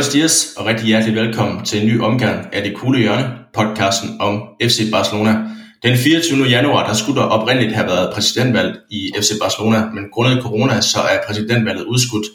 [0.00, 4.10] Buenos dias og rigtig hjertelig velkommen til en ny omgang af Det Kugle Hjørne, podcasten
[4.20, 5.32] om FC Barcelona.
[5.82, 6.44] Den 24.
[6.44, 10.98] januar, der skulle der oprindeligt have været præsidentvalg i FC Barcelona, men grundet corona, så
[10.98, 12.26] er præsidentvalget udskudt.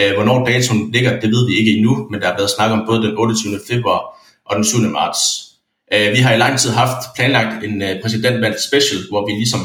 [0.00, 2.82] Øh, hvornår datoen ligger, det ved vi ikke endnu, men der er blevet snak om
[2.86, 3.60] både den 28.
[3.68, 4.00] februar
[4.46, 4.78] og den 7.
[4.78, 5.20] marts.
[5.94, 9.60] Øh, vi har i lang tid haft planlagt en øh, præsidentvalg special, hvor vi ligesom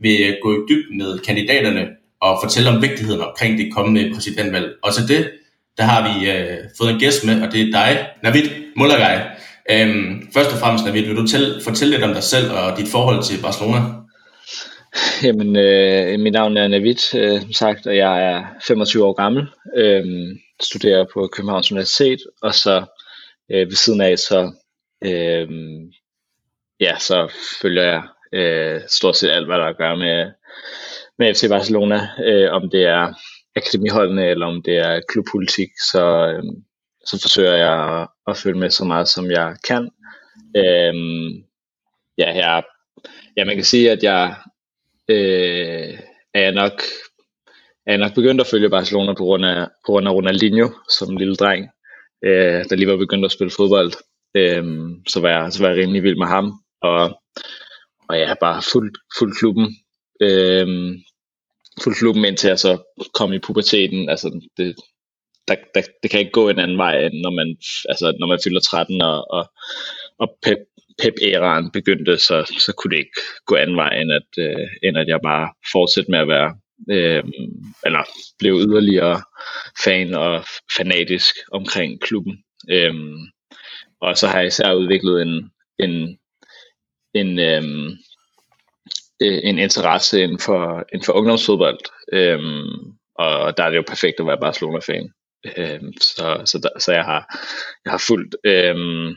[0.00, 1.86] vil gå i dybden med kandidaterne
[2.20, 4.68] og fortælle om vigtigheden omkring det kommende præsidentvalg.
[4.82, 5.30] Og til det,
[5.78, 9.30] der har vi øh, fået en gæst med, og det er dig, Navid Mullergej.
[9.70, 12.88] Øhm, først og fremmest, Navid, vil du tæl, fortælle lidt om dig selv og dit
[12.88, 13.78] forhold til Barcelona?
[15.22, 19.46] Jamen, øh, mit navn er Navid, øh, sagt, og jeg er 25 år gammel,
[19.76, 20.04] øh,
[20.62, 22.84] studerer på Københavns Universitet, og så
[23.50, 24.52] øh, ved siden af, så,
[25.04, 25.48] øh,
[26.80, 27.32] ja, så
[27.62, 30.30] følger jeg øh, stort set alt, hvad der gør med,
[31.18, 33.14] med FC Barcelona, øh, om det er
[33.56, 36.42] akademiholdene, eller om det er klubpolitik, så, øh,
[37.06, 39.90] så forsøger jeg at, at følge med så meget, som jeg kan.
[40.56, 40.94] Øh,
[42.18, 42.62] ja, jeg,
[43.36, 44.34] ja, man kan sige, at jeg
[45.08, 45.98] øh,
[46.34, 46.82] er jeg nok
[47.86, 51.16] er jeg nok begyndt at følge Barcelona på grund af, på grund af Ronaldinho som
[51.16, 51.68] lille dreng,
[52.24, 53.92] øh, der lige var begyndt at spille fodbold.
[54.34, 54.64] Øh,
[55.08, 57.20] så, var jeg, så var jeg rimelig vild med ham, og,
[58.08, 59.76] og jeg har bare fuldt, fuld klubben.
[60.20, 60.94] Øh,
[61.82, 62.78] fuldt klubben indtil jeg så
[63.14, 64.08] kom i puberteten.
[64.08, 64.76] Altså, det,
[65.48, 67.56] der, der, det kan ikke gå en anden vej, end når man,
[67.88, 69.52] altså, når man fylder 13, og, og,
[70.18, 70.58] og Pep,
[71.02, 75.08] Pep-æraen begyndte, så, så kunne det ikke gå anden vej, end at, øh, end at
[75.08, 76.50] jeg bare fortsatte med at være,
[76.90, 77.24] øh,
[77.86, 78.02] eller
[78.38, 79.22] blev yderligere
[79.84, 80.44] fan og
[80.76, 82.38] fanatisk omkring klubben.
[82.70, 82.94] Øh,
[84.00, 86.18] og så har jeg især udviklet en, en,
[87.14, 87.62] en, øh,
[89.22, 91.78] Øh, en interesse inden for, inden for ungdomsfodbold.
[92.12, 95.10] Øhm, og der er det jo perfekt at være Barcelona-fan.
[95.56, 97.40] Øhm, så, så, der, så jeg har,
[97.84, 99.14] jeg har fulgt øhm,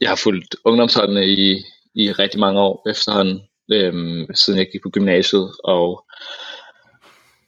[0.00, 1.62] jeg har fulgt ungdomsholdene i,
[1.94, 3.40] i rigtig mange år efterhånden,
[3.72, 6.04] øhm, siden jeg gik på gymnasiet, og,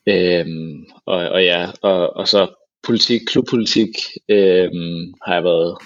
[0.09, 2.55] øhm, og, og ja, og, og så
[2.87, 3.89] politik, klubpolitik,
[4.29, 5.79] øhm, har jeg været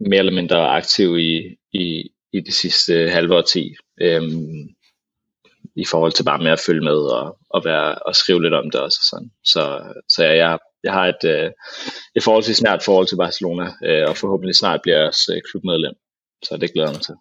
[0.00, 4.68] mere eller mindre aktiv i, i, i det sidste halve årti, øhm,
[5.76, 8.70] i forhold til bare med at følge med og, og, være, og skrive lidt om
[8.70, 8.98] det også.
[9.02, 9.30] Og sådan.
[9.44, 9.62] Så,
[10.08, 11.50] så jeg, jeg, jeg har et, øh,
[12.16, 15.94] et forholdsvis nært forhold til Barcelona, øh, og forhåbentlig snart bliver jeg også øh, klubmedlem.
[16.44, 17.14] Så det glæder jeg mig til.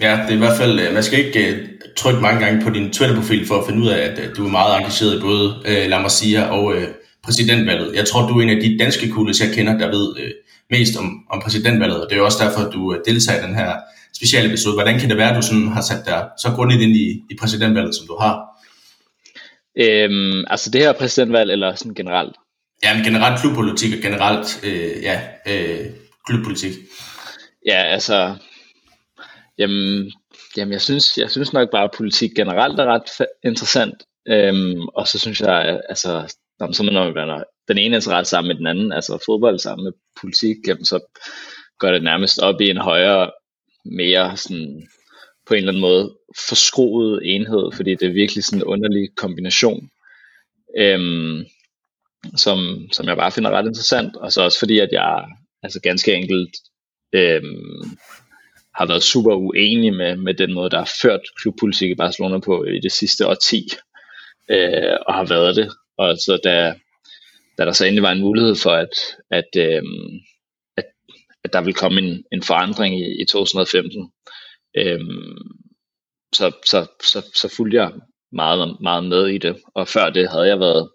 [0.00, 2.70] Ja, det er i hvert fald, øh, man skal ikke uh, trykke mange gange på
[2.70, 5.44] din Twitter-profil for at finde ud af, at uh, du er meget engageret i både
[5.70, 6.84] uh, La Masia og uh,
[7.24, 7.94] præsidentvalget.
[7.94, 10.30] Jeg tror, du er en af de danske kugles, jeg kender, der ved uh,
[10.70, 13.54] mest om, om præsidentvalget, og det er også derfor, at du uh, deltager i den
[13.54, 13.72] her
[14.18, 14.74] specielle episode.
[14.74, 17.34] Hvordan kan det være, at du sådan har sat dig så grundigt ind i, i
[17.40, 18.34] præsidentvalget, som du har?
[19.84, 22.36] Øhm, altså det her præsidentvalg, eller sådan generelt?
[22.84, 25.16] Ja, men generelt klubpolitik og generelt øh, ja,
[25.50, 25.86] øh,
[26.26, 26.72] klubpolitik.
[27.66, 28.36] Ja, altså,
[29.58, 30.12] jamen,
[30.56, 33.94] jamen jeg, synes, jeg synes nok bare, at politik generelt er ret interessant.
[34.28, 36.34] Øhm, og så synes jeg, altså,
[36.72, 40.56] så når man den ene interesse sammen med den anden, altså fodbold sammen med politik,
[40.66, 40.98] jamen, så
[41.78, 43.30] går det nærmest op i en højere,
[43.84, 44.88] mere sådan,
[45.46, 46.16] på en eller anden måde
[46.48, 49.90] forskruet enhed, fordi det er virkelig sådan en underlig kombination.
[50.78, 51.44] Øhm,
[52.36, 55.24] som, som jeg bare finder ret interessant, og så også fordi, at jeg
[55.62, 56.56] altså ganske enkelt
[57.12, 57.98] øhm,
[58.74, 62.64] har været super uenig med, med den måde, der har ført klubpolitik i Barcelona på
[62.64, 63.68] i det sidste årti,
[64.50, 65.70] øh, og har været det.
[65.98, 66.74] Og så da,
[67.58, 68.94] da der så endelig var en mulighed for, at,
[69.30, 69.82] at, øh,
[71.48, 74.12] at, der vil komme en, en forandring i, i 2015,
[74.76, 75.38] øhm,
[76.32, 77.92] så, så, så, så fulgte jeg
[78.32, 79.56] meget, meget med i det.
[79.74, 80.90] Og før det havde jeg været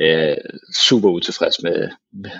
[0.00, 0.36] øh,
[0.78, 2.30] super utilfreds med, med,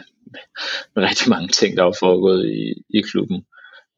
[0.95, 3.45] med rigtig mange ting, der var foregået i, i klubben.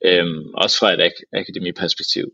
[0.05, 2.33] Øhm, også fra et ak- akademiperspektiv.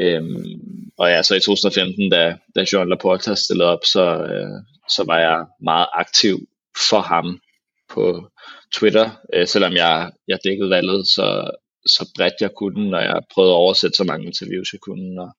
[0.00, 5.04] Øhm, og ja, så i 2015, da, da Jean Laporta stillede op, så, øh, så
[5.06, 6.48] var jeg meget aktiv
[6.90, 7.40] for ham
[7.88, 8.30] på
[8.74, 11.50] Twitter, øh, selvom jeg, jeg dækkede valget så,
[11.86, 15.30] så bredt jeg kunne, og jeg prøvede at oversætte så mange interviews jeg kunne, og,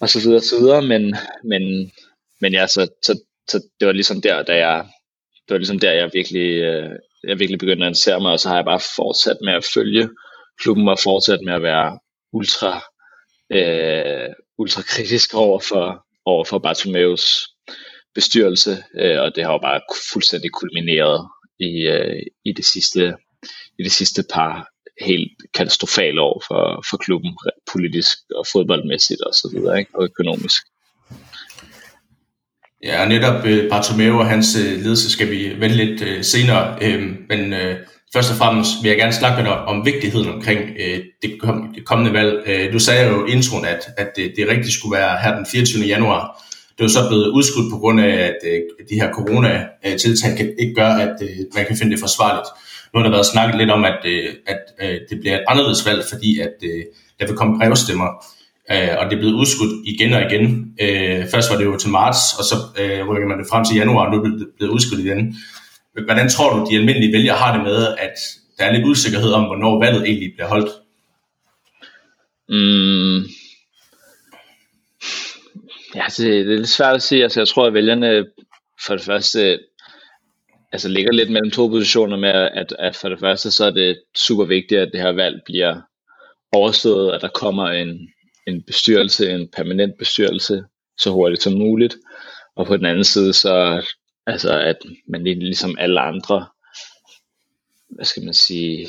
[0.00, 1.92] og så videre, så videre, men, men,
[2.40, 4.86] men ja, så, så så det var ligesom der, da jeg,
[5.48, 6.90] det var ligesom der, jeg virkelig, øh,
[7.24, 10.08] jeg virkelig begyndte at interessere mig, og så har jeg bare fortsat med at følge
[10.60, 11.98] klubben og fortsat med at være
[12.32, 12.82] ultra,
[13.52, 17.48] øh, ultra kritisk over for, over for Bartomeus
[18.14, 19.80] bestyrelse, øh, og det har jo bare
[20.12, 21.28] fuldstændig kulmineret
[21.60, 23.14] i, øh, i, det sidste,
[23.78, 24.68] i det sidste par
[25.00, 27.38] helt katastrofale år for, for klubben,
[27.72, 29.90] politisk og fodboldmæssigt og så videre, ikke?
[29.94, 30.62] og økonomisk.
[32.84, 36.78] Ja, og netop øh, Bartomeu og hans øh, ledelse skal vi vende lidt øh, senere,
[36.82, 37.76] øh, men øh,
[38.12, 41.72] først og fremmest vil jeg gerne snakke med dig om vigtigheden omkring øh, det, kom,
[41.74, 42.42] det kommende valg.
[42.46, 45.46] Øh, du sagde jo i introen, at, at det, det rigtigt skulle være her den
[45.52, 45.84] 24.
[45.84, 46.42] januar.
[46.78, 50.54] Det er jo så blevet udskudt på grund af, at øh, de her corona-tiltag kan,
[50.58, 52.48] ikke gør, at øh, man kan finde det forsvarligt.
[52.94, 54.60] Nu har der været snakket lidt om, at, øh, at
[55.10, 56.54] det bliver et anderledes valg, fordi at
[57.20, 58.24] der vil komme brevstemmer
[58.68, 60.74] og det er blevet udskudt igen og igen.
[61.30, 62.56] Først var det jo til marts, og så
[63.08, 65.36] rykker man det frem til januar, og nu er det blevet udskudt igen.
[66.04, 68.14] Hvordan tror du, de almindelige vælgere har det med, at
[68.58, 70.70] der er lidt usikkerhed om, hvornår valget egentlig bliver holdt?
[72.48, 73.28] Mm.
[75.96, 77.22] Ja, det, det er lidt svært at sige.
[77.22, 78.24] Altså, jeg tror, at vælgerne øh,
[78.86, 79.58] for det første øh,
[80.72, 84.02] altså ligger lidt mellem to positioner med, at, at for det første, så er det
[84.16, 85.80] super vigtigt, at det her valg bliver
[86.52, 88.08] overstået, at der kommer en,
[88.46, 90.64] en bestyrelse, en permanent bestyrelse,
[90.98, 91.96] så hurtigt som muligt.
[92.56, 93.82] Og på den anden side, så
[94.26, 94.76] altså, at
[95.08, 96.46] man ligesom alle andre,
[97.88, 98.88] hvad skal man sige,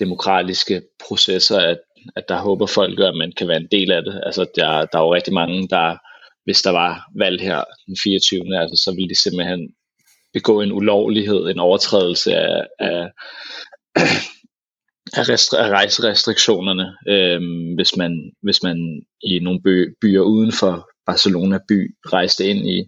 [0.00, 1.78] demokratiske processer, at,
[2.16, 4.20] at der håber folk, at man kan være en del af det.
[4.26, 5.96] Altså, der, der er jo rigtig mange, der,
[6.50, 8.60] hvis der var valg her den 24.
[8.60, 9.62] Altså, så ville de simpelthen
[10.32, 13.00] begå en ulovlighed, en overtrædelse af, af
[15.20, 17.40] af, restre- af rejserestriktionerne, øh,
[17.76, 22.78] hvis, man, hvis man i nogle by- byer uden for Barcelona by rejste ind i,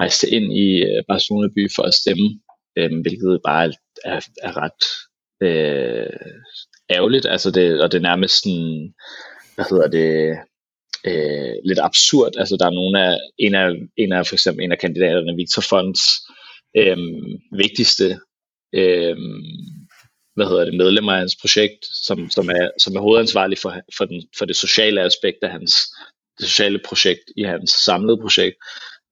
[0.00, 2.28] rejste ind i øh, Barcelona by for at stemme,
[2.78, 3.72] øh, hvilket bare
[4.04, 4.82] er, er ret
[5.48, 6.16] øh,
[6.90, 8.94] ærgerligt, altså det, og det er nærmest sådan,
[9.54, 10.36] hvad hedder det,
[11.06, 14.72] øh, lidt absurd, altså der er nogle af, en af, en af for eksempel en
[14.72, 16.00] af kandidaterne, Victor Fonds,
[16.76, 16.98] øh,
[17.52, 18.18] vigtigste
[18.74, 19.16] øh,
[20.34, 24.04] hvad hedder det, medlemmer af hans projekt, som, som, er, som er hovedansvarlig for, for,
[24.04, 25.74] den, for det sociale aspekt af hans
[26.38, 28.56] det sociale projekt i hans samlede projekt,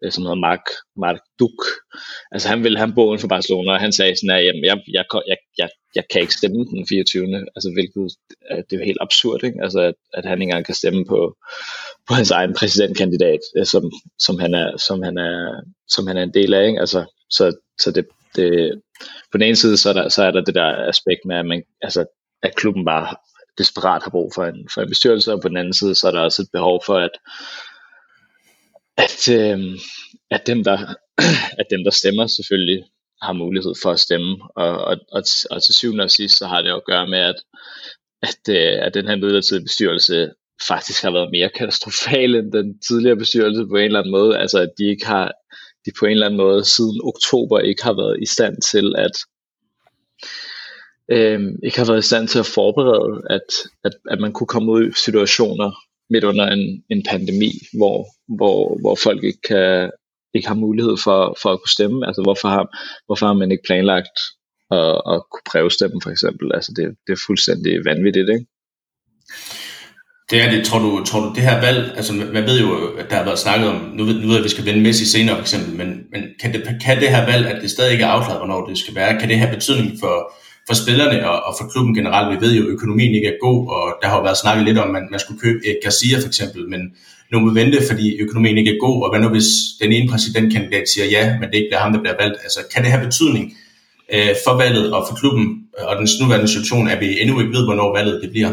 [0.05, 0.65] Øh, som hedder Mark,
[0.97, 1.61] Mark Duk.
[2.33, 5.05] Altså han ville have uden for Barcelona, og han sagde sådan, at jamen, jeg, jeg,
[5.29, 7.37] jeg, jeg, jeg kan ikke stemme den 24.
[7.57, 8.17] Altså hvilket,
[8.51, 9.63] øh, det er jo helt absurd, ikke?
[9.63, 11.37] Altså at, at han ikke engang kan stemme på,
[12.09, 13.85] på hans egen præsidentkandidat, øh, som,
[14.19, 16.81] som, han er, som, han er, som han er en del af, ikke?
[16.81, 17.01] Altså,
[17.31, 17.45] så,
[17.81, 18.07] så det,
[18.37, 18.81] det,
[19.33, 21.47] på den ene side, så er, der, så er der det der aspekt med, at,
[21.47, 22.05] man, altså,
[22.43, 23.17] at klubben bare
[23.59, 26.13] desperat har brug for en, for en bestyrelse, og på den anden side, så er
[26.13, 27.11] der også et behov for, at,
[28.97, 29.79] at, øh,
[30.31, 30.95] at, dem, der,
[31.61, 32.85] at dem, der stemmer, selvfølgelig
[33.23, 34.39] har mulighed for at stemme.
[34.57, 37.43] Og, og, og, og til syvende og sidst, så har det at gøre med, at,
[38.23, 40.31] at, øh, at den her midlertidige bestyrelse
[40.69, 44.39] faktisk har været mere katastrofal end den tidligere bestyrelse på en eller anden måde.
[44.39, 45.33] Altså, at de ikke har
[45.87, 49.17] de på en eller anden måde siden oktober ikke har været i stand til at
[51.09, 53.49] øh, ikke har været i stand til at forberede, at,
[53.85, 55.71] at, at man kunne komme ud i situationer
[56.13, 58.07] midt under en, en pandemi, hvor,
[58.37, 59.91] hvor, hvor folk ikke, kan,
[60.35, 62.07] ikke har mulighed for, for at kunne stemme.
[62.07, 62.65] Altså hvorfor har,
[63.07, 64.17] hvorfor har man ikke planlagt
[64.71, 66.47] at, at kunne brevstemme for eksempel?
[66.55, 68.47] Altså det, det er fuldstændig vanvittigt, ikke?
[70.31, 70.65] Det er det.
[70.65, 73.39] Tror du, tror du det her valg, altså man ved jo, at der har været
[73.39, 75.77] snakket om, nu ved, nu ved jeg, at vi skal vende Messi senere for eksempel,
[75.77, 78.67] men, men kan, det, kan det her valg, at det stadig ikke er afklaret, hvornår
[78.67, 80.33] det skal være, kan det have betydning for,
[80.67, 82.29] for spillerne og, og for klubben generelt?
[82.35, 84.79] Vi ved jo, at økonomien ikke er god, og der har jo været snakket lidt
[84.79, 86.81] om, at man skulle købe et Garcia for eksempel, men
[87.33, 89.51] nu må vi vente, fordi økonomien ikke er god, og hvad nu hvis
[89.81, 92.39] den ene præsidentkandidat siger ja, men det ikke bliver ham, der bliver valgt?
[92.43, 93.57] Altså kan det have betydning
[94.15, 97.65] øh, for valget og for klubben og den nuværende situation, at vi endnu ikke ved,
[97.65, 98.53] hvornår valget det bliver?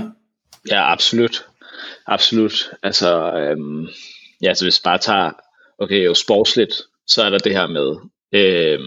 [0.71, 1.45] Ja, absolut.
[2.07, 2.69] Absolut.
[2.83, 3.87] Altså, øhm,
[4.41, 5.31] ja, så hvis bare tager,
[5.79, 6.73] okay, jo sportsligt,
[7.07, 7.95] så er der det her med
[8.33, 8.79] øh,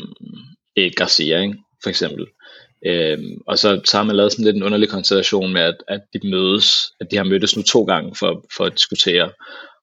[0.77, 1.55] et Garcia, ikke?
[1.83, 2.27] for eksempel.
[2.87, 6.01] Øhm, og så, så har man lavet sådan lidt en underlig konstellation med, at, at
[6.13, 6.67] de mødes,
[7.01, 9.31] at de har mødtes nu to gange for, for at diskutere,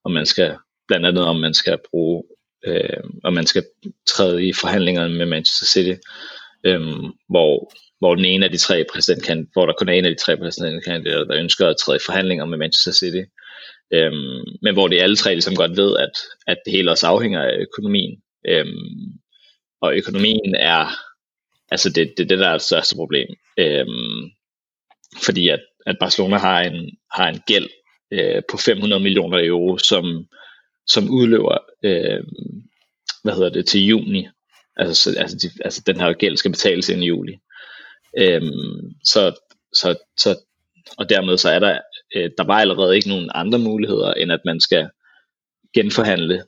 [0.04, 0.56] om man skal,
[0.88, 2.24] blandt andet om man skal bruge,
[2.66, 3.64] øh, om man skal
[4.08, 6.00] træde i forhandlingerne med Manchester City,
[6.66, 6.82] øh,
[7.30, 10.24] hvor hvor den ene af de tre præsidentkandidater, hvor der kun er en af de
[10.24, 13.24] tre præsidentkandidater, der ønsker at træde i forhandlinger med Manchester City.
[13.94, 14.12] øh,
[14.62, 16.12] men hvor de alle tre ligesom godt ved, at,
[16.48, 18.22] at det hele også afhænger af økonomien.
[18.48, 18.66] Øh,
[19.82, 20.86] og økonomien er,
[21.72, 23.28] altså det, det, det der er det største problem.
[23.58, 24.32] Øhm,
[25.26, 27.70] fordi at, at Barcelona har en, har en gæld
[28.12, 30.28] øh, på 500 millioner euro, som,
[30.88, 32.24] som udløber, øh,
[33.24, 34.28] hvad hedder det, til juni.
[34.76, 37.40] Altså, altså, de, altså den her gæld skal betales ind i juli.
[38.18, 39.40] Øhm, så,
[39.74, 40.40] så, så,
[40.98, 41.80] og dermed så er der,
[42.16, 44.90] øh, der var allerede ikke nogen andre muligheder, end at man skal
[45.74, 46.44] genforhandle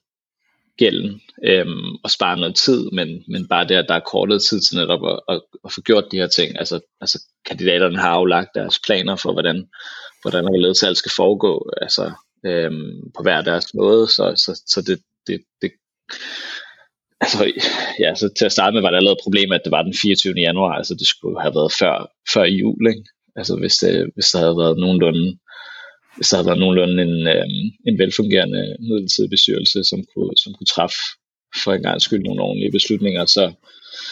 [0.77, 4.61] gælden øhm, og spare noget tid, men, men bare det, at der er kortet tid
[4.61, 6.59] til netop at, at, at få gjort de her ting.
[6.59, 9.67] Altså, altså kandidaterne har aflagt deres planer for, hvordan,
[10.21, 12.11] hvordan salg skal foregå altså,
[12.45, 15.71] øhm, på hver deres måde, så, så, så det, det, det,
[17.21, 17.51] altså,
[17.99, 19.95] ja, så til at starte med var det allerede et problem, at det var den
[20.01, 20.33] 24.
[20.37, 23.03] januar, altså det skulle have været før, før jul, ikke?
[23.35, 25.37] Altså hvis, det, hvis der havde været nogenlunde,
[26.15, 27.47] hvis der havde været nogenlunde en, øh,
[27.87, 31.01] en velfungerende midlertidig bestyrelse, som kunne, som kunne træffe
[31.63, 33.53] for en gang skyld nogle ordentlige beslutninger, så,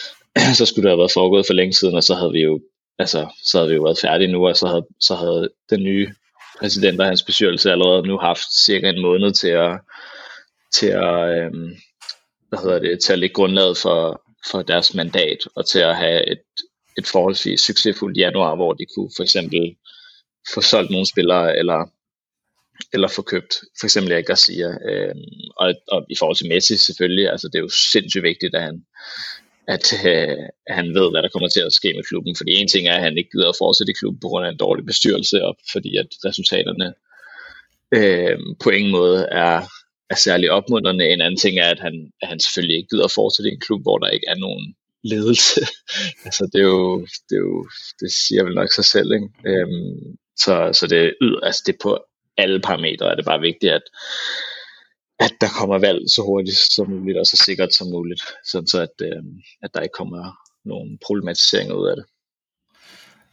[0.58, 2.60] så skulle det have været foregået for længe siden, og så havde vi jo,
[2.98, 6.08] altså, så havde vi jo været færdige nu, og så havde, så havde den nye
[6.58, 9.80] præsident og hans bestyrelse allerede nu haft cirka en måned til at,
[10.74, 11.52] til at, øh,
[12.48, 16.30] hvad hedder det, til at lægge grundlaget for, for deres mandat, og til at have
[16.32, 16.42] et,
[16.98, 19.76] et forholdsvis succesfuldt januar, hvor de kunne for eksempel
[20.54, 21.90] få solgt nogle spillere, eller,
[22.92, 24.68] eller få købt for eksempel Erik Garcia.
[24.90, 25.14] øh,
[25.56, 28.84] og, og i forhold til Messi selvfølgelig, altså det er jo sindssygt vigtigt, at han,
[29.68, 32.36] at, øh, at han ved, hvad der kommer til at ske med klubben.
[32.36, 34.50] Fordi en ting er, at han ikke gider at fortsætte i klubben på grund af
[34.50, 36.88] en dårlig bestyrelse, og fordi at resultaterne
[37.98, 39.56] øh, på ingen måde er,
[40.10, 41.08] er særlig opmuntrende.
[41.08, 43.60] En anden ting er, at han, at han selvfølgelig ikke gider at fortsætte i en
[43.60, 45.60] klub, hvor der ikke er nogen ledelse.
[46.26, 47.68] altså det er jo, det, er jo,
[48.00, 49.12] det siger vel nok sig selv.
[49.12, 49.28] Ikke?
[49.46, 51.98] Øhm, så, så det, altså det er på
[52.36, 53.82] alle parametre er det bare vigtigt, at,
[55.18, 58.80] at der kommer valg så hurtigt som muligt og så sikkert som muligt, sådan så
[58.80, 59.22] at, øh,
[59.62, 60.22] at der ikke kommer
[60.64, 62.04] nogen problematiseringer ud af det.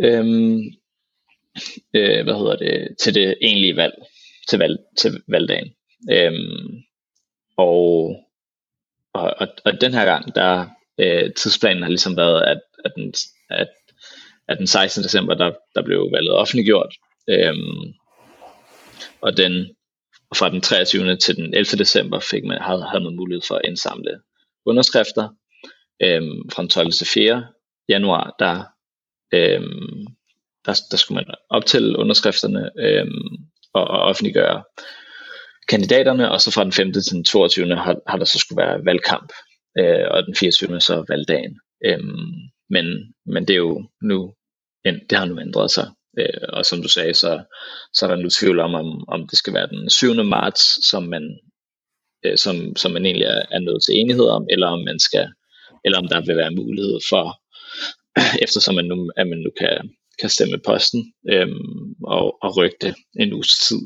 [0.00, 0.60] øhm,
[1.94, 3.94] øh, hvad hedder det, til det egentlige valg,
[4.48, 5.74] til, valg, til valgdagen.
[6.10, 6.82] Øhm,
[7.56, 8.16] og,
[9.14, 13.14] og, og, og den her gang, der øh, tidsplanen har ligesom været, at, at, den,
[13.50, 13.68] at,
[14.48, 15.04] at den 16.
[15.04, 16.94] december, der, der blev valget offentliggjort.
[17.28, 17.92] Øhm,
[19.20, 19.76] og den
[20.36, 21.16] fra den 23.
[21.16, 21.64] til den 11.
[21.64, 24.20] december fik man, havde, havde man mulighed for at indsamle
[24.66, 25.28] underskrifter.
[26.02, 26.92] Øhm, fra den 12.
[26.92, 27.46] til 4.
[27.88, 28.64] januar, der,
[29.32, 30.06] øhm,
[30.66, 33.36] der, der skulle man optælle underskrifterne øhm,
[33.72, 34.62] og, og offentliggøre
[35.68, 36.92] kandidaterne, og så fra den 5.
[36.92, 37.76] til den 22.
[37.76, 39.32] har, har der så skulle være valgkamp,
[39.78, 40.80] øh, og den 24.
[40.80, 41.60] så valgdagen.
[41.84, 42.32] Øhm,
[42.70, 44.34] men, men det er jo nu,
[44.84, 47.42] det har nu ændret sig, øh, og som du sagde, så,
[47.94, 50.14] så er der nu tvivl om, om, om det skal være den 7.
[50.24, 51.38] marts, som man,
[52.24, 55.28] øh, som, som man egentlig er, er nødt til enighed om, eller om man skal,
[55.84, 57.40] eller om der vil være mulighed for,
[58.44, 59.90] eftersom man nu, at man nu kan,
[60.20, 63.80] kan stemme posten øhm, og, og rykke det en uges tid.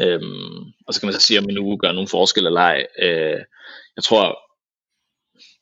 [0.00, 2.86] Øhm, og så kan man så sige, om en uge gør nogen forskel eller ej.
[2.98, 3.40] Øh,
[3.96, 4.38] jeg tror,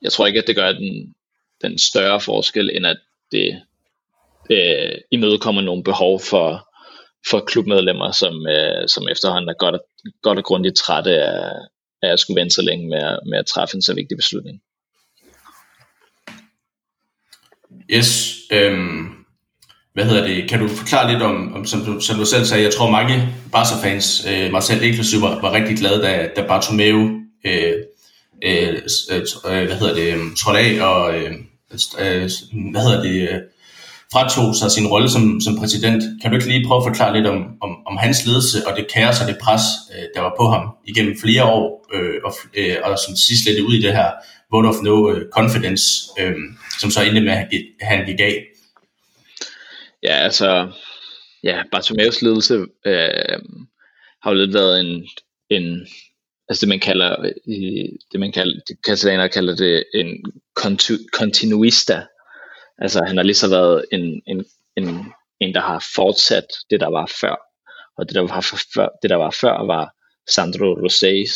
[0.03, 1.15] jeg tror ikke, at det gør den,
[1.63, 2.99] den større forskel, end at
[3.33, 3.63] det
[4.51, 6.69] øh, imødekommer nogle behov for,
[7.31, 9.81] for klubmedlemmer, som, øh, som efterhånden er godt,
[10.23, 11.53] godt og grundigt trætte af,
[12.03, 14.61] af at skulle vente så længe med, med at træffe en så vigtig beslutning.
[17.91, 19.23] Yes, øhm,
[19.95, 22.65] hvad hedder det, kan du forklare lidt om, om som, du, som du selv sagde,
[22.65, 23.15] jeg tror mange
[23.53, 27.75] Barca-fans, øh, mig selv inklusive, var, var rigtig glade, da, da Bartomeu øh,
[28.43, 28.69] øh,
[29.11, 32.31] øh, øh, hvad hedder det, øhm, trådte af og øhm, øh, øh,
[32.73, 33.41] hvad hedder det, øh,
[34.13, 36.03] fratog sig sin rolle som, som præsident.
[36.21, 38.87] Kan du ikke lige prøve at forklare lidt om, om, om hans ledelse og det
[38.95, 39.63] kaos og det pres,
[39.95, 43.61] øh, der var på ham igennem flere år, øh, og, øh, og som sidst lidt
[43.61, 44.11] ud i det her
[44.53, 45.85] vote of no øh, confidence,
[46.21, 46.37] øh,
[46.81, 47.49] som så endte med, at
[47.81, 48.47] han gik af?
[50.03, 50.69] Ja, altså,
[51.45, 52.55] ja, Bartomeus ledelse
[52.87, 53.39] øh,
[54.23, 55.07] har jo lidt været en,
[55.51, 55.87] en,
[56.49, 57.17] altså det man kalder,
[57.49, 60.25] øh, det man kalder, de katalanere kalder det en
[61.13, 62.07] continuista.
[62.79, 64.45] Altså han har lige så været en, en,
[64.77, 67.37] en, en, der har fortsat det, der var før.
[67.99, 69.95] Og det, der var før, det, der var før, var
[70.31, 71.35] Sandro Rosés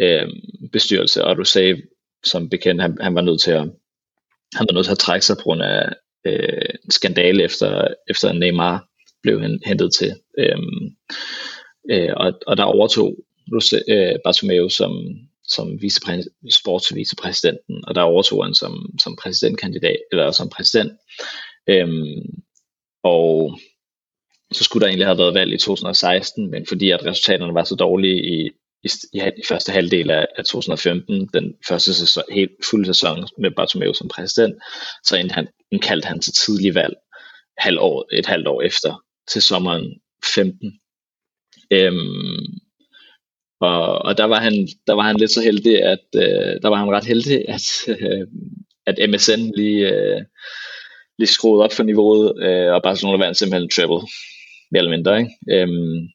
[0.00, 0.28] øh,
[0.72, 1.92] bestyrelse, og Rosé,
[2.24, 3.70] som bekendt, han, han var nødt til at
[4.54, 5.92] han var nødt til at trække sig på grund af
[6.26, 8.88] øh, skandale efter, efter Neymar
[9.22, 10.14] blev hentet til.
[10.38, 10.58] Øh,
[11.90, 13.16] øh, og, og der overtog
[13.88, 14.92] øh, Bartomeu som,
[15.48, 15.78] som
[16.50, 20.92] sportsvicepræsidenten, og der overtog han som, som præsidentkandidat, eller som præsident.
[21.68, 22.42] Øhm,
[23.02, 23.58] og
[24.52, 27.74] så skulle der egentlig have været valg i 2016, men fordi at resultaterne var så
[27.74, 28.50] dårlige i,
[28.84, 33.50] i, i, i første halvdel af, af 2015, den første sæson, helt fulde sæson med
[33.50, 34.54] Bartomeu som præsident,
[35.04, 35.16] så
[35.72, 36.94] indkaldte han til tidlig valg
[37.58, 40.00] halv år, et halvt år efter til sommeren
[40.34, 40.80] 15.
[41.70, 42.60] Øhm,
[43.60, 46.76] og, og der var han der var han lidt så heldig at øh, der var
[46.76, 48.26] han ret heldig at øh,
[48.86, 50.22] at MSN lige øh,
[51.18, 54.08] lige skruede op for niveauet øh, og Barcelona vandt simpelthen treble
[54.70, 55.32] mere eller mindre ikke?
[55.50, 56.08] Øhm,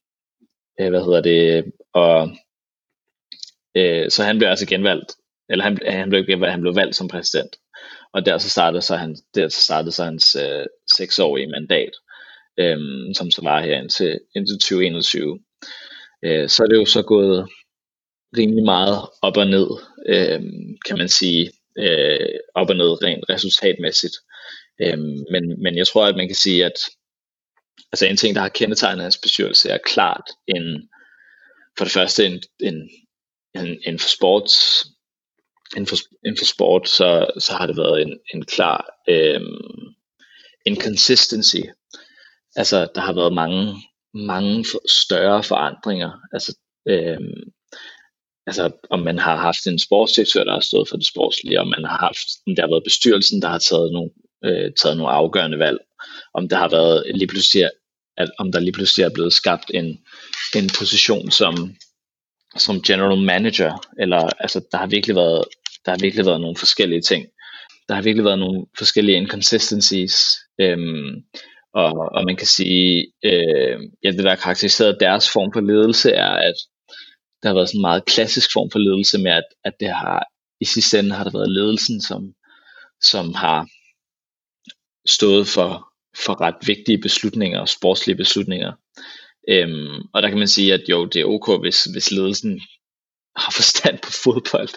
[0.79, 2.29] øh, hvad hedder det og
[3.77, 5.11] øh, så han blev altså genvalgt
[5.49, 7.55] eller han, han blev genvalgt, han blev valgt som præsident
[8.13, 10.65] og der så startede så han der så startede så hans øh,
[10.97, 11.91] seksårige mandat
[12.59, 12.79] øh,
[13.15, 15.39] som så var her indtil, indtil 2021.
[16.25, 17.49] Øh, så er det jo så gået
[18.37, 19.67] rimelig meget op og ned,
[20.07, 20.41] øh,
[20.85, 24.15] kan man sige, øh, op og ned rent resultatmæssigt.
[24.81, 24.99] Øh,
[25.31, 26.89] men, men jeg tror, at man kan sige, at
[27.91, 30.89] altså en ting, der har kendetegnet hans bestyrelse, er klart en,
[31.77, 32.89] for det første en, en,
[33.55, 34.85] en, en for sports
[35.75, 39.41] inden for, inden for sport, så, så har det været en, en klar øh,
[40.65, 41.61] inconsistency
[42.55, 43.75] altså der har været mange,
[44.13, 46.11] mange større forandringer.
[46.33, 47.17] Altså, øh,
[48.47, 51.85] altså om man har haft en sportsdirektør, der har stået for det sportslige, om man
[51.85, 54.09] har haft, der har været bestyrelsen, der har taget nogle,
[54.45, 55.79] øh, taget nogle afgørende valg,
[56.33, 57.69] om der har været lige pludselig,
[58.17, 59.85] at, om der lige pludselig er blevet skabt en,
[60.55, 61.75] en position som,
[62.57, 65.43] som general manager, eller altså der har virkelig været,
[65.85, 67.25] der har virkelig været nogle forskellige ting.
[67.87, 70.15] Der har virkelig været nogle forskellige inconsistencies,
[70.61, 71.23] øhm,
[71.73, 76.11] og, og man kan sige, øh, ja, det der har karakteriseret deres form for ledelse
[76.11, 76.55] er, at
[77.43, 80.27] der har været sådan en meget klassisk form for ledelse med, at, at det har
[80.61, 82.33] i sidste ende har der været ledelsen, som,
[83.01, 83.67] som har
[85.07, 85.69] stået for,
[86.25, 88.71] for ret vigtige beslutninger, sportslige beslutninger.
[89.49, 92.61] Øhm, og der kan man sige, at jo, det er ok, hvis, hvis ledelsen
[93.35, 94.73] har forstand på fodbold.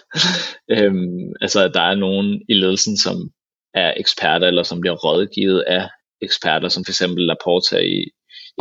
[0.75, 3.31] øhm, altså, der er nogen i ledelsen, som
[3.73, 5.89] er eksperter, eller som bliver rådgivet af
[6.21, 7.99] eksperter, som for eksempel Laporta i,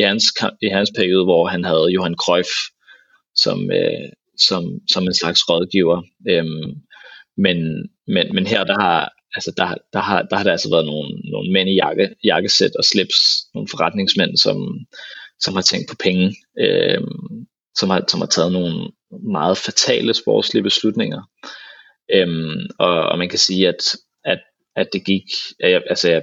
[0.00, 0.24] i, hans,
[0.62, 2.48] i hans periode, hvor han havde Johan Cruyff
[3.34, 6.02] som, øh, som, som en slags rådgiver.
[6.28, 6.74] Øhm,
[7.36, 10.86] men, men, men her der har, altså der, der, har, der har der altså været
[10.86, 13.16] nogle, nogle mænd i jakke, jakkesæt og slips,
[13.54, 14.78] nogle forretningsmænd, som,
[15.40, 17.00] som har tænkt på penge, øh,
[17.74, 18.90] som, har, som har taget nogle
[19.30, 21.22] meget fatale sportslige beslutninger.
[22.14, 24.40] Øhm, og, og man kan sige, at, at,
[24.76, 25.24] at det gik,
[25.60, 26.22] altså jeg,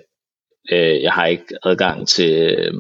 [0.71, 2.73] Øh, jeg har ikke adgang til, øh,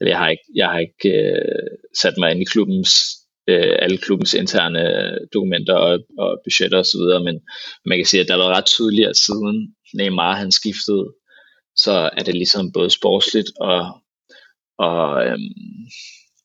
[0.00, 2.90] eller jeg har ikke, jeg har ikke øh, sat mig ind i klubbens
[3.48, 4.82] øh, alle klubbens interne
[5.34, 7.40] dokumenter og, og budgetter osv., men
[7.84, 11.06] man kan sige, at der har været ret tydeligt, at siden Neymar han skiftede,
[11.76, 14.00] så er det ligesom både sportsligt og,
[14.78, 15.54] og, øhm,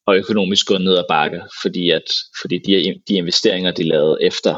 [0.05, 2.07] og økonomisk gået ned ad bakke, fordi, at,
[2.41, 4.53] fordi de, de investeringer, de lavede efter,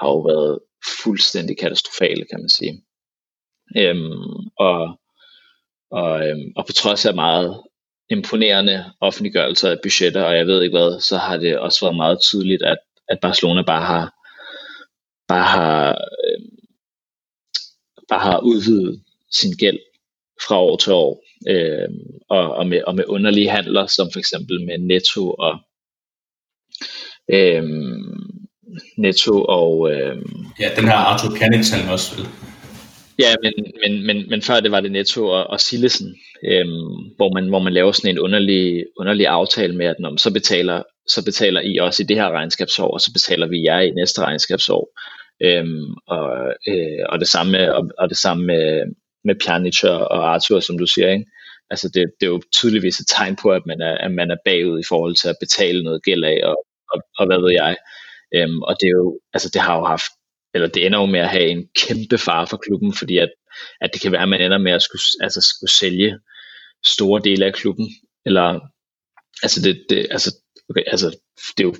[0.00, 0.58] har jo været
[1.02, 2.83] fuldstændig katastrofale, kan man sige.
[3.76, 4.98] Øhm, og,
[5.90, 7.62] og, øhm, og på trods af meget
[8.10, 12.18] imponerende offentliggørelser af budgetter, og jeg ved ikke hvad, så har det også været meget
[12.20, 14.14] tydeligt, at, at Barcelona bare har,
[15.28, 16.58] bare har, øhm,
[18.08, 19.78] bare har udvidet sin gæld
[20.48, 24.66] fra år til år, øhm, og, og, med, og med underlige handler, som for eksempel
[24.66, 25.58] med Netto og
[27.32, 28.34] øhm,
[28.98, 29.92] Netto og...
[29.92, 32.26] Øhm, ja, den her Arthur Canning også, vel?
[33.18, 37.34] Ja, men, men, men, men før det var det Netto og, og Sillesen, øhm, hvor,
[37.34, 41.24] man, hvor man laver sådan en underlig, underlig aftale med, at når, så, betaler, så
[41.24, 45.00] betaler I også i det her regnskabsår, og så betaler vi jer i næste regnskabsår.
[45.42, 48.82] Øhm, og, øh, og det samme og, og det samme med,
[49.24, 51.26] med Pjanic og Arthur, som du siger, ikke?
[51.70, 54.36] Altså det, det er jo tydeligvis et tegn på, at man, er, at man er
[54.44, 56.56] bagud i forhold til at betale noget gæld af, og,
[56.92, 57.76] og, og hvad ved jeg.
[58.34, 60.12] Øhm, og det er jo, altså det har jo haft
[60.54, 63.30] eller det ender jo med at have en kæmpe fare for klubben, fordi at,
[63.80, 66.18] at det kan være, at man ender med at skulle, altså skulle sælge
[66.84, 67.90] store dele af klubben,
[68.26, 68.60] eller
[69.42, 70.36] altså det, det, altså,
[70.70, 71.18] okay, altså
[71.56, 71.74] det er jo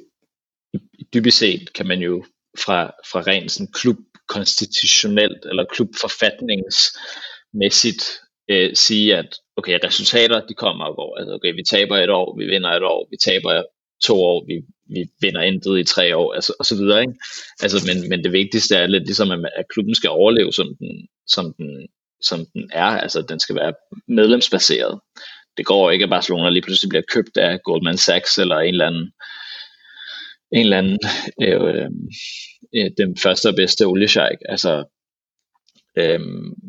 [1.14, 2.24] dybest set kan man jo
[2.58, 3.96] fra, fra rent sådan klub
[4.28, 11.18] konstitutionelt eller klubforfatningsmæssigt øh, sige, at okay, resultater de kommer og går.
[11.18, 13.62] Altså, okay, vi taber et år, vi vinder et år, vi taber
[14.06, 14.54] to år, vi,
[14.94, 17.00] vi vinder intet i tre år, altså, og så videre.
[17.00, 17.14] Ikke?
[17.62, 21.08] Altså, men, men det vigtigste er lidt ligesom, at, at klubben skal overleve, som den,
[21.26, 21.86] som, den,
[22.20, 22.90] som den er.
[23.04, 23.72] Altså, den skal være
[24.08, 25.00] medlemsbaseret.
[25.56, 28.86] Det går ikke, at Barcelona lige pludselig bliver købt af Goldman Sachs eller en eller
[28.86, 29.10] anden
[30.52, 30.98] en eller anden
[31.42, 31.90] øh,
[32.76, 34.38] øh, den første og bedste oliesjejk.
[34.48, 34.84] Altså,
[35.98, 36.20] øh,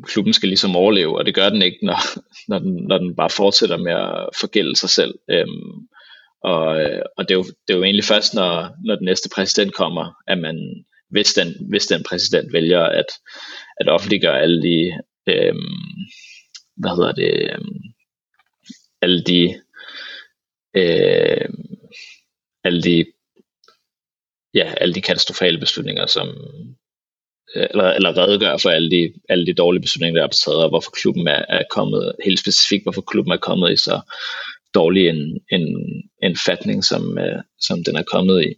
[0.03, 1.99] klubben skal ligesom overleve, og det gør den ikke, når,
[2.49, 5.13] når, den, når den bare fortsætter med at forgælde sig selv.
[5.29, 5.47] Øh,
[6.43, 9.29] og, øh, og det, er jo, det er jo egentlig først, når, når den næste
[9.35, 13.09] præsident kommer, at man, hvis den, hvis den præsident vælger at,
[13.79, 14.91] at offentliggøre alle de,
[15.27, 15.77] øhm,
[16.77, 17.81] hvad hedder det, øhm,
[19.01, 19.61] alle de,
[20.75, 21.49] øh,
[22.63, 23.05] alle de
[24.55, 26.27] ja, alle de katastrofale beslutninger, som,
[27.55, 30.69] øh, eller, eller redegøre for alle de, alle de dårlige beslutninger, der er taget, og
[30.69, 34.01] hvorfor klubben er, er kommet, helt specifikt, hvorfor klubben er kommet i så
[34.75, 35.65] dårlig en, en,
[36.23, 38.51] en fatning, som, øh, som den er kommet i.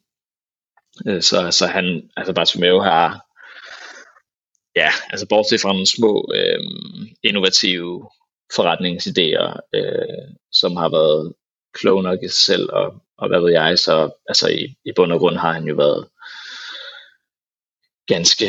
[1.08, 3.26] Øh, så, så han, altså Bartomeu har,
[4.76, 6.60] ja, altså bortset fra nogle små øh,
[7.24, 8.10] innovative
[8.56, 11.34] forretningsidéer, øh, som har været
[11.74, 15.12] kloge nok i sig selv, og, og hvad ved jeg, så altså i, i bund
[15.12, 16.08] og grund har han jo været
[18.08, 18.46] ganske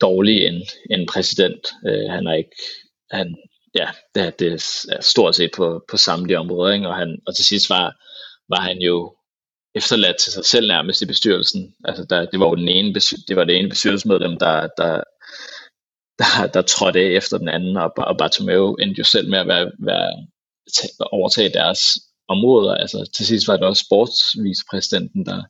[0.00, 1.66] dårlig en, en præsident.
[1.86, 2.56] Øh, han er ikke,
[3.10, 3.36] han,
[3.74, 6.88] ja, det, det er stort set på, på samtlige områder, ikke?
[6.88, 7.96] Og, han, og til sidst var,
[8.48, 9.16] var han jo
[9.74, 11.74] efterladt til sig selv nærmest i bestyrelsen.
[11.84, 12.94] Altså der, det var jo den ene,
[13.28, 15.02] det var det ene bestyrelsesmedlem, der, der,
[16.18, 19.48] der, der trådte af efter den anden, og, og Bartomeu endte jo selv med at
[19.48, 20.26] være, være,
[21.12, 21.80] overtage deres
[22.28, 22.74] områder.
[22.74, 25.42] Altså til sidst var det også sportsvicepræsidenten, der,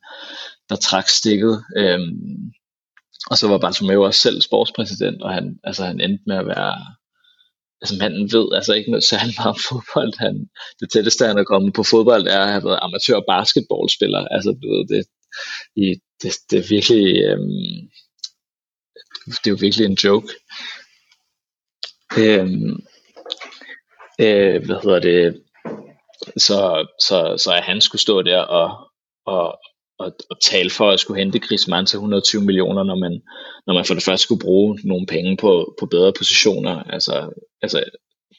[0.68, 1.64] der trak stikket.
[1.76, 2.52] Øhm,
[3.30, 6.94] og så var Bartomeu også selv sportspræsident, og han, altså, han endte med at være
[7.80, 10.12] altså manden ved altså ikke noget særligt meget om fodbold.
[10.18, 10.34] Han,
[10.80, 14.22] det tætteste, han er kommet på fodbold, er at have været amatør basketballspiller.
[14.36, 15.02] Altså, du ved, det,
[15.76, 15.86] i,
[16.22, 17.76] det, det er virkelig, øhm,
[19.40, 20.28] det er jo virkelig en joke.
[22.18, 22.74] Øhm,
[24.20, 25.42] øh, hvad hedder det?
[26.36, 28.90] Så, så, så at han skulle stå der og,
[29.26, 29.58] og,
[30.00, 33.22] at, at tale for at skulle hente Griezmann til 120 millioner, når man,
[33.66, 36.82] når man for det første skulle bruge nogle penge på, på bedre positioner.
[36.82, 37.30] Altså,
[37.62, 37.84] altså,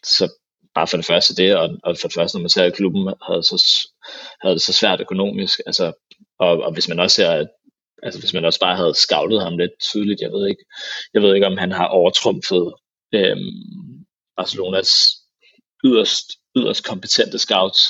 [0.06, 0.32] så
[0.76, 3.14] bare for det første det, og, og for det første, når man ser, at klubben
[3.28, 3.58] havde, så,
[4.42, 5.94] havde det så svært økonomisk, altså,
[6.40, 7.48] og, og hvis man også ser, at
[8.04, 10.64] altså hvis man også bare havde scoutet ham lidt tydeligt, jeg ved ikke,
[11.14, 12.74] jeg ved ikke om han har overtrumfet
[13.14, 14.06] øhm,
[14.38, 14.92] Barcelonas
[15.86, 17.82] yderst, yderst kompetente scouts,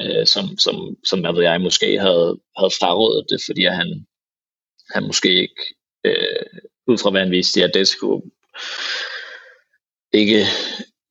[0.00, 4.06] øh, som, som, som jeg ved jeg måske havde, havde frarådet det, fordi han,
[4.94, 5.62] han måske ikke,
[6.04, 8.22] øh, ud fra hvad han viste, i det skulle
[10.12, 10.44] ikke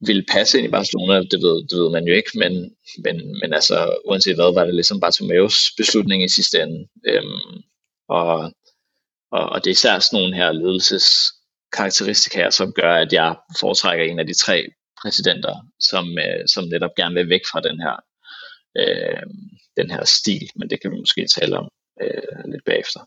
[0.08, 2.54] ville passe ind i Barcelona, det ved, det ved man jo ikke, men,
[3.04, 6.88] men, men altså, uanset hvad, var det ligesom Bartomeus beslutning i sidste ende.
[7.08, 7.62] Øhm,
[8.10, 8.52] og,
[9.32, 14.20] og, og det er især sådan nogle her ledelseskarakteristika, som gør, at jeg foretrækker en
[14.20, 14.66] af de tre
[15.02, 17.96] præsidenter, som, øh, som netop gerne vil væk fra den her
[18.80, 19.24] øh,
[19.78, 21.68] den her stil, men det kan vi måske tale om
[22.02, 23.00] øh, lidt bagefter.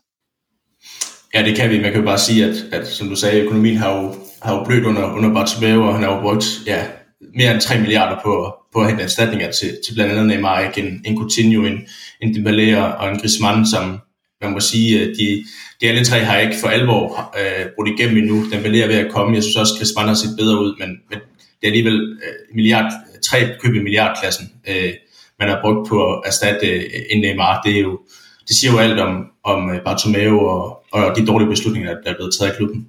[1.33, 1.81] Ja, det kan vi.
[1.81, 4.63] Man kan jo bare sige, at, at som du sagde, økonomien har jo, har jo
[4.63, 6.87] blødt under, under Bartomeu, og han har jo brugt ja,
[7.35, 10.89] mere end 3 milliarder på, på at hente erstatninger til, til blandt andet Neymar, ikke?
[10.89, 11.87] En, en Coutinho, en,
[12.21, 13.99] en Dembélé og en Griezmann, som
[14.41, 15.45] man må sige, de,
[15.81, 18.43] de alle tre har ikke for alvor øh, brudt igennem endnu.
[18.43, 19.35] Dembélé er ved at komme.
[19.35, 22.55] Jeg synes også, at Griezmann har set bedre ud, men, men det er alligevel øh,
[22.55, 22.91] milliard,
[23.23, 24.51] tre køb i milliardklassen.
[24.69, 24.93] Øh,
[25.39, 27.61] man har brugt på at erstatte øh, en Neymar.
[27.61, 27.99] Det, er jo,
[28.47, 32.15] det siger jo alt om, om øh, Bartomeu og, og de dårlige beslutninger, der er
[32.15, 32.87] blevet taget i klubben.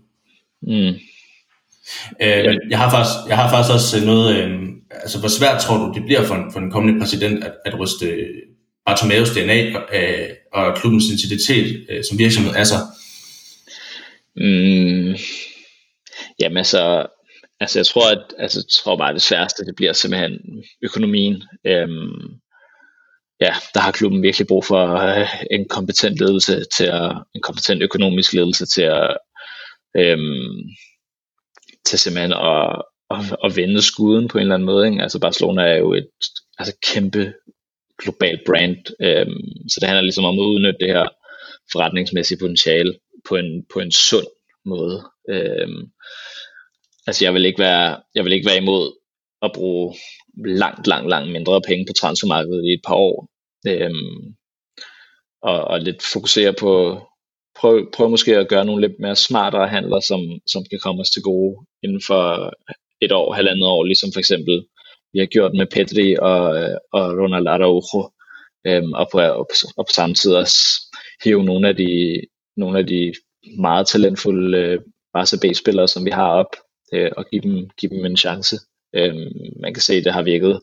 [0.62, 0.94] Mm.
[2.22, 4.60] Øh, men jeg har, faktisk, jeg har faktisk også noget, øh,
[4.90, 8.26] altså hvor svært tror du, det bliver for, for den kommende præsident at, at ryste
[8.86, 12.78] Bartomeus DNA øh, og klubbens identitet øh, som virksomhed af sig?
[14.36, 15.14] Mm.
[16.40, 17.06] Jamen altså,
[17.60, 21.42] Altså jeg tror, at altså, jeg tror bare, at det sværeste, det bliver simpelthen økonomien.
[21.66, 22.40] Øhm,
[23.40, 27.82] ja, der har klubben virkelig brug for øh, en kompetent ledelse til at, en kompetent
[27.82, 29.16] økonomisk ledelse til at,
[29.96, 30.58] øhm,
[31.84, 34.86] til simpelthen at, at, at vende skuden på en eller anden måde.
[34.86, 35.02] Ikke?
[35.02, 36.08] Altså Barcelona er jo et
[36.58, 37.34] altså, kæmpe
[37.98, 41.08] globalt brand, øhm, så det handler ligesom om at udnytte det her
[41.72, 44.26] forretningsmæssige potentiale på en, på en sund
[44.64, 45.04] måde.
[45.28, 45.90] Øhm,
[47.06, 48.92] Altså jeg vil ikke være, jeg vil ikke være imod
[49.42, 49.96] at bruge
[50.44, 53.28] langt, langt, langt mindre penge på transfermarkedet i et par år.
[53.66, 54.34] Øhm,
[55.42, 57.00] og, og lidt fokusere på,
[57.58, 61.10] prøv, prøv måske at gøre nogle lidt mere smartere handler, som, som kan komme os
[61.10, 62.52] til gode inden for
[63.00, 64.64] et år, halvandet år, ligesom for eksempel
[65.12, 66.42] vi har gjort med Petri og,
[66.92, 68.10] og Ronald Araujo,
[68.66, 70.58] øhm, og, på, og, på, og på samme tid også
[71.24, 72.20] hive nogle af de,
[72.56, 73.12] nogle af de
[73.58, 74.80] meget talentfulde øh,
[75.12, 76.56] Barca B-spillere, som vi har op,
[76.92, 78.56] øh, og give dem, give dem en chance.
[78.94, 80.60] Øhm, man kan se, at det har virket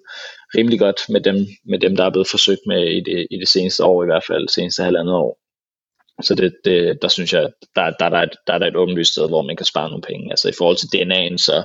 [0.55, 1.35] rimelig godt med dem,
[1.65, 4.23] med dem der er blevet forsøgt med i det, i det seneste år, i hvert
[4.27, 5.39] fald det seneste halvandet år.
[6.23, 8.75] Så det, det, der synes jeg, der, der, der, er et, der er der et
[8.75, 10.31] åbenlyst sted, hvor man kan spare nogle penge.
[10.31, 11.63] Altså i forhold til DNA'en, så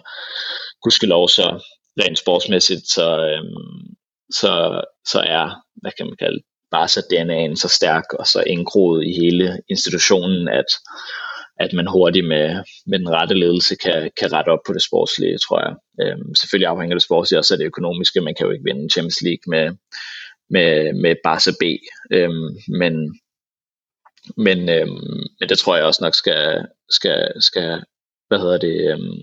[0.83, 1.65] gudskelov, så
[2.01, 3.95] rent sportsmæssigt, så, øhm,
[4.31, 9.07] så, så er, hvad kan man kalde, bare så DNA'en så stærk og så indgroet
[9.07, 10.71] i hele institutionen, at,
[11.61, 15.39] at man hurtigt med, med den rette ledelse kan, kan rette op på det sportslige,
[15.39, 15.75] tror jeg.
[16.01, 18.21] Øhm, selvfølgelig afhænger det sportslige også af det økonomiske.
[18.21, 19.77] Man kan jo ikke vinde Champions League med,
[20.51, 21.63] med, med Barca B.
[22.13, 22.95] Øhm, men,
[24.37, 27.83] men, øhm, men det tror jeg også nok skal, skal, skal
[28.29, 29.23] hvad hedder det, øhm,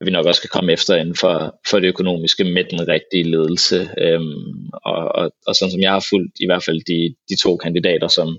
[0.00, 3.30] at vi nok også skal komme efter inden for, for det økonomiske med den rigtige
[3.30, 3.90] ledelse.
[3.98, 7.56] Øhm, og, og, og sådan som jeg har fulgt i hvert fald de, de to
[7.56, 8.38] kandidater, som,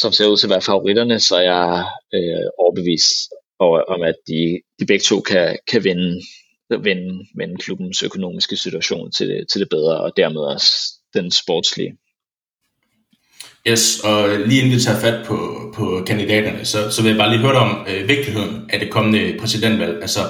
[0.00, 1.84] som ser ud til at være favoritterne, så er jeg
[2.14, 3.12] øh, overbevist
[3.94, 6.20] om, at de, de begge to kan, kan vinde,
[6.82, 10.72] vinde, vinde klubbens økonomiske situation til det, til det bedre, og dermed også
[11.14, 11.96] den sportslige.
[13.68, 15.36] Yes, og lige inden vi tager fat på,
[15.74, 18.90] på kandidaterne, så, så vil jeg bare lige høre dig om øh, vigtigheden af det
[18.90, 20.02] kommende præsidentvalg.
[20.02, 20.20] Altså,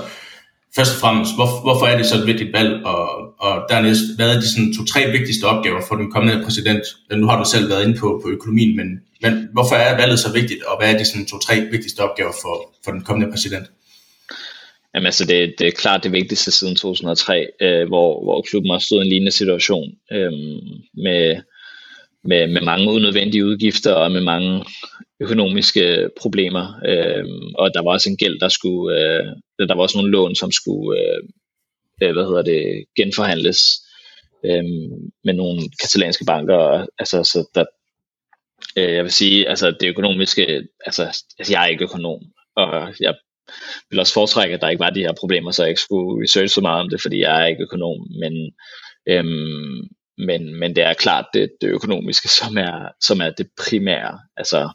[0.76, 3.08] først og fremmest, hvor, hvorfor er det så et vigtigt valg, og,
[3.46, 6.84] og dernæst, hvad er de sådan, to-tre vigtigste opgaver for den kommende præsident?
[7.10, 8.88] Nu har du selv været inde på, på økonomien, men,
[9.22, 12.74] men hvorfor er valget så vigtigt, og hvad er de sådan, to-tre vigtigste opgaver for,
[12.84, 13.66] for den kommende præsident?
[14.94, 18.78] Jamen altså, det, det er klart det vigtigste siden 2003, øh, hvor, hvor klubben har
[18.78, 20.32] stået i en lignende situation øh,
[20.94, 21.42] med
[22.24, 24.64] med, med mange unødvendige udgifter og med mange
[25.20, 26.80] økonomiske problemer.
[26.86, 30.34] Øh, og der var også en gæld, der skulle, øh, der var også nogle lån,
[30.34, 31.22] som skulle, øh,
[32.02, 33.60] øh, hvad hedder det, genforhandles
[34.44, 34.64] øh,
[35.24, 36.86] med nogle katalanske banker.
[36.98, 37.64] Altså, så der,
[38.76, 41.02] øh, jeg vil sige, altså det økonomiske, altså,
[41.38, 42.20] altså jeg er ikke økonom,
[42.56, 43.14] og jeg
[43.90, 46.48] vil også foretrække, at der ikke var de her problemer, så jeg ikke skulle researche
[46.48, 48.52] så meget om det, fordi jeg er ikke økonom, men
[49.08, 49.88] øhm,
[50.26, 54.70] men, men det er klart det, det økonomiske, som er, som er det primære, altså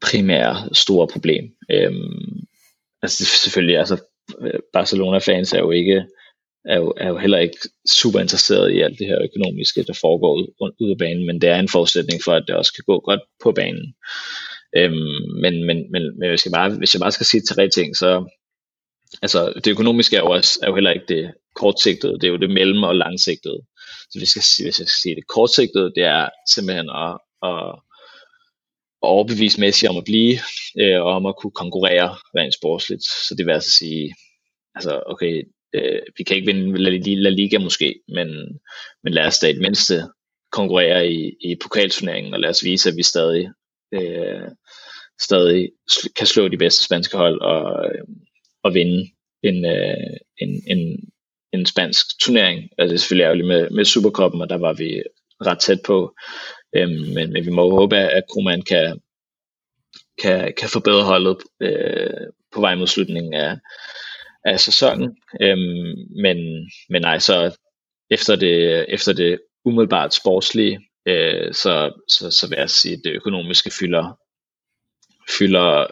[0.00, 1.44] primære store problem.
[1.70, 2.40] Øhm,
[3.02, 4.04] altså selvfølgelig, altså
[4.40, 6.04] øh, Barcelona-fans er jo ikke
[6.64, 7.58] er jo, er jo heller ikke
[8.00, 11.50] super interesseret i alt det her økonomiske, der foregår ud, ud af banen, men det
[11.50, 13.94] er en forudsætning for, at det også kan gå godt på banen.
[14.76, 17.96] Øhm, men, men, men, men hvis, jeg bare, hvis jeg bare skal sige tre ting,
[17.96, 18.24] så
[19.22, 22.36] altså det økonomiske er jo, også, er jo heller ikke det kortsigtede, det er jo
[22.36, 23.60] det mellem- og langsigtede.
[24.10, 27.14] Så hvis jeg, skal, hvis jeg skal sige det kortsigtede, det er simpelthen at,
[27.50, 27.68] at,
[29.02, 30.38] at overbevise Messi om at blive,
[30.80, 33.02] øh, og om at kunne konkurrere rent sportsligt.
[33.02, 34.14] Så det vil altså sige,
[34.74, 35.42] altså okay,
[35.74, 38.28] øh, vi kan ikke vinde La Liga måske, men,
[39.04, 40.02] men lad os da i det mindste
[40.52, 43.48] konkurrere i, i pokalturneringen, og lad os vise, at vi stadig,
[43.94, 44.48] øh,
[45.20, 45.70] stadig
[46.16, 48.04] kan slå de bedste spanske hold og, øh,
[48.62, 49.10] og vinde
[49.42, 51.12] en, øh, en, en,
[51.52, 52.70] en spansk turnering.
[52.78, 55.02] Altså det er selvfølgelig ærgerligt med, med Superkoppen, og der var vi
[55.46, 56.14] ret tæt på.
[56.76, 59.00] Øhm, men, men vi må håbe, at Koeman kan,
[60.22, 63.58] kan, kan forbedre holdet øh, på vej mod slutningen af,
[64.44, 65.16] af sæsonen.
[65.40, 66.36] Øhm, men,
[66.88, 67.56] men nej, så
[68.10, 73.12] efter det, efter det umiddelbart sportslige, øh, så, så, så vil jeg sige, at det
[73.12, 74.18] økonomiske fylder,
[75.38, 75.86] fylder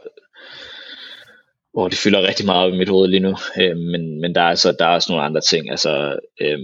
[1.72, 3.36] hvor det fylder rigtig meget i mit hoved lige nu.
[3.60, 5.70] Øh, men, men der er, altså, der er også nogle andre ting.
[5.70, 6.58] Altså, øh,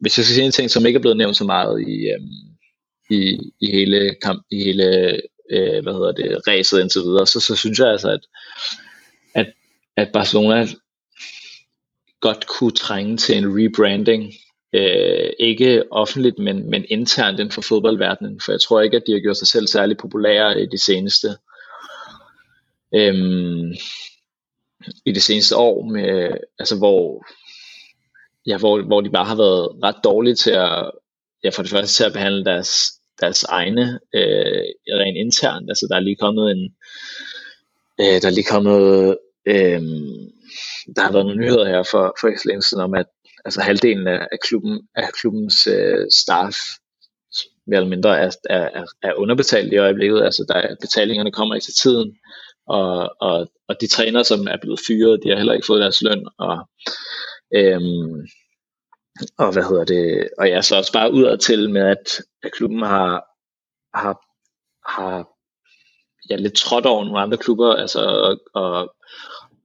[0.00, 2.20] hvis jeg skal sige en ting, som ikke er blevet nævnt så meget i, øh,
[3.10, 7.56] i, i hele kamp, i hele øh, hvad hedder det, ræset indtil videre, så, så
[7.56, 8.20] synes jeg altså, at,
[9.34, 9.52] at,
[9.96, 10.66] at Barcelona
[12.28, 14.32] godt kunne trænge til en rebranding.
[14.72, 18.40] Øh, ikke offentligt, men, men internt inden for fodboldverdenen.
[18.44, 21.28] For jeg tror ikke, at de har gjort sig selv særlig populære i de seneste.
[22.94, 23.72] Øhm,
[25.06, 27.26] i det seneste år, med, altså hvor,
[28.46, 30.90] ja, hvor, hvor de bare har været ret dårlige til at,
[31.44, 32.70] ja, for det første til at behandle deres,
[33.20, 34.64] deres egne øh,
[35.00, 35.70] rent internt.
[35.70, 36.74] Altså der er lige kommet en,
[38.00, 39.82] øh, der er lige kommet, øh,
[40.96, 43.06] der har været nogle nyheder her for, for ikke længe siden om, at
[43.44, 46.56] altså halvdelen af, klubben, af klubbens øh, staff
[47.66, 50.22] mere eller mindre er, er, er underbetalt i øjeblikket.
[50.22, 52.16] Altså der, betalingerne kommer ikke til tiden.
[52.66, 56.02] Og, og, og de træner, som er blevet fyret, de har heller ikke fået deres
[56.02, 56.68] løn, og,
[57.54, 58.26] øhm,
[59.38, 62.82] og hvad hedder det, og ja, så også bare udad til med, at, at klubben
[62.82, 63.24] har,
[63.94, 64.14] har,
[64.90, 65.28] har
[66.30, 68.94] ja, lidt trådt over nogle andre klubber, altså, og, og,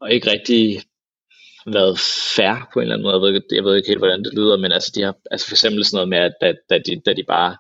[0.01, 0.81] og ikke rigtig
[1.73, 1.99] været
[2.35, 3.15] fair på en eller anden måde.
[3.15, 5.53] Jeg ved, jeg ved ikke helt, hvordan det lyder, men altså, de har, altså for
[5.53, 7.57] eksempel sådan noget med, at da, da, de, da de bare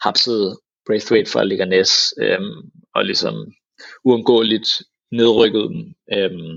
[0.00, 3.52] hapsede Braithwaite fra Liganes, øhm, og ligesom
[4.04, 4.68] uundgåeligt
[5.12, 6.54] nedrykket dem, øhm,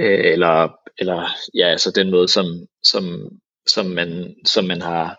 [0.00, 0.68] øh, eller,
[0.98, 2.46] eller ja, altså den måde, som,
[2.82, 3.04] som,
[3.66, 5.16] som, man, som man har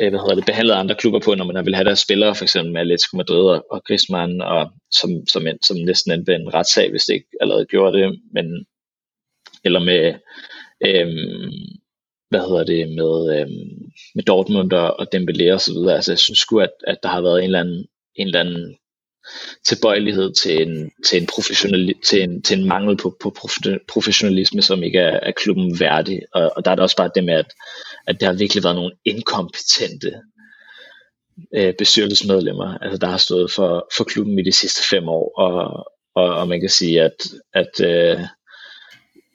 [0.00, 2.44] øh, hvad hedder det, behandlet andre klubber på, når man vil have deres spillere, for
[2.44, 6.90] eksempel med Atletico Madrid og, og Griezmann, og som, som, som næsten endte en retssag,
[6.90, 8.66] hvis det ikke allerede gjorde det, men
[9.66, 10.14] eller med,
[10.86, 11.60] øhm,
[12.30, 15.94] hvad hedder det, med, øhm, med Dortmund og, og Dembélé og så videre.
[15.94, 18.76] Altså jeg synes sgu, at, at der har været en eller anden, en eller anden
[19.64, 23.36] tilbøjelighed til en, til en, professional, til en, til en mangel på, på
[23.88, 26.20] professionalisme, som ikke er, er klubben værdig.
[26.34, 27.52] Og, og der er der også bare det med, at,
[28.06, 30.12] at der har virkelig været nogle inkompetente
[31.54, 35.86] øh, bestyrelsesmedlemmer, altså der har stået for, for klubben i de sidste fem år, og,
[36.14, 38.20] og, og man kan sige, at, at øh,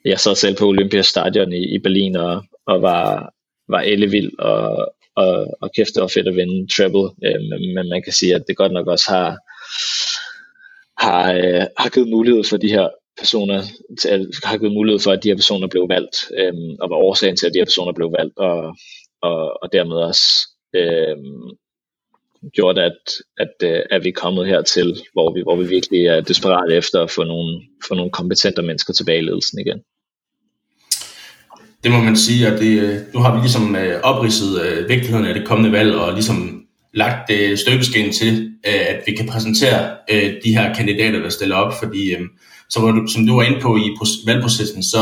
[0.04, 3.32] jeg sad selv på Olympiastadion i, i Berlin og, og var,
[3.68, 7.88] var ellevild og, og, og kæft, det var fedt at vinde treble, øh, men, men
[7.88, 9.38] man kan sige, at det godt nok også har,
[11.04, 12.88] har, øh, har givet mulighed for de her
[13.18, 13.62] personer,
[14.00, 17.36] til, har givet mulighed for, at de her personer blev valgt, øh, og var årsagen
[17.36, 18.76] til, at de her personer blev valgt, og,
[19.22, 20.26] og, og dermed også
[20.74, 21.16] øh,
[22.52, 22.98] gjort, at,
[23.38, 27.02] at, øh, at vi er kommet hertil, hvor vi, hvor vi virkelig er desperat efter
[27.02, 29.82] at få nogle, få nogle kompetente mennesker tilbage i ledelsen igen.
[31.82, 35.26] Det må man sige, at det, øh, nu har vi ligesom øh, opridset øh, vigtigheden
[35.26, 36.62] af det kommende valg, og ligesom
[36.94, 39.90] lagt øh, støbeskeen til, at vi kan præsentere
[40.44, 43.76] de her kandidater, der stiller op, fordi så som, du, som du var inde på
[43.76, 44.98] i valgprocessen, så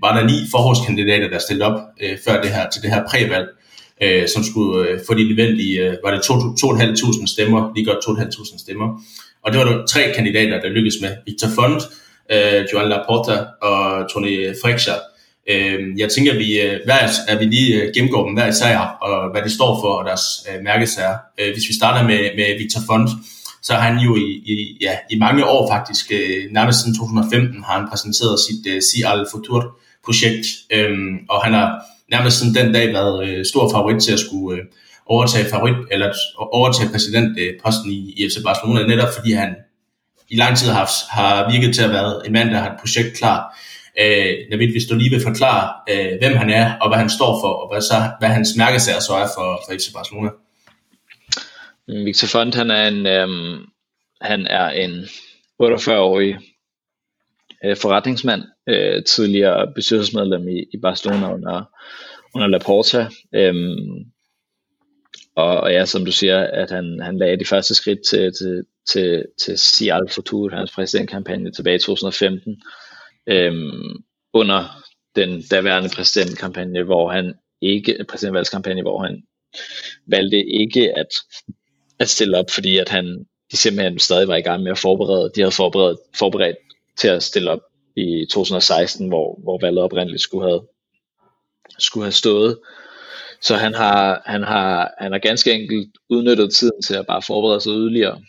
[0.00, 1.80] var der ni forhårskandidater, der stillede op
[2.24, 3.48] før det her, til det her prævalg,
[4.02, 8.58] øh, som skulle øh, få de nødvendige, øh, var det 2.500 stemmer, lige godt 2.500
[8.58, 9.02] stemmer.
[9.42, 11.10] Og det var der tre kandidater, der lykkedes med.
[11.26, 11.82] Victor Font,
[12.32, 14.98] øh, Joan Laporta og Tony Freixer.
[15.48, 18.78] Øh, jeg tænker, at vi, øh, hver, at vi lige øh, gennemgår dem hver især,
[18.78, 21.16] og hvad de står for, og deres øh, mærkesager.
[21.40, 23.10] Øh, hvis vi starter med, med Victor Font,
[23.62, 27.64] så har han jo i, i, ja, i mange år faktisk, øh, nærmest siden 2015,
[27.64, 30.90] har han præsenteret sit øh, Si al Futur projekt, øh,
[31.28, 34.64] og han har nærmest siden den dag været øh, stor favorit til at skulle øh,
[35.06, 39.54] overtage favorit, eller overtage præsidentposten i, i FC Barcelona, netop fordi han
[40.28, 43.16] i lang tid har, har virket til at være en mand, der har et projekt
[43.16, 43.58] klar.
[44.00, 47.40] Øh, Navid, hvis du lige vil forklare, øh, hvem han er, og hvad han står
[47.42, 50.30] for, og hvad, så, hvad hans mærkesager så er for, for FC Barcelona.
[51.88, 53.58] Mm, Victor Font, han er en, øh,
[54.20, 54.92] han er en
[55.62, 56.38] 48-årig
[57.64, 61.62] øh, forretningsmand, øh, tidligere bestyrelsesmedlem i, i Barcelona under,
[62.34, 63.06] under Laporta.
[63.34, 64.04] Øhm,
[65.36, 68.64] og, og ja, som du siger, at han, han lagde de første skridt til, til,
[68.92, 72.62] til, til Cial Futur, hans præsidentkampagne tilbage i 2015,
[73.28, 74.64] øhm, under
[75.16, 79.22] den daværende præsidentkampagne, hvor han ikke, præsidentvalgskampagne, hvor han
[80.06, 81.08] valgte ikke at,
[81.98, 85.32] at stille op, fordi at han, de simpelthen stadig var i gang med at forberede,
[85.34, 86.56] de havde forberedt, forberedt
[86.96, 87.60] til at stille op
[87.96, 90.62] i 2016, hvor, hvor valget oprindeligt skulle have,
[91.78, 92.58] skulle have stået.
[93.40, 97.60] Så han har, han, har, han har ganske enkelt udnyttet tiden til at bare forberede
[97.60, 98.22] sig yderligere.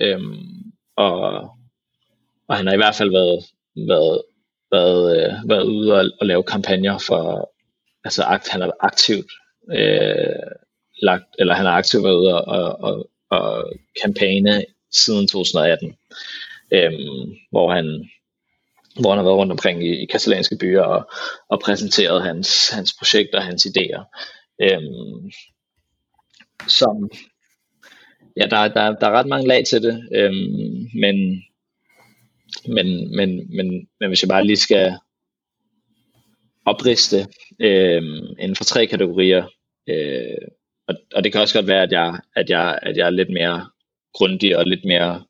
[0.00, 1.20] Øhm, og,
[2.48, 3.44] og han har i hvert fald været,
[3.88, 4.22] været,
[4.76, 7.52] været, øh, været ude og, og lave kampagner for,
[8.04, 9.30] altså akt, han har aktivt
[9.72, 10.46] øh,
[11.02, 15.94] lagt, eller han har aktivt været ude og, og, og, og kampagne siden 2018,
[16.72, 16.92] øh,
[17.50, 18.08] hvor han
[19.00, 21.10] hvor han har været rundt omkring i, i katalanske byer og,
[21.48, 24.02] og præsenteret hans, hans projekter og hans idéer.
[24.62, 25.30] Øhm,
[26.68, 27.10] som,
[28.36, 31.42] ja, der, der, der er ret mange lag til det, øhm, men,
[32.68, 34.92] men, men, men, men hvis jeg bare lige skal
[36.66, 37.26] opriste
[37.60, 38.02] øh,
[38.38, 39.44] inden for tre kategorier,
[39.88, 40.48] øh,
[40.88, 43.30] og, og det kan også godt være, at jeg, at jeg, at jeg er lidt
[43.30, 43.70] mere
[44.14, 45.24] grundig og lidt mere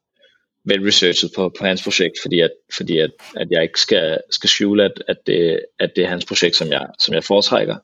[0.64, 4.84] velresearchet på, på hans projekt, fordi at, fordi at, at jeg ikke skal, skal skjule,
[4.84, 7.76] at, at, det, at det er hans projekt, som jeg, som jeg foretrækker.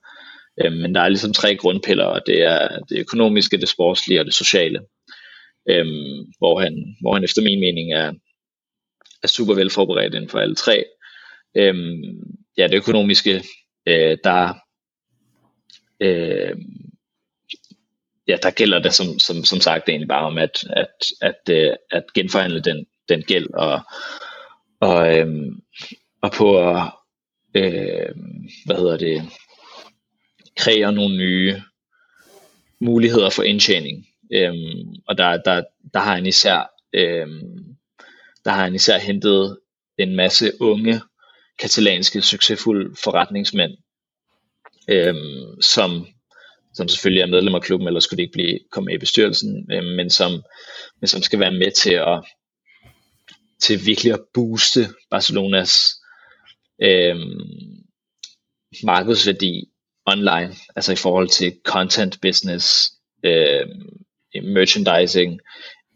[0.65, 4.27] Øh, men der er ligesom tre grundpiller, og det er det økonomiske, det sportslige og
[4.27, 4.81] det sociale.
[5.69, 8.13] Øhm, hvor, han, hvor han efter min mening er,
[9.23, 10.85] er super velforberedt inden for alle tre.
[11.55, 12.03] Øhm,
[12.57, 13.45] ja, det økonomiske,
[13.87, 14.55] øh, der
[16.01, 16.57] øh,
[18.29, 21.73] ja, der gælder det som, som, som sagt egentlig bare om at, at, at, øh,
[21.91, 23.81] at genforhandle den, den gæld og,
[24.81, 25.53] og, øh,
[26.23, 26.93] og på at
[27.55, 28.15] øh,
[28.67, 29.23] hvad hedder det
[30.57, 31.63] kreere nogle nye
[32.81, 35.63] muligheder for indtjening Øhm, og der, der,
[35.95, 37.77] der har han især øhm,
[38.45, 39.59] der har han især hentet
[39.99, 41.01] en masse unge
[41.59, 43.73] katalanske succesfulde forretningsmænd,
[44.89, 46.07] øhm, som,
[46.75, 49.73] som selvfølgelig er medlem af klubben, eller skulle de ikke blive, komme med i bestyrelsen,
[49.73, 50.43] øhm, men, som,
[51.01, 52.25] men som skal være med til at
[53.61, 55.73] til virkelig at booste Barcelonas
[56.83, 57.85] øhm,
[58.85, 59.69] markedsværdi
[60.07, 62.93] online, altså i forhold til content business,
[63.25, 64.05] øhm,
[64.43, 65.41] merchandising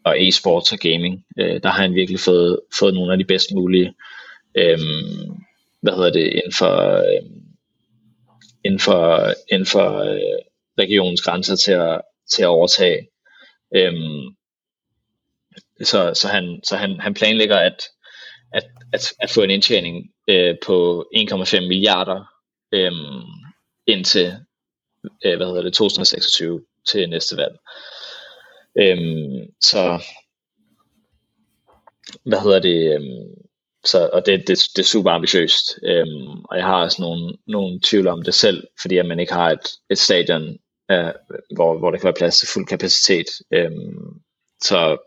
[0.07, 1.24] og e-sports og gaming.
[1.38, 3.94] Øh, der har han virkelig fået, fået nogle af de bedst mulige
[4.59, 4.78] øh,
[5.82, 7.22] hvad hedder det, inden for, øh,
[8.64, 10.38] inden for, inden for øh,
[10.78, 12.00] regionens grænser til at,
[12.32, 13.09] til at overtage.
[13.74, 13.94] Øh,
[15.82, 17.82] så, så, han, så han, han planlægger at,
[18.52, 22.24] at, at, at få en indtjening øh, på 1,5 milliarder
[22.72, 22.92] øh,
[23.86, 24.34] indtil
[25.24, 27.57] øh, hvad hedder det, 2026 til næste valg.
[28.79, 30.03] Øhm, så
[32.24, 33.47] hvad hedder det, øhm,
[33.85, 37.81] så, og det, det, det er super ambitiøst, øhm, og jeg har også nogle, nogle
[37.85, 40.59] tvivl om det selv, fordi at man ikke har et, et stadion,
[40.91, 41.12] øh,
[41.55, 43.27] hvor, hvor der kan være plads til fuld kapacitet.
[43.53, 44.20] Øhm,
[44.62, 44.99] så,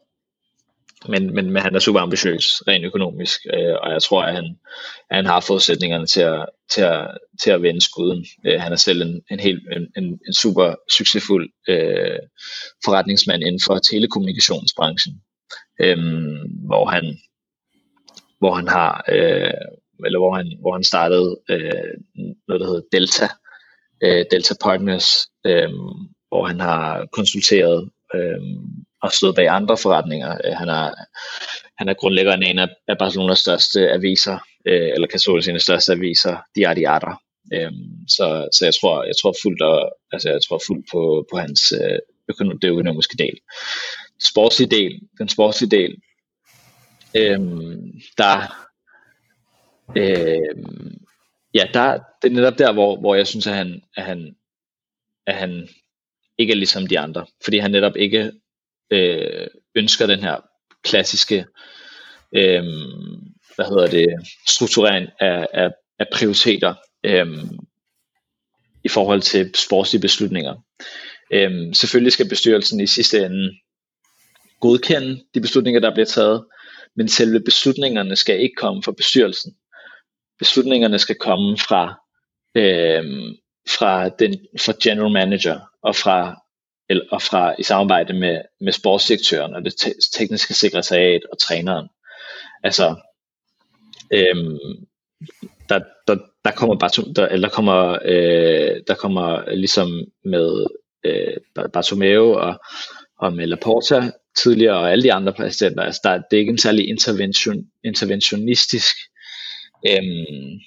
[1.07, 4.45] men, men, men han er super ambitiøs, rent økonomisk, øh, og jeg tror, at han,
[5.09, 8.25] at han har forudsætningerne til at, til at, til at vende skuden.
[8.45, 12.19] Øh, han er selv en, en, helt, en, en, en super succesfuld øh,
[12.85, 15.21] forretningsmand inden for telekommunikationsbranchen,
[15.81, 15.97] øh,
[16.67, 17.17] hvor han
[18.39, 19.53] hvor han har, øh,
[20.05, 21.93] eller hvor han, hvor han startede øh,
[22.47, 23.27] noget, der hedder Delta,
[24.03, 25.07] øh, Delta Partners,
[25.45, 25.69] øh,
[26.27, 28.41] hvor han har konsulteret øh,
[29.03, 30.37] og stået bag andre forretninger.
[30.45, 30.93] Øh, han er,
[31.77, 36.85] han er grundlæggeren af en af Barcelonas største aviser, øh, eller Catolias største aviser, Diari
[37.53, 41.37] Øhm, så, så jeg tror, jeg tror fuldt, og, altså jeg tror fuldt på, på
[41.37, 43.37] hans øh, økonom, det økonomiske del.
[44.19, 45.95] Sportslige del, den sportslige del,
[47.15, 48.67] øhm, der,
[49.97, 51.05] øhm,
[51.53, 54.35] ja, der, det er netop der, hvor, hvor jeg synes, at han, at han,
[55.25, 55.69] at han
[56.37, 58.31] ikke er ligesom de andre, fordi han netop ikke
[58.91, 60.37] øh, ønsker den her
[60.83, 61.45] klassiske,
[62.35, 62.63] øh,
[63.55, 64.07] hvad hedder det,
[64.47, 65.69] strukturering af, af,
[65.99, 66.73] af prioriteter
[67.03, 67.27] øh,
[68.83, 70.55] i forhold til sportslige beslutninger.
[71.33, 73.51] Øh, selvfølgelig skal bestyrelsen i sidste ende
[74.59, 76.45] godkende de beslutninger, der bliver taget,
[76.95, 79.55] men selve beslutningerne skal ikke komme fra bestyrelsen.
[80.39, 81.99] Beslutningerne skal komme fra,
[82.55, 83.03] øh,
[83.77, 86.41] fra, den, fra general manager og fra,
[86.89, 91.87] eller, og fra i samarbejde med, med sportsdirektøren og det te- tekniske sekretariat og træneren.
[92.63, 92.95] Altså,
[94.13, 94.57] øhm,
[95.69, 100.65] der, der, der kommer bare der, eller der kommer øh, der kommer ligesom med
[101.03, 101.37] øh,
[101.73, 102.59] Bartomeu og,
[103.19, 104.11] og med Laporta
[104.43, 105.83] tidligere og alle de andre præsidenter.
[105.83, 108.95] Altså der, det er ikke en særlig intervention, interventionistisk
[109.87, 110.59] øhm,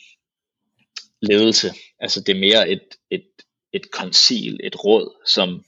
[1.23, 1.71] ledelse.
[2.01, 3.27] Altså det er mere et, et,
[3.73, 5.65] et koncil, et råd, som,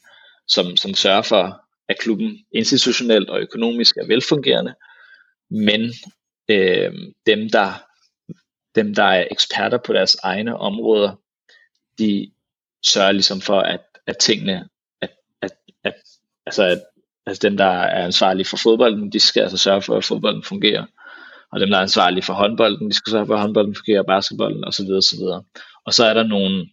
[0.49, 4.75] som, som sørger for, at klubben institutionelt og økonomisk er velfungerende,
[5.51, 5.93] men
[6.49, 6.93] øh,
[7.27, 7.83] dem, der,
[8.75, 11.17] dem, der er eksperter på deres egne områder,
[11.99, 12.31] de
[12.87, 14.69] sørger ligesom for, at, at tingene,
[15.01, 15.11] at,
[15.43, 15.53] at,
[15.85, 15.95] at,
[16.47, 16.83] altså at
[17.27, 20.87] altså dem, der er ansvarlige for fodbolden, de skal altså sørge for, at fodbolden fungerer.
[21.53, 24.65] Og dem, der er ansvarlige for håndbolden, de skal sørge for, at håndbolden fungerer, basketbolden
[24.65, 24.91] osv.
[24.91, 25.21] osv.
[25.87, 26.67] Og så er der nogle,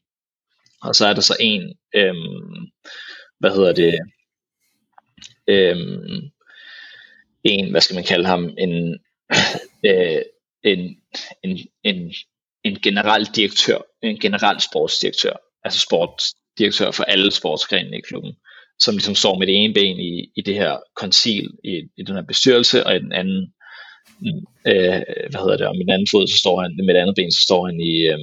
[0.81, 2.67] og så er der så en, øhm,
[3.41, 3.93] hvad hedder det,
[5.47, 6.29] øhm,
[7.43, 8.99] en, hvad skal man kalde ham, en,
[9.89, 10.21] øh,
[10.63, 10.79] en,
[11.43, 12.13] en, en,
[12.63, 18.35] en general direktør, en general sportsdirektør, altså sportsdirektør for alle sportsgrenene i klubben
[18.83, 22.15] som ligesom står med det ene ben i, i det her koncil, i, i den
[22.15, 23.53] her bestyrelse, og i den anden,
[24.71, 27.15] øh, hvad hedder det, og med den anden fod, så står han, med det andet
[27.15, 28.19] ben, så står han i, øh,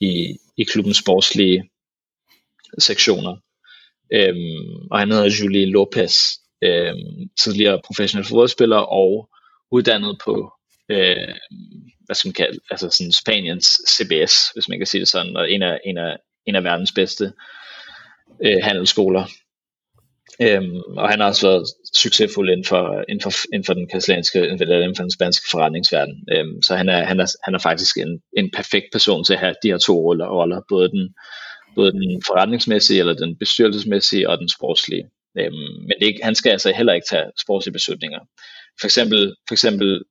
[0.00, 0.10] i,
[0.56, 1.58] i klubbens sportslige
[2.78, 3.36] sektioner.
[4.12, 6.14] Øhm, og han hedder Julie Lopez,
[6.62, 9.28] øhm, tidligere professionel fodboldspiller og
[9.72, 10.52] uddannet på,
[10.88, 11.34] øh,
[12.06, 15.50] hvad skal man kalde, altså sådan Spaniens CBS, hvis man kan sige det sådan, og
[15.50, 17.32] en af, en af, en af verdens bedste
[18.44, 19.24] øh, handelsskoler.
[20.42, 24.48] Øhm, og han har også været succesfuld inden for, inden for, inden for den katalanske,
[24.48, 26.24] inden for den spanske forretningsverden.
[26.32, 29.38] Øhm, så han er, han, er, han er faktisk en, en perfekt person til at
[29.40, 31.14] have de her to roller, roller både, den,
[31.74, 35.10] både den forretningsmæssige, eller den bestyrelsesmæssige, og den sportslige.
[35.38, 38.18] Øhm, men det ikke, han skal altså heller ikke tage sportslige beslutninger.
[38.80, 40.02] For eksempel, for eksempel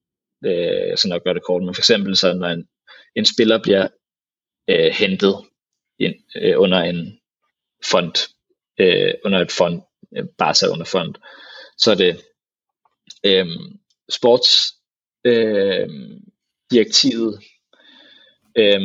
[0.45, 2.67] øh, jeg skal nok gøre det kort, men for eksempel så når en,
[3.15, 3.87] en spiller bliver
[4.69, 5.35] øh, hentet
[5.99, 7.19] ind, øh, under en
[7.91, 8.13] fond,
[8.79, 9.81] øh, under et fond,
[10.17, 11.15] øh, Barca under fond,
[11.77, 12.21] så er det
[13.25, 13.47] øh,
[14.09, 14.73] sports
[15.25, 15.89] øh,
[16.71, 17.39] direktivet,
[18.57, 18.81] øh,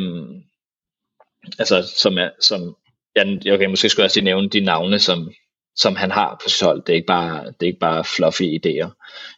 [1.59, 2.75] altså som er, som,
[3.15, 5.31] ja, okay, måske skulle jeg også lige nævne de navne, som,
[5.75, 6.83] som han har på sit hold.
[6.83, 8.89] Det er ikke bare, det er ikke bare fluffy idéer.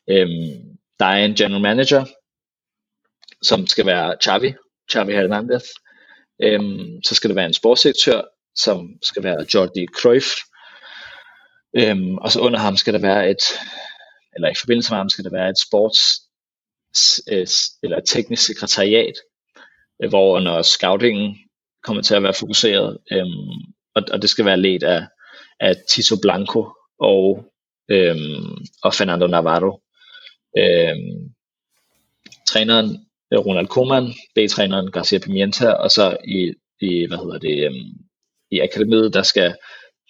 [0.09, 2.05] Øhm, der er en general manager,
[3.41, 4.53] som skal være Xavi,
[4.91, 5.63] Xavi Hernandez.
[6.41, 8.21] Øhm, så skal der være en sportsdirektør,
[8.55, 10.27] som skal være Jordi Cruyff.
[11.75, 13.43] Øhm, og så under ham skal der være et,
[14.35, 15.99] eller i forbindelse med ham skal der være et sports
[17.83, 19.13] eller et teknisk sekretariat,
[20.09, 21.37] hvor når scoutingen
[21.87, 23.57] kommer til at være fokuseret, øhm,
[23.95, 25.07] og, og det skal være ledt af,
[25.59, 26.61] af Tito Blanco
[26.99, 27.45] og,
[27.89, 29.81] øhm, og Fernando Navarro.
[30.57, 31.33] Øhm,
[32.49, 32.89] træneren
[33.33, 37.91] øh, Ronald Koeman, B-træneren Garcia Pimienta, og så i, i hvad hedder det, øhm,
[38.51, 39.55] i akademiet, der skal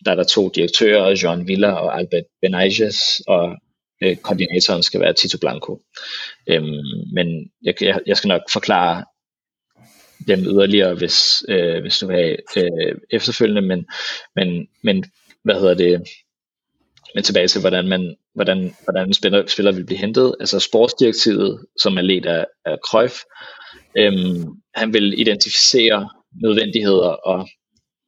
[0.06, 2.98] der er der to direktører, Jean Villa og Albert Benages,
[3.28, 3.56] og
[4.04, 5.82] øh, koordinatoren skal være Tito Blanco.
[6.48, 9.06] Øhm, men jeg, jeg, jeg skal nok forklare
[10.28, 13.86] dem yderligere, hvis, øh, hvis du vil have øh, efterfølgende, men,
[14.36, 15.06] men, men
[15.44, 16.02] hvad hedder det,
[17.16, 20.36] men tilbage til, hvordan, man, hvordan, hvordan en spiller, spiller vil blive hentet.
[20.40, 23.16] Altså sportsdirektivet, som er ledt af, af Cruyff,
[23.98, 24.44] øhm,
[24.76, 26.10] han vil identificere
[26.44, 27.48] nødvendigheder og,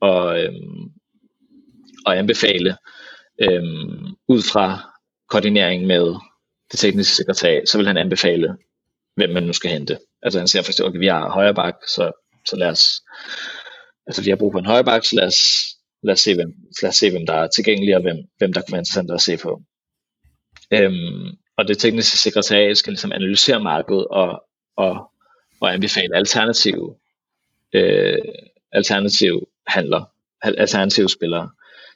[0.01, 0.83] og, øhm,
[2.05, 2.77] og anbefale
[3.41, 4.91] øhm, ud fra
[5.29, 6.05] koordinering med
[6.71, 8.57] det tekniske sekretariat, så vil han anbefale,
[9.15, 9.97] hvem man nu skal hente.
[10.21, 12.11] Altså han siger for eksempel, okay, vi har højre bak, så,
[12.45, 13.01] så lad os,
[14.07, 15.39] altså vi har brug for en højre bak, så lad os,
[16.03, 18.61] lad os, se, hvem, lad os se, hvem der er tilgængelig, og hvem, hvem der
[18.61, 19.61] kunne være interessant at se på.
[20.71, 24.43] Øhm, og det tekniske sekretariat skal ligesom analysere markedet og,
[24.75, 25.11] og,
[25.61, 26.95] og anbefale alternative,
[27.73, 28.17] øh,
[28.71, 30.05] alternative handler,
[30.41, 31.49] alternative spillere.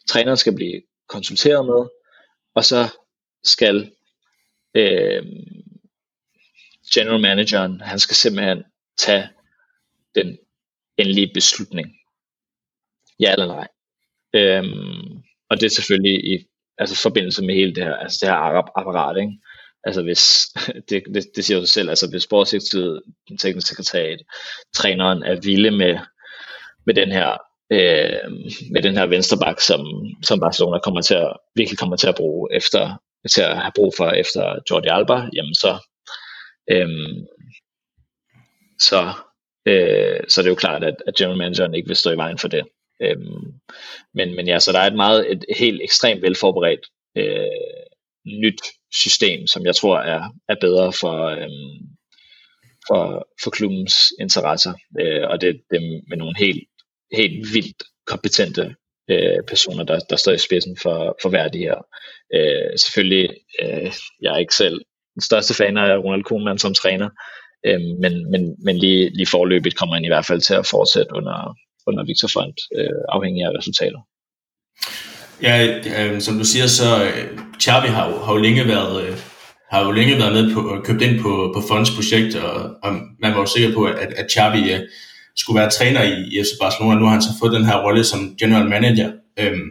[0.08, 1.90] Træneren skal blive konsulteret med,
[2.56, 2.88] og så
[3.44, 3.92] skal
[4.76, 5.24] øh,
[6.94, 8.64] general manageren, han skal simpelthen
[8.98, 9.30] tage
[10.16, 10.38] den
[10.98, 11.88] endelige beslutning.
[13.20, 13.68] Ja eller nej.
[14.36, 16.46] Øhm, og det er selvfølgelig i
[16.78, 18.36] altså forbindelse med hele det her, altså det her
[18.78, 19.34] apparat, ikke?
[19.84, 20.48] Altså hvis,
[20.90, 24.20] det, det, det siger jo sig selv, altså hvis sportsdirektivet, den tekniske sekretariat,
[24.76, 26.00] træneren er vilde med,
[26.86, 27.38] med den her
[27.72, 28.32] øh,
[28.72, 29.82] med den her vensterbak, som,
[30.24, 33.02] som Barcelona kommer til at, virkelig kommer til at bruge efter,
[33.34, 35.72] til at have brug for efter Jordi Alba, jamen så,
[36.72, 37.28] Øhm,
[38.80, 39.14] så,
[39.66, 42.38] øh, så det er jo klart, at, at general manageren ikke vil stå i vejen
[42.38, 42.64] for det.
[43.02, 43.54] Øhm,
[44.14, 46.86] men, men ja, så der er et meget, et helt ekstremt velforberedt
[47.18, 47.94] øh,
[48.26, 48.62] nyt
[48.92, 51.88] system, som jeg tror er, er bedre for, øhm,
[52.88, 56.64] for, for klubbens interesser, øh, og det, det med nogle helt,
[57.12, 58.76] helt vildt kompetente
[59.10, 61.86] øh, personer, der, der står i spidsen for, for hver de her.
[62.34, 63.30] Øh, selvfølgelig,
[63.62, 63.92] øh,
[64.22, 64.82] jeg er ikke selv
[65.14, 67.10] den største fan af Ronald Koeman som træner,
[67.68, 71.16] øh, men, men, men lige, lige forløbet kommer han i hvert fald til at fortsætte
[71.16, 71.56] under,
[71.88, 74.00] under Victor Font, øh, afhængig af resultater.
[75.42, 75.56] Ja,
[76.00, 79.18] øh, som du siger, så øh, Xavi har jo, har jo længe været øh,
[79.74, 82.54] har jo længe været med på købt ind på, på Fonds projekt, og,
[82.84, 82.92] og
[83.22, 84.80] man var jo sikker på, at, at Xavi øh,
[85.36, 87.00] skulle være træner i, i FC Barcelona.
[87.00, 89.12] Nu har han så fået den her rolle som general manager.
[89.40, 89.68] Øhm,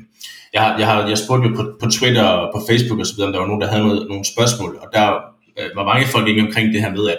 [0.52, 3.12] jeg, har, jeg, har, jeg spurgte jo på, på Twitter og på Facebook og så
[3.14, 5.06] videre, om der var nogen, der havde noget, nogle spørgsmål, og der
[5.58, 7.18] øh, var mange folk ikke omkring det her med, at,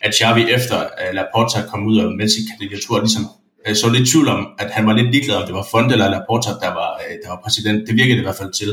[0.00, 3.24] at Xavi efter at Laporta kom ud og med kandidatur ligesom
[3.66, 6.10] øh, så lidt tvivl om, at han var lidt ligeglad, om det var Fonte eller
[6.10, 7.88] Laporta, der var, øh, der var præsident.
[7.88, 8.70] Det virkede det i hvert fald til.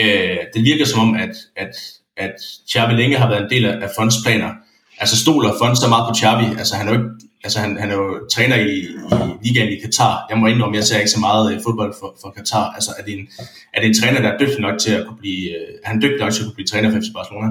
[0.00, 1.74] Øh, det virker som om, at, at,
[2.16, 2.34] at
[2.72, 4.50] Xavi længe har været en del af Fonds planer.
[4.98, 6.46] Altså stoler Font så meget på Xavi.
[6.58, 7.10] Altså han er jo, ikke,
[7.44, 10.26] altså han, han er jo træner i, i ligaen i Katar.
[10.30, 12.72] Jeg må indrømme, jeg ser ikke så meget øh, fodbold for, for Katar.
[12.74, 13.28] Altså er det, en,
[13.74, 16.02] er det en træner, der er dygtig nok til at kunne blive, øh, er han
[16.02, 17.48] dygtig nok til at kunne blive træner for FC Barcelona?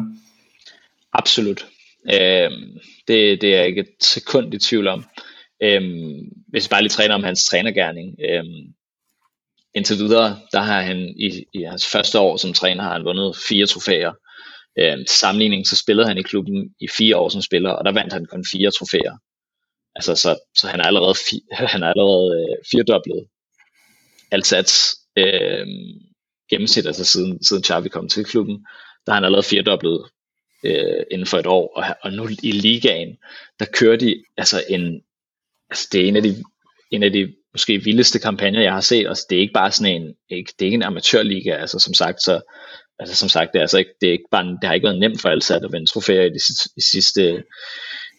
[1.13, 1.65] Absolut.
[2.13, 2.51] Øh,
[3.07, 5.05] det, det er jeg ikke et sekund i tvivl om.
[5.63, 8.15] Øhm, hvis vi bare lige træner om hans trænergærning.
[8.29, 8.73] Øhm,
[9.75, 13.37] indtil videre, der har han i, i hans første år som træner, har han vundet
[13.49, 14.13] fire trofæer.
[14.79, 17.91] Øhm, til sammenligning, så spillede han i klubben i fire år som spiller, og der
[17.91, 19.17] vandt han kun fire trofæer.
[19.95, 21.41] Altså, så, så han er allerede, fi,
[21.73, 23.27] han er allerede øh, firedoblet
[24.31, 25.67] Alsats øh,
[26.49, 28.65] gennemsnit, altså siden, siden Xavi kom til klubben,
[29.05, 30.09] der har han allerede firedoblet
[30.63, 33.17] øh, inden for et år, og, og nu i ligaen,
[33.59, 35.01] der kører de altså en
[35.69, 36.35] altså det er en af de,
[36.91, 40.01] en af de måske vildeste kampagner, jeg har set, og det er ikke bare sådan
[40.01, 42.41] en, ikke, det er ikke en amatørliga, altså som sagt, så,
[42.99, 44.99] altså som sagt, det er altså ikke, det er ikke bare, det har ikke været
[44.99, 46.39] nemt for Alsat at vinde trofæer i de,
[46.77, 47.43] i sidste,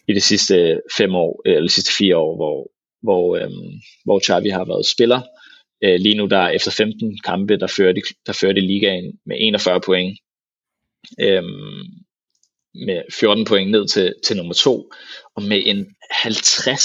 [0.07, 2.71] i de sidste fem år, eller de sidste fire år, hvor,
[3.01, 3.71] hvor, øhm,
[4.05, 5.21] hvor Xavi har været spiller.
[5.83, 9.19] Øh, lige nu der er efter 15 kampe, der fører de, der fører de ligaen
[9.25, 10.19] med 41 point.
[11.19, 12.04] Øhm,
[12.85, 14.91] med 14 point ned til, til nummer to,
[15.35, 16.81] og med en 50,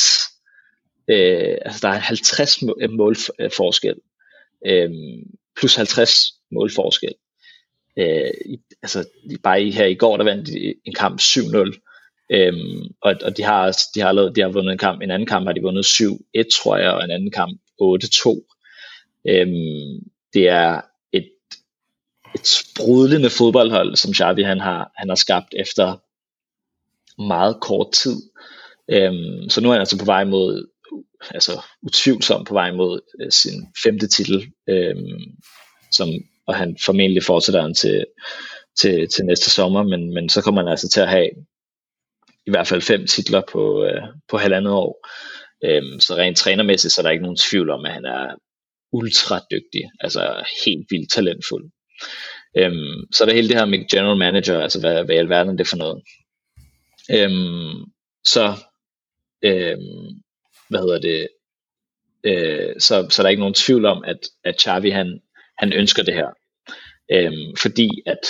[1.08, 3.16] øh, altså der er en 50 øh, mål
[3.56, 3.94] forskel,
[4.66, 4.90] øh,
[5.58, 7.14] plus 50 mål forskel.
[7.98, 8.30] Øh,
[8.82, 9.08] altså
[9.42, 12.54] bare i, her i går, der vandt de en kamp 7-0, øh,
[13.02, 15.46] og, og de har, de har lavet, de har vundet en kamp, en anden kamp
[15.46, 18.56] har de vundet 7-1, tror jeg, og en anden kamp 8-2.
[19.28, 19.46] Øh,
[20.34, 20.80] det er
[22.34, 25.96] et, sprudlende fodboldhold, som Xavi han har, han har skabt efter
[27.22, 28.16] meget kort tid.
[28.88, 30.66] Øhm, så nu er han altså på vej mod,
[31.30, 35.20] altså utvivlsomt på vej mod øh, sin femte titel, øhm,
[35.92, 36.08] som,
[36.46, 38.06] og han formentlig fortsætter han til,
[38.80, 41.30] til, til næste sommer, men, men så kommer han altså til at have
[42.46, 45.06] i hvert fald fem titler på, øh, på halvandet år.
[45.64, 48.34] Øhm, så rent trænermæssigt, så er der ikke nogen tvivl om, at han er
[48.92, 51.70] ultra dygtig, altså helt vildt talentfuld.
[52.56, 55.52] Øhm, så er der hele det her med general manager, altså hvad, hvad i alverden
[55.52, 56.02] er det for noget.
[57.10, 57.84] Øhm,
[58.24, 58.54] så,
[59.42, 60.22] øhm,
[60.68, 61.28] hvad hedder det,
[62.24, 65.20] øh, så, så der er ikke nogen tvivl om, at, at Xavi han,
[65.58, 66.30] han ønsker det her.
[67.12, 68.24] Øhm, fordi at,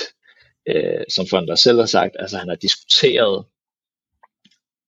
[0.68, 3.44] øh, som Fonder selv har sagt, altså han har diskuteret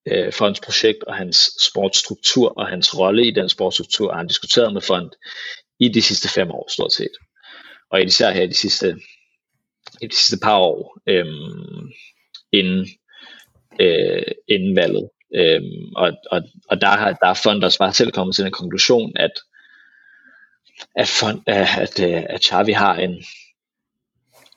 [0.08, 4.80] øh, fondsprojekt og hans sportsstruktur og hans rolle i den sportsstruktur har han diskuteret med
[4.80, 5.10] fond
[5.78, 7.12] i de sidste fem år stort set.
[7.92, 9.00] Og især her i de sidste,
[10.00, 11.90] i de sidste par år øhm,
[12.52, 12.88] inden,
[13.80, 15.08] øh, inden valget.
[15.34, 18.52] Øhm, og, og, og der, har, der er fond også bare selv kommet til en
[18.52, 19.32] konklusion, at
[20.94, 23.24] at, fond, at, at, at Xavi har en,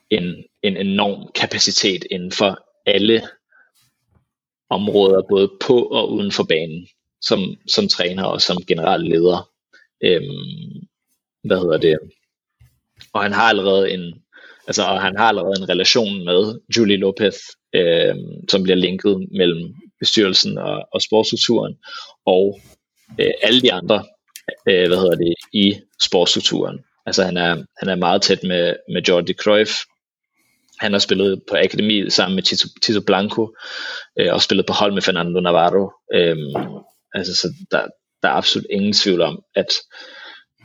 [0.09, 3.21] en, en enorm kapacitet inden for alle
[4.69, 6.87] områder, både på og uden for banen,
[7.21, 9.49] som, som træner og som generelt leder.
[10.03, 10.87] Øhm,
[11.43, 11.97] hvad hedder det?
[13.15, 14.13] Og han har allerede en,
[14.67, 17.35] altså, og han har allerede en relation med Julie Lopez,
[17.75, 18.15] øh,
[18.49, 21.75] som bliver linket mellem bestyrelsen og, og sportsstrukturen,
[22.25, 22.59] og
[23.19, 24.05] øh, alle de andre,
[24.69, 26.79] øh, hvad hedder det, i sportsstrukturen.
[27.05, 29.71] Altså han er, han er meget tæt med, med Jordi Cruyff,
[30.79, 33.55] han har spillet på akademiet sammen med Tito, Tito Blanco,
[34.19, 35.91] øh, og spillet på hold med Fernando Navarro.
[36.13, 36.37] Øh,
[37.13, 37.87] altså, så der,
[38.23, 39.67] der er absolut ingen tvivl om, at,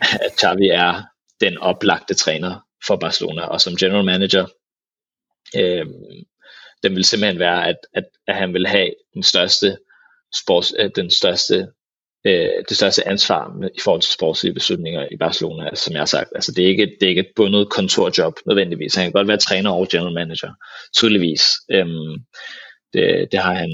[0.01, 1.03] at Xavi er
[1.41, 4.47] den oplagte træner for Barcelona, og som general manager,
[5.57, 5.87] øh,
[6.83, 9.79] den vil simpelthen være, at, at, at han vil have den største
[10.35, 11.69] sports, øh, den største
[12.25, 16.01] øh, det største ansvar med, i forhold til sportslige beslutninger i Barcelona, altså, som jeg
[16.01, 16.31] har sagt.
[16.35, 18.95] Altså, det, er ikke, det er ikke et bundet kontorjob nødvendigvis.
[18.95, 20.53] Han kan godt være træner og general manager,
[20.97, 21.43] tydeligvis.
[21.71, 22.15] Øhm,
[22.93, 23.71] det, det har han,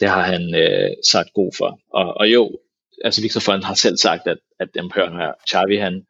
[0.00, 1.80] det har han øh, sagt god for.
[1.92, 2.58] Og, og jo,
[3.04, 6.02] altså Victor Font har selv sagt, at, at dem hører her, Xavi han,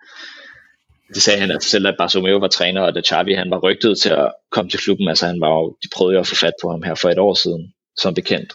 [1.15, 3.99] det sagde han altså selv, at Bartomeu var træner, og da Xavi han var rygtet
[3.99, 6.53] til at komme til klubben, altså han var jo, de prøvede jo at få fat
[6.63, 8.53] på ham her for et år siden, som bekendt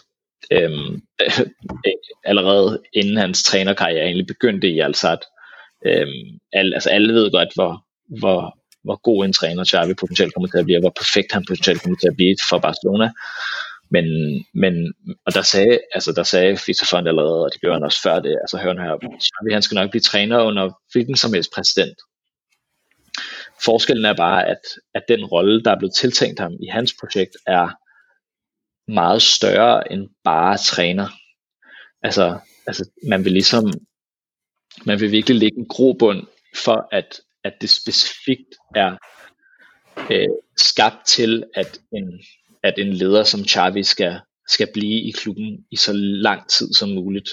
[0.52, 1.02] øhm,
[2.30, 5.18] allerede inden hans trænerkarriere egentlig begyndte i Al-Sad.
[5.86, 7.84] Øhm, al, altså alle ved godt, hvor,
[8.18, 11.44] hvor, hvor god en træner Xavi potentielt kommer til at blive, og hvor perfekt han
[11.48, 13.10] potentielt kommer til at blive for Barcelona.
[13.90, 14.04] Men,
[14.54, 14.94] men
[15.26, 18.20] og der sagde, altså der sagde Fita Font allerede, og det gjorde han også før
[18.20, 21.98] det, altså hør her, han skal nok blive træner under hvilken som helst præsident.
[23.64, 24.60] Forskellen er bare, at,
[24.94, 27.68] at den rolle, der er blevet tiltænkt ham i hans projekt, er
[28.90, 31.08] meget større end bare træner.
[32.02, 33.72] Altså, altså man vil ligesom,
[34.86, 36.26] man vil virkelig lægge en grobund
[36.56, 38.96] for, at, at det specifikt er
[40.10, 42.20] øh, skabt til, at en,
[42.64, 46.88] at en leder som Xavi skal, skal blive i klubben i så lang tid som
[46.88, 47.30] muligt.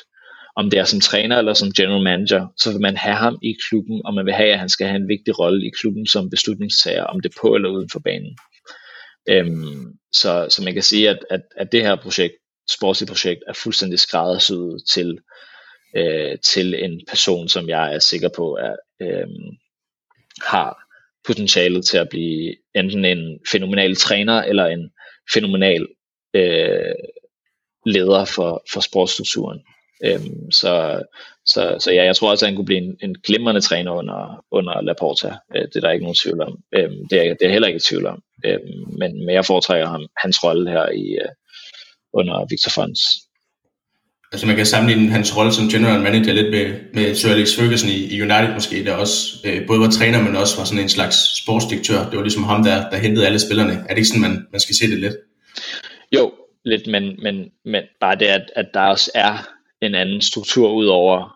[0.56, 3.56] Om det er som træner eller som general manager, så vil man have ham i
[3.70, 6.30] klubben, og man vil have, at han skal have en vigtig rolle i klubben som
[6.30, 8.38] beslutningstager, om det er på eller uden for banen.
[9.30, 12.34] Øhm, så, så man kan sige, at, at, at det her projekt,
[12.72, 15.20] sportslige projekt, er fuldstændig skræddersyet til,
[15.98, 19.28] øh, til en person, som jeg er sikker på er, øh,
[20.46, 20.78] har
[21.28, 24.90] potentialet til at blive enten en fænomenal træner eller en
[25.34, 25.88] fænomenal
[26.34, 26.96] øh,
[27.86, 29.60] leder for, for sportsstrukturen.
[30.06, 31.04] Øhm, så,
[31.46, 34.46] så, så ja, jeg tror også, at han kunne blive en, en glimrende træner under,
[34.52, 35.36] under Laporta.
[35.56, 36.58] Øh, det er der ikke nogen tvivl om.
[36.76, 38.24] Øhm, det, er, det er heller ikke tvivl om.
[38.46, 41.32] Øhm, men, men jeg foretrækker ham, hans rolle her i, øh,
[42.14, 43.00] under Victor Fons.
[44.34, 47.90] Altså man kan sammenligne hans rolle som general manager lidt med, med Sir Alex Ferguson
[47.90, 50.90] i, i United måske, der også øh, både var træner, men også var sådan en
[50.90, 52.10] slags sportsdirektør.
[52.10, 53.74] Det var ligesom ham, der, der hentede alle spillerne.
[53.74, 55.16] Er det ikke sådan, man, man skal se det lidt?
[56.12, 56.34] Jo,
[56.66, 59.38] lidt, men, men, men bare det, at, at der også er
[59.82, 61.36] en anden struktur ud over,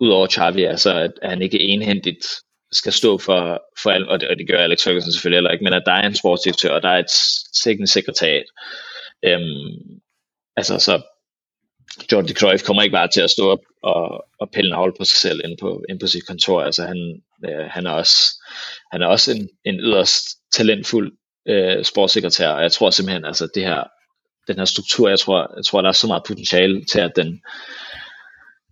[0.00, 2.26] udover Xavi, altså at, at han ikke enhændigt
[2.72, 5.64] skal stå for, for alt, og det, og det gør Alex Ferguson selvfølgelig heller ikke,
[5.64, 8.44] men at der er en sportsdirektør, og der er et sekretariat.
[9.24, 10.00] Øhm,
[10.56, 11.02] altså så
[12.12, 15.18] Jordi Cruyff kommer ikke bare til at stå op og, og pille en på sig
[15.18, 16.62] selv ind på, ind på sit kontor.
[16.62, 18.16] Altså han, øh, han er også,
[18.92, 20.24] han er også en, en yderst
[20.56, 21.12] talentfuld
[21.48, 23.84] øh, sportssekretær, og jeg tror simpelthen, altså det her,
[24.48, 27.42] den her struktur, jeg tror, jeg tror, der er så meget potentiale til, at den,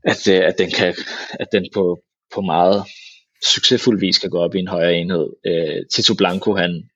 [0.04, 0.94] at, øh, at den kan,
[1.40, 2.00] at den på,
[2.34, 2.84] på meget
[3.44, 5.26] succesfuld vis kan gå op i en højere enhed.
[5.46, 6.90] Øh, Tito Blanco, han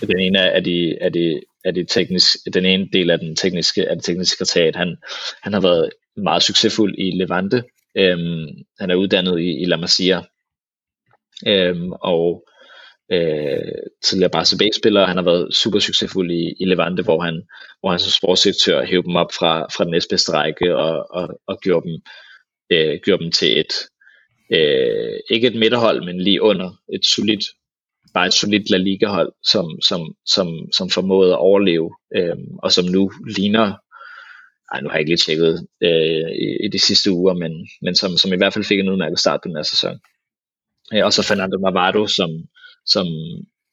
[0.00, 3.88] den ene af de, af de, af det teknisk, den ene del af den tekniske,
[3.88, 4.96] af det tekniske sekretariat, han,
[5.42, 7.64] han har været meget succesfuld i Levante.
[7.96, 8.46] Øhm,
[8.80, 10.22] han er uddannet i, i La Masia,
[11.46, 12.44] øhm, og
[13.12, 13.72] øh,
[14.04, 15.06] tidligere Barca B-spiller.
[15.06, 17.42] Han har været super succesfuld i, i Levante, hvor han,
[17.80, 21.60] hvor han som sportsdirektør hævde dem op fra, fra den næstbedste række og, og, og
[21.60, 22.00] gjorde, dem,
[22.72, 23.72] øh, gjorde dem til et,
[24.52, 27.44] øh, ikke et midterhold, men lige under et solidt
[28.14, 32.84] bare et solidt La Liga-hold, som, som, som, som formåede at overleve, øh, og som
[32.84, 33.74] nu ligner,
[34.72, 37.94] ej, nu har jeg ikke lige tjekket øh, i, i de sidste uger, men, men
[37.94, 39.98] som, som i hvert fald fik en udmærket start på den her sæson.
[40.94, 42.30] Øh, og så Fernando Navarro, som,
[42.86, 43.06] som,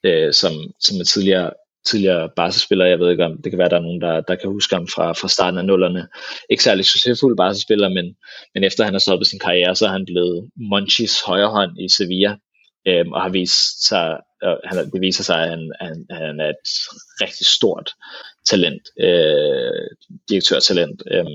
[0.03, 1.51] øh, som, som er tidligere,
[1.85, 2.85] tidligere basespiller.
[2.85, 4.87] Jeg ved ikke om, det kan være, der er nogen, der, der kan huske ham
[4.87, 6.07] fra, fra starten af nullerne.
[6.49, 8.15] Ikke særlig succesfuld basespiller, men,
[8.53, 12.35] men efter han har stoppet sin karriere, så er han blevet Monchis højrehånd i Sevilla,
[12.87, 16.49] øhm, og har vist sig, øh, han, det viser sig, at han, han, han er
[16.49, 16.65] et
[17.21, 17.89] rigtig stort
[18.49, 19.87] talent, øh,
[20.29, 21.03] direktørtalent.
[21.11, 21.25] Øh,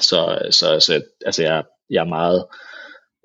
[0.00, 2.46] så, så, så altså jeg, jeg er meget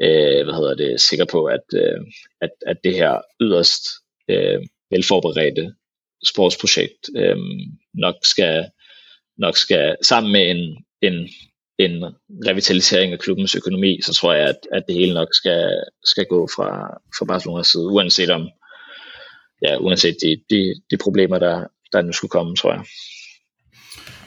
[0.02, 2.02] øh, hvad hedder det, sikker på, at, øh,
[2.42, 3.84] at, at det her yderst
[4.30, 4.60] øh,
[4.92, 5.74] velforberedte
[6.28, 7.38] sportsprojekt øh,
[7.94, 8.66] nok skal
[9.38, 11.30] nok skal sammen med en, en,
[11.80, 12.04] en
[12.48, 15.70] revitalisering af klubbens økonomi, så tror jeg, at, at det hele nok skal,
[16.04, 16.70] skal gå fra,
[17.18, 18.50] fra Barcelonas side, uanset om
[19.62, 21.64] ja, uanset de, de, de problemer, der,
[21.94, 22.84] der nu skulle komme, tror jeg.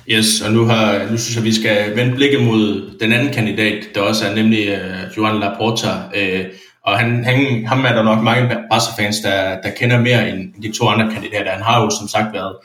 [0.09, 3.89] Yes, og nu, har, nu synes jeg, vi skal vende blikket mod den anden kandidat,
[3.95, 5.89] der også er nemlig uh, Joan Laporta.
[5.89, 6.45] Uh,
[6.85, 10.73] og han, han, ham er der nok mange Barca-fans, der, der kender mere end de
[10.73, 11.51] to andre kandidater.
[11.51, 12.57] Han har jo som sagt været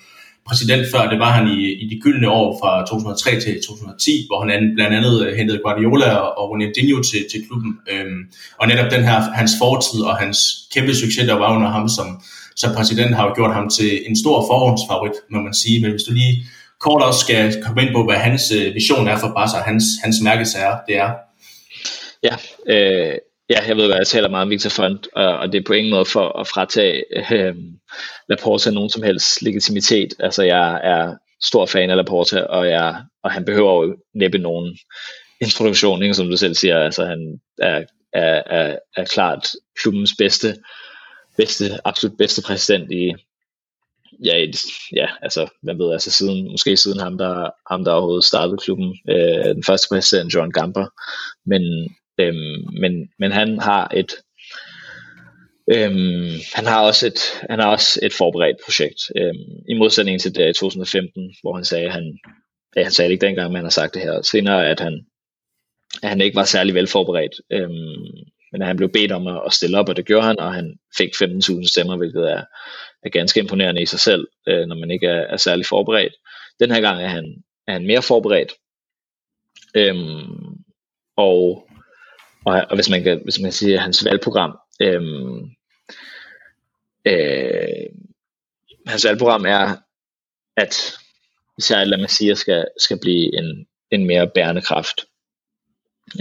[0.47, 4.39] præsident før, det var han i, i de gyldne år fra 2003 til 2010, hvor
[4.41, 7.71] han blandt andet øh, hentede Guardiola og Ronaldinho til, til klubben.
[7.91, 8.19] Øhm,
[8.59, 10.37] og netop den her, hans fortid og hans
[10.73, 12.21] kæmpe succes, der var under ham som,
[12.55, 15.81] som præsident, har jo gjort ham til en stor forhåndsfavorit, må man sige.
[15.81, 16.45] Men hvis du lige
[16.79, 20.17] kort også skal komme ind på, hvad hans øh, vision er for Barca, hans, hans
[20.23, 21.11] mærkesager, det er.
[22.23, 22.35] Ja,
[22.73, 23.15] øh,
[23.49, 25.91] ja, jeg ved godt, jeg taler meget om Victor Font, og, det er på ingen
[25.91, 27.55] måde for at fratage øh,
[28.29, 30.13] Laporta nogen som helst legitimitet.
[30.19, 34.77] Altså, jeg er stor fan af Laporta, og, jeg, og han behøver jo næppe nogen
[35.41, 36.79] introduktion, ikke, som du selv siger.
[36.79, 37.83] Altså, han er,
[38.13, 39.47] er, er, er klart
[39.81, 40.55] klubbens bedste,
[41.37, 43.13] bedste, absolut bedste præsident i,
[44.25, 44.45] ja,
[44.95, 48.97] ja, altså, hvad ved, altså siden, måske siden ham, der, ham, der overhovedet startede klubben,
[49.09, 50.85] øh, den første præsident, John Gamper,
[51.45, 54.11] men, øhm, men, men han har et,
[55.75, 60.35] øhm, han har også et, han har også et forberedt projekt, øhm, i modsætning til
[60.35, 62.17] det i 2015, hvor han sagde, han,
[62.75, 65.05] ja, han sagde det ikke dengang, men han har sagt det her senere, at han,
[66.03, 69.89] at han ikke var særlig velforberedt, øhm, men han blev bedt om at, stille op,
[69.89, 72.43] og det gjorde han, og han fik 15.000 stemmer, hvilket er,
[73.03, 76.13] er ganske imponerende i sig selv, øh, når man ikke er, er særlig forberedt.
[76.59, 78.53] Den her gang er han, er han mere forberedt.
[79.75, 80.57] Øhm,
[81.17, 81.66] og,
[82.47, 85.39] og, og hvis man kan, hvis man kan sige, at hans valgprogram, øhm,
[87.05, 87.85] øh,
[88.87, 89.75] hans valgprogram er,
[90.57, 90.97] at
[91.57, 95.05] især at Lamassia skal, skal blive en, en mere bærende kraft.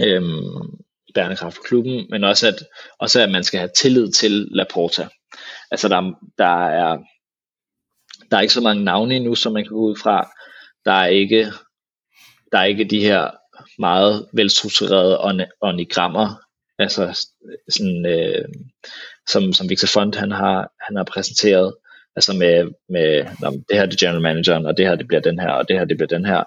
[0.05, 2.63] Øhm, bærende kraft for klubben, men også at,
[2.99, 5.07] også at man skal have tillid til Laporta.
[5.71, 6.97] Altså der, der er
[8.31, 10.31] der er ikke så mange navne endnu, som man kan gå ud fra.
[10.85, 11.51] Der er ikke,
[12.51, 13.31] der er ikke de her
[13.79, 16.43] meget velstrukturerede onigrammer,
[16.79, 17.29] altså
[17.69, 18.45] sådan, øh,
[19.29, 21.73] som, som Victor Font han har, han har præsenteret,
[22.15, 25.39] altså med, med nå, det her det general manageren, og det her det bliver den
[25.39, 26.43] her, og det her det bliver den her.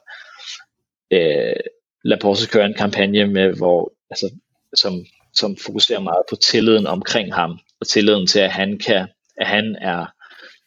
[1.11, 1.61] Øh,
[2.04, 4.30] Laporte kører en kampagne med, hvor, altså,
[4.74, 4.92] som,
[5.34, 9.76] som fokuserer meget på tilliden omkring ham, og tilliden til, at han, kan, at han
[9.80, 10.06] er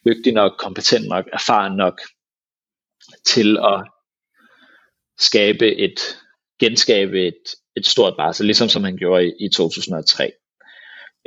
[0.06, 2.00] dygtig nok, kompetent nok, erfaren nok
[3.26, 3.84] til at
[5.18, 6.00] skabe et,
[6.64, 7.42] genskabe et,
[7.76, 10.32] et stort barsel, ligesom som han gjorde i, i 2003.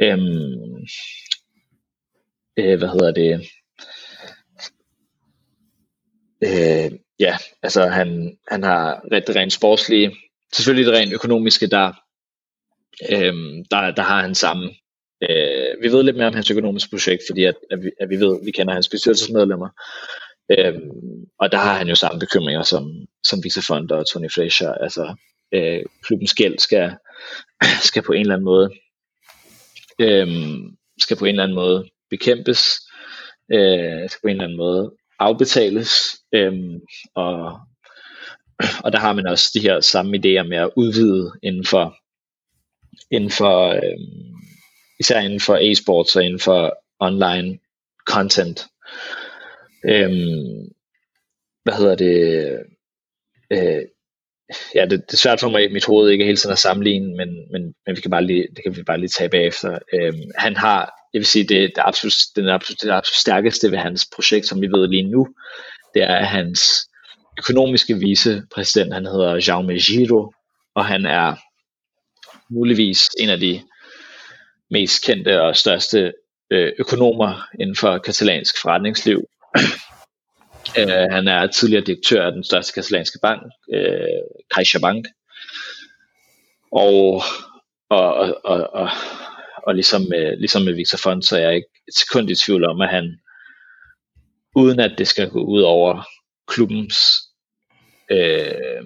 [0.02, 0.86] Øhm,
[2.58, 3.50] øh, hvad hedder det?
[6.44, 10.16] Øh, ja, altså han, han har ret, rent sportslige,
[10.54, 11.94] selvfølgelig det rent økonomiske, der
[13.12, 14.64] Øhm, der, der har han samme.
[15.30, 18.16] Øh, vi ved lidt mere om hans økonomiske projekt, fordi at, at, vi, at vi
[18.16, 19.70] ved, vi kender hans bestyrelsesmedlemmer.
[20.52, 22.92] Øhm, og der har han jo samme bekymringer som,
[23.24, 24.74] som Victor og Tony Fraser.
[24.74, 25.16] Altså,
[25.52, 26.96] øh, klubbens gæld skal,
[27.90, 28.70] skal på en eller anden måde
[30.00, 32.62] øhm, skal på en eller anden måde bekæmpes,
[33.54, 35.92] øh, skal på en eller anden måde afbetales,
[36.34, 36.80] øhm,
[37.16, 37.60] og,
[38.84, 41.96] og der har man også de her samme idéer med at udvide inden for,
[43.12, 44.36] inden for øhm,
[45.00, 47.60] især inden for e-sports og inden for online
[48.08, 48.68] content.
[49.90, 50.70] Øhm,
[51.64, 52.16] hvad hedder det?
[53.52, 53.82] Øh,
[54.76, 57.52] ja, det, det er svært for mig mit hoved ikke hele tiden at sammenligne, men,
[57.52, 59.80] men, men vi kan bare lige, det kan vi bare lige tage bagefter.
[59.94, 63.78] Øhm, han har, jeg vil sige, det, det, absolut, den absolut, det absolut stærkeste ved
[63.78, 65.28] hans projekt, som vi ved lige nu,
[65.94, 66.62] det er hans
[67.38, 70.34] økonomiske vicepræsident, han hedder Jaume Giro,
[70.76, 71.36] og han er
[72.50, 73.62] muligvis en af de
[74.72, 76.14] mest kendte og største
[76.52, 79.28] øh, økonomer inden for katalansk forretningsliv.
[80.78, 83.44] Øh, han er tidligere direktør af den største katalanske bank,
[83.74, 85.08] øh, CaixaBank.
[86.72, 87.22] Og,
[87.90, 88.90] og, og, og, og,
[89.64, 92.66] og ligesom, med, ligesom med Victor Font, så er jeg ikke et sekund i tvivl
[92.66, 93.20] om, at han,
[94.56, 96.04] uden at det skal gå ud over
[96.48, 96.98] klubbens,
[98.12, 98.84] øh,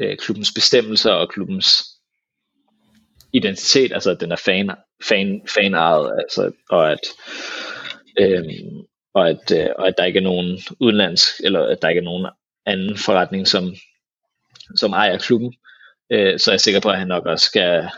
[0.00, 1.84] øh, klubbens bestemmelser og klubbens
[3.32, 4.70] identitet, altså at den er fan,
[5.04, 7.00] fan, fan altså, og at,
[8.18, 8.44] øh,
[9.14, 12.04] og at, øh, og at der ikke er nogen udenlandsk, eller at der ikke er
[12.04, 12.26] nogen
[12.66, 13.74] anden forretning, som,
[14.76, 15.54] som ejer klubben,
[16.10, 17.88] øh, så er jeg sikker på, at han nok også skal,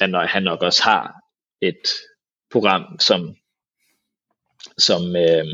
[0.00, 1.14] at han nok også har
[1.60, 1.88] et
[2.50, 3.36] program, som,
[4.78, 5.46] som, øh,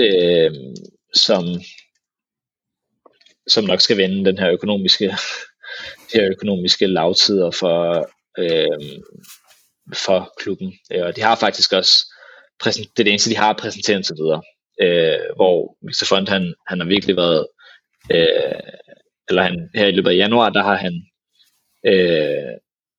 [0.00, 0.52] øh,
[1.14, 1.44] som,
[3.48, 5.08] som nok skal vende den her økonomiske,
[6.12, 9.02] de her økonomiske lavtider for, øh,
[9.94, 10.72] for klubben.
[10.92, 12.11] Øh, og de har faktisk også
[12.62, 14.42] præsent, det er det eneste, de har præsenteret indtil videre.
[14.82, 17.46] Øh, hvor Victor Font, han, han har virkelig været,
[18.12, 18.60] øh,
[19.28, 20.94] eller han, her i løbet af januar, der har han,
[21.86, 22.52] øh,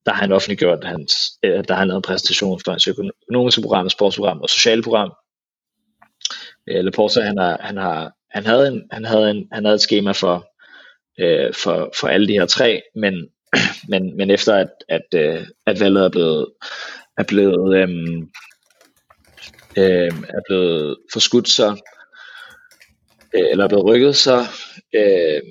[0.05, 3.61] der har han offentliggjort, hans, øh, der har han lavet en præsentation for hans økonomiske
[3.61, 5.13] program, sportsprogram og sociale program.
[6.67, 9.81] Øh, Laporta, han, har, han, har, han, havde en, han, havde en, han havde et
[9.81, 10.47] schema for,
[11.19, 13.27] øh, for, for alle de her tre, men,
[13.91, 16.47] men, men efter at, at, øh, at valget er blevet,
[17.17, 18.29] er blevet øhm,
[19.77, 21.81] øh, er blevet forskudt, så,
[23.35, 24.39] øh, eller er blevet rykket, så,
[24.93, 25.41] øh,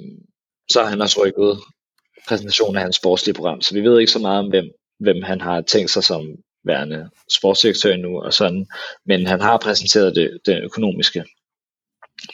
[0.71, 1.59] så har han også rykket
[2.29, 3.61] præsentationen af hans sportslige program.
[3.61, 7.11] Så vi ved ikke så meget om, hvem, hvem han har tænkt sig som værende
[7.39, 8.67] sportsdirektør nu og sådan,
[9.07, 11.25] men han har præsenteret det, det økonomiske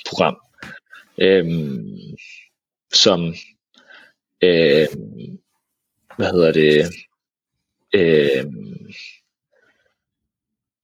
[0.08, 0.36] program,
[1.20, 1.46] øh,
[2.94, 3.34] som
[4.42, 4.88] øh,
[6.16, 6.86] hvad hedder det,
[7.94, 8.44] øh,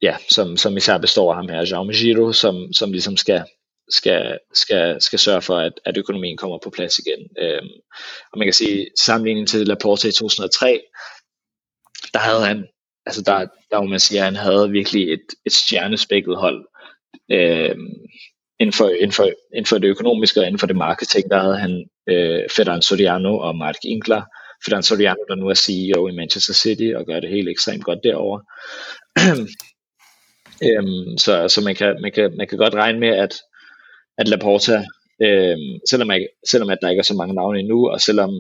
[0.05, 3.45] ja, som, som især består af ham her, Jaume Giro, som, som ligesom skal,
[3.89, 7.23] skal, skal, skal sørge for, at, at økonomien kommer på plads igen.
[7.39, 7.71] Øhm,
[8.33, 10.81] og man kan sige, sammenligning til Laporte i 2003,
[12.13, 12.67] der havde han,
[13.07, 16.67] altså der, der må man sige, at han havde virkelig et, et stjernespækket hold.
[17.31, 17.95] Øhm,
[18.61, 21.59] inden, for, inden, for, inden for det økonomiske og inden for det marketing, der havde
[21.59, 24.23] han øh, Ferdinand Soriano og Mark Inkler.
[24.65, 27.99] Ferdinand Soriano, der nu er CEO i Manchester City og gør det helt ekstremt godt
[28.05, 28.41] derovre.
[30.65, 33.35] Øhm, så så man, kan, man, kan, man kan godt regne med, at,
[34.19, 34.85] at Laporta,
[35.23, 38.31] øhm, selvom, jeg, selvom at der ikke er så mange navne endnu, og selvom,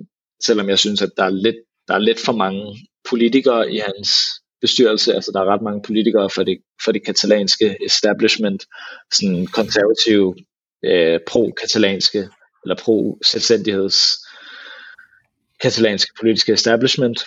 [0.46, 1.56] selvom jeg synes, at der er, lidt,
[1.88, 2.76] der er lidt for mange
[3.10, 4.08] politikere i hans
[4.60, 8.64] bestyrelse, altså der er ret mange politikere for det, for det katalanske establishment,
[9.12, 10.34] sådan konservative,
[10.84, 12.28] øh, pro-katalanske,
[12.64, 13.98] eller pro-selvstændigheds
[15.62, 17.24] katalanske politiske establishment,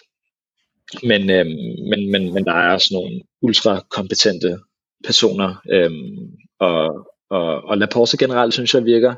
[1.03, 1.49] men, øhm,
[1.89, 4.57] men, men, men der er også nogle ultrakompetente
[5.03, 5.55] personer.
[5.71, 9.15] Øhm, og, og, og Laporte generelt synes jeg virker,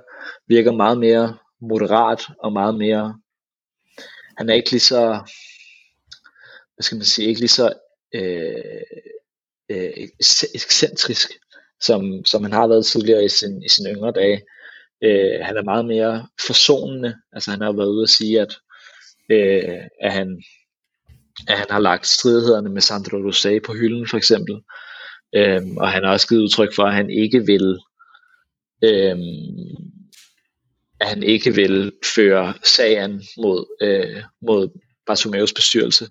[0.47, 3.19] virker meget mere moderat og meget mere,
[4.37, 4.99] han er ikke lige så,
[6.75, 7.73] hvad skal man sige, ikke lige så
[8.15, 8.81] øh,
[9.69, 10.07] øh,
[10.55, 11.29] ekscentrisk,
[11.81, 14.41] som, som han har været tidligere i sin, i sin yngre dage.
[15.03, 18.55] Øh, han er meget mere forsonende, altså han har været ude at sige, at,
[19.29, 20.43] øh, at, han,
[21.47, 24.61] at han har lagt stridighederne med Sandro Rosé på hylden for eksempel,
[25.35, 27.77] Øhm, og han har også givet udtryk for, at han ikke vil
[28.83, 29.89] øhm,
[30.99, 34.69] at han ikke vil føre sagen mod, øh, mod
[35.05, 36.07] Bartomeus bestyrelse.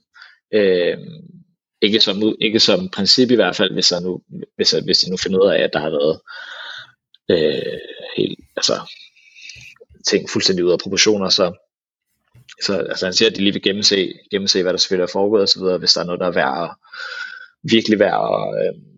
[0.54, 1.38] Øhm,
[1.82, 4.22] ikke som, ikke som princip i hvert fald, hvis, der nu,
[4.56, 6.20] hvis, hvis de nu finder ud af, at der har været
[7.30, 7.78] øh,
[8.16, 8.80] helt, altså,
[10.06, 11.52] ting fuldstændig ud af proportioner, så,
[12.62, 15.42] så altså, han siger, at de lige vil gennemse, gennemse hvad der selvfølgelig er foregået
[15.42, 16.70] osv., hvis der er noget, der er værd at,
[17.70, 18.97] virkelig værd at, øh,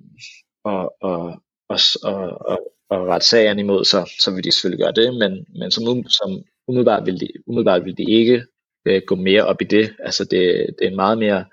[0.64, 2.58] og, og, og, og, og,
[2.90, 6.42] og rette sagen imod, så, så vil de selvfølgelig gøre det, men, men som, som
[6.68, 8.44] umiddelbart, vil de, umiddelbart vil de ikke
[8.86, 9.94] øh, gå mere op i det.
[9.98, 11.44] Altså det, det er en meget mere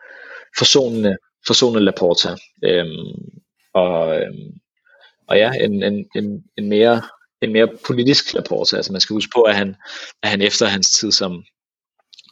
[0.57, 2.29] forsonende, forsonende Laporta.
[2.63, 3.31] Øhm,
[3.73, 4.59] og, øhm,
[5.27, 7.01] og ja, en, en, en, en mere
[7.41, 8.75] en mere politisk Laporta.
[8.75, 9.75] Altså man skal huske på, at han,
[10.23, 11.43] at han efter hans tid som,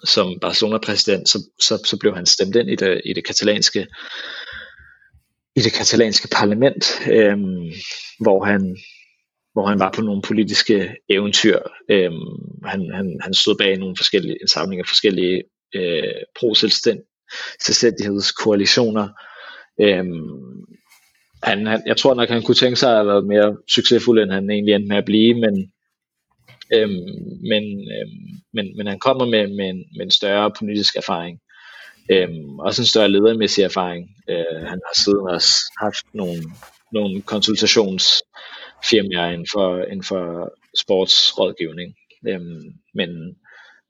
[0.04, 3.88] som Barcelona-præsident, så, så, så blev han stemt ind i det, i det katalanske
[5.56, 7.38] i det katalanske parlament, øh,
[8.20, 8.78] hvor han
[9.56, 11.60] hvor han var på nogle politiske eventyr.
[11.90, 15.44] Øhm, han, han, han stod bag nogle forskellige, en samling af forskellige
[15.76, 19.08] øh, pro-selvstændighedskoalitioner.
[19.82, 20.66] Øhm,
[21.44, 24.32] han, han, jeg tror nok, han kunne tænke sig at have været mere succesfuld, end
[24.32, 25.72] han egentlig endte med at blive, men,
[26.74, 27.06] øhm,
[27.52, 27.64] men,
[27.96, 31.40] øhm, men, men han kommer med, med, en, med en større politisk erfaring.
[32.12, 34.10] Øhm, også en større ledermæssig erfaring.
[34.30, 35.50] Øh, han har siden også
[35.80, 36.44] haft nogle,
[36.92, 41.96] nogle konsultationsfirmaer inden for, inden for sportsrådgivning.
[42.28, 43.10] Øhm, men,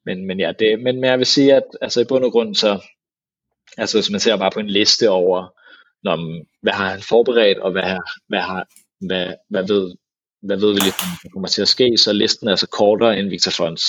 [0.06, 2.82] men, men ja, det, men jeg vil sige, at altså i bund og grund, så
[3.78, 5.48] altså hvis man ser bare på en liste over,
[6.04, 7.98] når, hvad har han forberedt, og hvad,
[8.28, 8.68] hvad, har,
[9.08, 9.96] hvad, hvad ved
[10.46, 13.30] hvad ved vi lidt, der kommer til at ske, så listen er så kortere end
[13.30, 13.84] Victor Fons,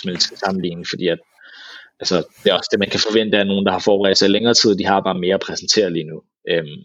[0.00, 1.18] som man skal sammenligne, fordi at
[2.02, 4.54] altså, det er også det, man kan forvente af nogen, der har forberedt sig længere
[4.54, 6.22] tid, de har bare mere at præsentere lige nu.
[6.48, 6.82] Øhm,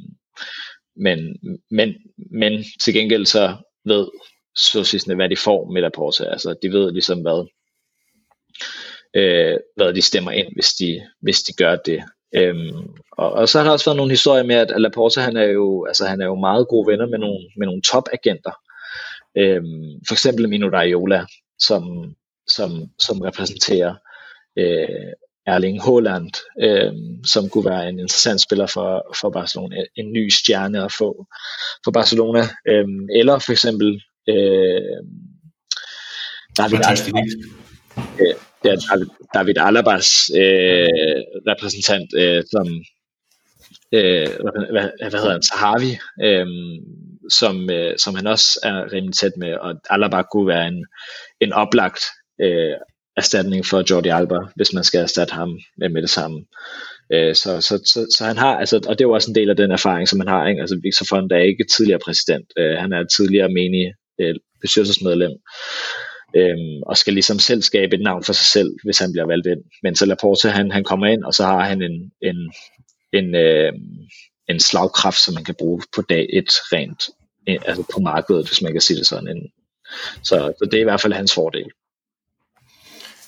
[0.95, 1.19] men,
[1.71, 1.89] men,
[2.31, 3.55] men til gengæld så
[3.85, 4.07] ved
[4.55, 6.23] socialisterne, hvad de får med Laporta.
[6.23, 7.47] Altså, de ved ligesom, hvad,
[9.15, 12.03] øh, hvad de stemmer ind, hvis de, hvis de gør det.
[12.35, 15.49] Øhm, og, og, så har der også været nogle historier med, at Laporta han er
[15.59, 18.53] jo, altså, han er jo meget gode venner med nogle, med nogle topagenter.
[19.37, 21.25] Øhm, for eksempel Mino Raiola,
[21.59, 21.83] som,
[22.47, 23.95] som, som repræsenterer
[24.57, 25.13] øh,
[25.47, 26.31] Erling Haaland,
[26.61, 26.93] øh,
[27.25, 31.25] som kunne være en interessant spiller for, for Barcelona, en ny stjerne at få
[31.83, 32.87] for Barcelona, øh,
[33.19, 34.99] eller for eksempel øh,
[36.57, 37.19] David Alaba,
[38.21, 42.67] øh, er David Alabas øh, repræsentant, øh, som
[43.91, 44.27] øh,
[44.71, 46.47] hvad, hvad hedder han, Sahavi, øh,
[47.29, 50.85] som, øh, som han også er rimelig tæt med, og Alaba kunne være en,
[51.41, 52.03] en oplagt
[52.41, 52.75] øh,
[53.17, 56.45] erstatning for Jordi Alba, hvis man skal erstatte ham med, det samme.
[57.13, 59.49] Øh, så, så, så, så han har, altså, og det er jo også en del
[59.49, 60.47] af den erfaring, som han har.
[60.47, 60.61] Ikke?
[60.61, 65.31] Altså Victor Font er ikke tidligere præsident, øh, han er tidligere menig øh, bestyrelsesmedlem,
[66.35, 69.47] Øhm, og skal ligesom selv skabe et navn for sig selv, hvis han bliver valgt
[69.47, 69.63] ind.
[69.83, 72.53] Men så Laporte, han, han kommer ind, og så har han en, en,
[73.13, 73.73] en, øh,
[74.49, 77.03] en slagkraft, som man kan bruge på dag et rent,
[77.47, 79.51] altså på markedet, hvis man kan sige det sådan.
[80.23, 81.71] Så, så det er i hvert fald hans fordel.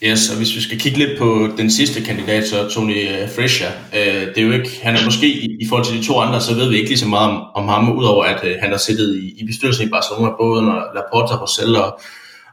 [0.03, 3.29] Yes, og hvis vi skal kigge lidt på den sidste kandidat, så Tony øh, uh,
[3.29, 6.19] Fresher, øh, det er jo ikke, han er måske i, i forhold til de to
[6.19, 8.69] andre, så ved vi ikke lige så meget om, om ham, udover at øh, han
[8.71, 11.99] har siddet i, i bestyrelsen i Barcelona, både under Laporta, Rosell og,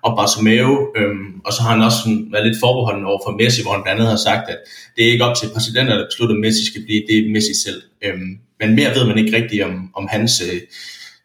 [0.03, 3.63] og Bartomeu, øhm, og så har han også sådan været lidt forbeholden over for Messi,
[3.63, 4.59] hvor han blandt andet har sagt, at
[4.97, 7.55] det er ikke op til præsidenten, der beslutter, at Messi skal blive, det er Messi
[7.65, 7.83] selv.
[8.05, 8.31] Øhm,
[8.61, 10.33] men mere ved man ikke rigtigt om, om hans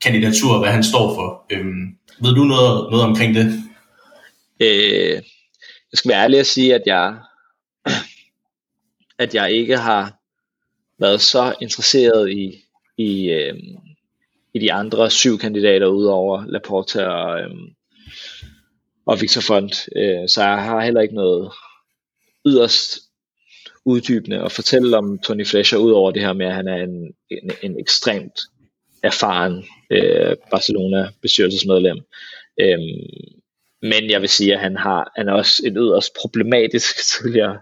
[0.03, 1.27] kandidatur, hvad han står for.
[1.53, 1.83] Øhm,
[2.23, 3.45] ved du noget, noget omkring det?
[4.59, 5.21] Øh,
[5.91, 7.17] jeg skal være ærlig at sige, at jeg,
[9.23, 10.13] at jeg ikke har
[10.99, 12.63] været så interesseret i,
[12.97, 13.59] i, øh,
[14.53, 17.51] i de andre syv kandidater udover Laporta og, øh,
[19.05, 19.89] og Victor Font.
[19.95, 21.51] Øh, så jeg har heller ikke noget
[22.45, 22.99] yderst
[23.85, 27.51] uddybende at fortælle om Tony Fletcher, udover det her med, at han er en, en,
[27.61, 28.39] en ekstremt
[29.03, 31.99] erfaren øh, Barcelona-bestyrelsesmedlem.
[32.59, 32.79] Øh,
[33.81, 37.59] men jeg vil sige, at han, har, han er også en yderst problematisk tidligere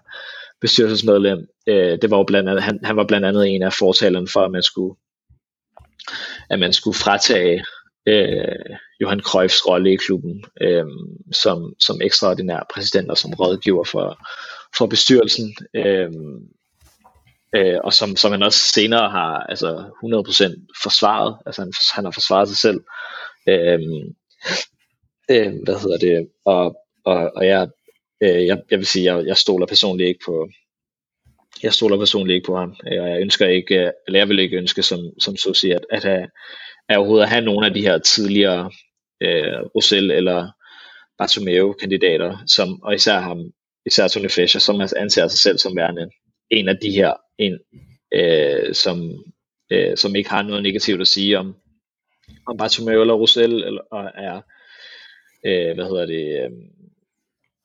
[0.61, 1.47] bestyrelsesmedlem.
[1.67, 4.39] Øh, det var jo blandt andet, han, han var blandt andet en af fortalerne for,
[4.39, 4.95] at man skulle,
[6.49, 7.65] at man skulle fratage
[8.05, 10.85] øh, Johan Cruyffs rolle i klubben øh,
[11.31, 14.27] som, som ekstraordinær præsident og som rådgiver for,
[14.77, 15.55] for bestyrelsen.
[15.73, 16.11] Øh,
[17.55, 21.37] øh, og som, som han også senere har altså 100% forsvaret.
[21.45, 22.81] Altså han, han har forsvaret sig selv.
[23.49, 23.79] Øh,
[25.31, 26.29] Øh, hvad hedder det?
[26.45, 26.75] Og,
[27.05, 27.69] og, og jeg,
[28.23, 30.49] øh, jeg, jeg vil sige, jeg, jeg stoler personligt ikke på,
[31.63, 32.75] jeg stoler personligt ikke på ham.
[32.91, 35.75] Øh, og jeg ønsker ikke, øh, eller jeg vil ikke ønske, som, som så siger,
[35.75, 36.27] at, at, have,
[36.89, 38.71] at overhovedet at have nogle af de her tidligere
[39.21, 40.47] øh, Rosell eller
[41.17, 43.51] Bartomeu-kandidater, som, og især ham,
[43.85, 46.09] især Tony Fischer, som anser sig selv som værende
[46.49, 47.59] en af de her, en,
[48.13, 49.23] øh, som,
[49.71, 51.55] øh, som ikke har noget negativt at sige om,
[52.47, 54.41] om Bartomeu eller Rosell, eller, og er
[55.45, 56.51] øh, hvad hedder det, øh,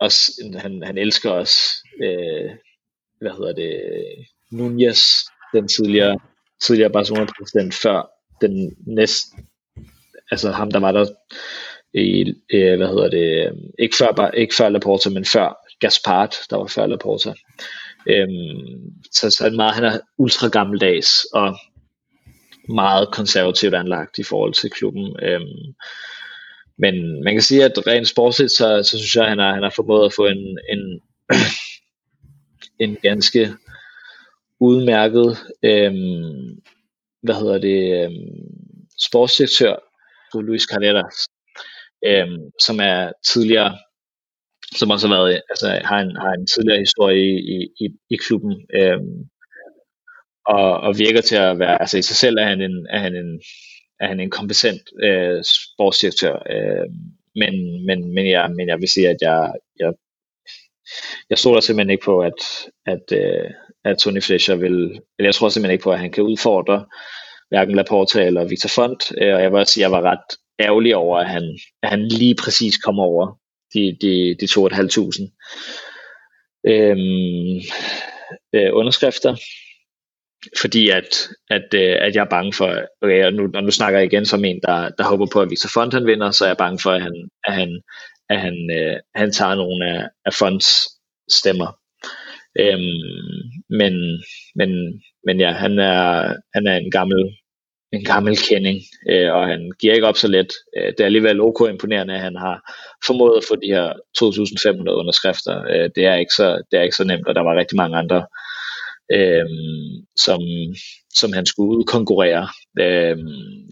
[0.01, 1.59] også han, han elsker også,
[2.03, 2.51] øh,
[3.21, 3.81] hvad hedder det,
[4.53, 5.01] Nunez,
[5.55, 6.19] den tidligere,
[6.63, 8.11] tidligere Barcelona-præsident, før
[8.41, 9.37] den næste,
[10.31, 11.07] altså ham, der var der
[11.95, 16.57] i, øh, hvad hedder det, øhm, ikke før, ikke før Laporta, men før Gaspard, der
[16.57, 17.35] var før Laporta.
[18.09, 21.57] Øhm, så, så er meget, han er ultra gammeldags og
[22.69, 25.17] meget konservativt anlagt i forhold til klubben.
[25.23, 25.75] Øhm,
[26.79, 29.63] men man kan sige, at rent sportsligt, så, så synes jeg, at han har, han
[29.63, 31.01] har formået at få en, en,
[32.85, 33.55] en ganske
[34.61, 36.61] udmærket, øhm,
[37.23, 38.75] hvad hedder det, øhm,
[39.07, 39.77] sportsdirektør,
[40.41, 41.29] Luis Carreras,
[42.07, 43.79] øhm, som er tidligere
[44.79, 47.19] som også har været, altså har en, har en tidligere historie
[47.55, 49.19] i, i, i klubben, øhm,
[50.47, 53.17] og, og virker til at være, altså i sig selv er han en, er han
[53.17, 53.41] en,
[54.01, 56.87] er han en kompetent øh, sportsdirektør, øh,
[57.35, 59.93] men, men, men, jeg, men jeg vil sige, at jeg, jeg,
[61.31, 62.41] jeg stoler simpelthen ikke på, at,
[62.87, 63.51] at, øh,
[63.85, 64.75] at Tony Fletcher vil,
[65.19, 66.87] eller jeg tror simpelthen ikke på, at han kan udfordre
[67.49, 70.39] hverken Laporta eller Victor Font, øh, og jeg vil også sige, at jeg var ret
[70.61, 73.39] ærgerlig over, at han, at han lige præcis kom over
[73.75, 75.31] de, de, de 2.500
[76.67, 77.61] øhm,
[78.55, 79.37] øh, underskrifter,
[80.61, 83.99] fordi at, at, øh, at jeg er bange for, okay, og nu, og nu snakker
[83.99, 86.49] jeg igen som en, der, der håber på, at Victor Font han vinder, så er
[86.49, 87.81] jeg bange for, at han, at han,
[88.29, 90.69] at han, øh, han tager nogle af, af Fonts
[91.31, 91.79] stemmer.
[92.61, 93.95] Øhm, men,
[94.55, 94.71] men,
[95.27, 97.37] men ja, han er, han er en gammel
[97.93, 98.79] en gammel kending,
[99.11, 100.53] øh, og han giver ikke op så let.
[100.77, 102.57] Øh, det er alligevel ok imponerende, at han har
[103.07, 105.65] formået at få de her 2.500 underskrifter.
[105.71, 107.97] Øh, det, er ikke så, det er ikke så nemt, og der var rigtig mange
[107.97, 108.25] andre, øh,
[109.13, 110.41] Øhm, som,
[111.15, 112.49] som han skulle konkurrere.
[112.81, 113.19] Øh,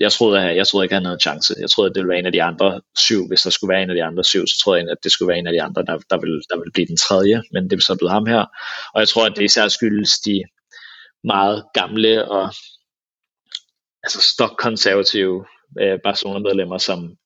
[0.01, 1.55] jeg, troede, at, jeg troede ikke, at han havde chance.
[1.61, 3.29] Jeg troede, at det ville være en af de andre syv.
[3.29, 5.29] Hvis der skulle være en af de andre syv, så troede jeg, at det skulle
[5.29, 7.77] være en af de andre, der, der, ville, der ville blive den tredje, men det
[7.77, 8.45] er så blevet ham her.
[8.95, 10.43] Og jeg tror, at det især skyldes de
[11.25, 12.45] meget gamle og
[14.03, 15.45] altså stokkonservative
[15.81, 17.17] øh, Barcelona-medlemmer, som,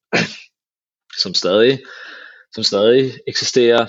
[1.23, 1.79] som, stadig,
[2.55, 3.87] som stadig eksisterer,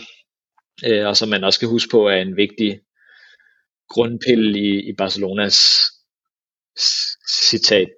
[0.86, 2.80] øh, og som man også skal huske på er en vigtig
[3.90, 5.58] grundpille i, i Barcelonas
[7.30, 7.90] citat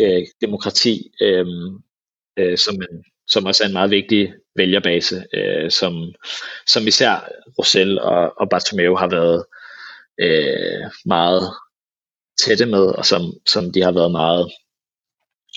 [0.00, 1.46] øh, demokrati, øh,
[2.38, 6.14] øh, som, en, som også er en meget vigtig vælgerbase, øh, som,
[6.66, 7.28] som især
[7.58, 9.44] Rosell og, og Bartomeu har været
[10.20, 11.42] øh, meget
[12.44, 14.52] tætte med, og som, som de har været meget,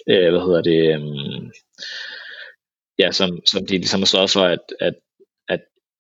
[0.10, 1.52] øh, hvad hedder det, øh,
[3.00, 4.94] ja, som, som de ligesom har slået for, at, at,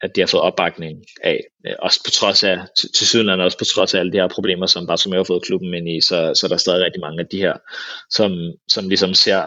[0.03, 3.57] at, de har fået opbakning af, øh, også på trods af, til, til sydlandet også
[3.57, 5.89] på trods af alle de her problemer, som bare som jeg har fået klubben ind
[5.89, 7.53] i, så, så er der stadig rigtig mange af de her,
[8.09, 8.31] som,
[8.67, 9.43] som ligesom ser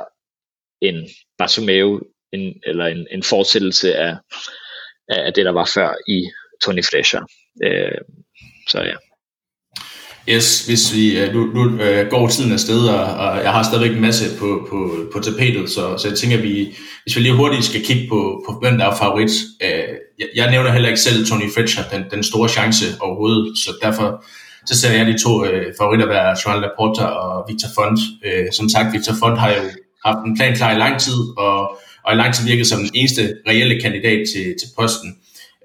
[0.82, 2.00] en Bartomeu,
[2.32, 4.16] en, eller en, en fortsættelse af,
[5.09, 6.30] af det, der var før i
[6.64, 7.22] Tony Fletcher.
[7.64, 8.00] Øh,
[8.68, 8.94] så ja.
[10.28, 13.96] Yes, hvis vi øh, nu, nu øh, går tiden afsted, og, og jeg har stadigvæk
[13.96, 17.36] en masse på, på, på tapetet, så, så jeg tænker, at vi, hvis vi lige
[17.36, 19.30] hurtigt skal kigge på, på hvem der er favorit.
[19.64, 23.70] øh, jeg, jeg nævner heller ikke selv Tony Fletcher, den, den store chance overhovedet, så
[23.82, 24.24] derfor
[24.66, 28.01] så ser jeg de to øh, favoritter være Joan Laporta og Victor Font.
[28.26, 29.62] Øh, som sagt, Victor Font har jo
[30.05, 32.90] haft en plan klar i lang tid, og, og i lang tid virket som den
[32.94, 35.16] eneste reelle kandidat til, til posten.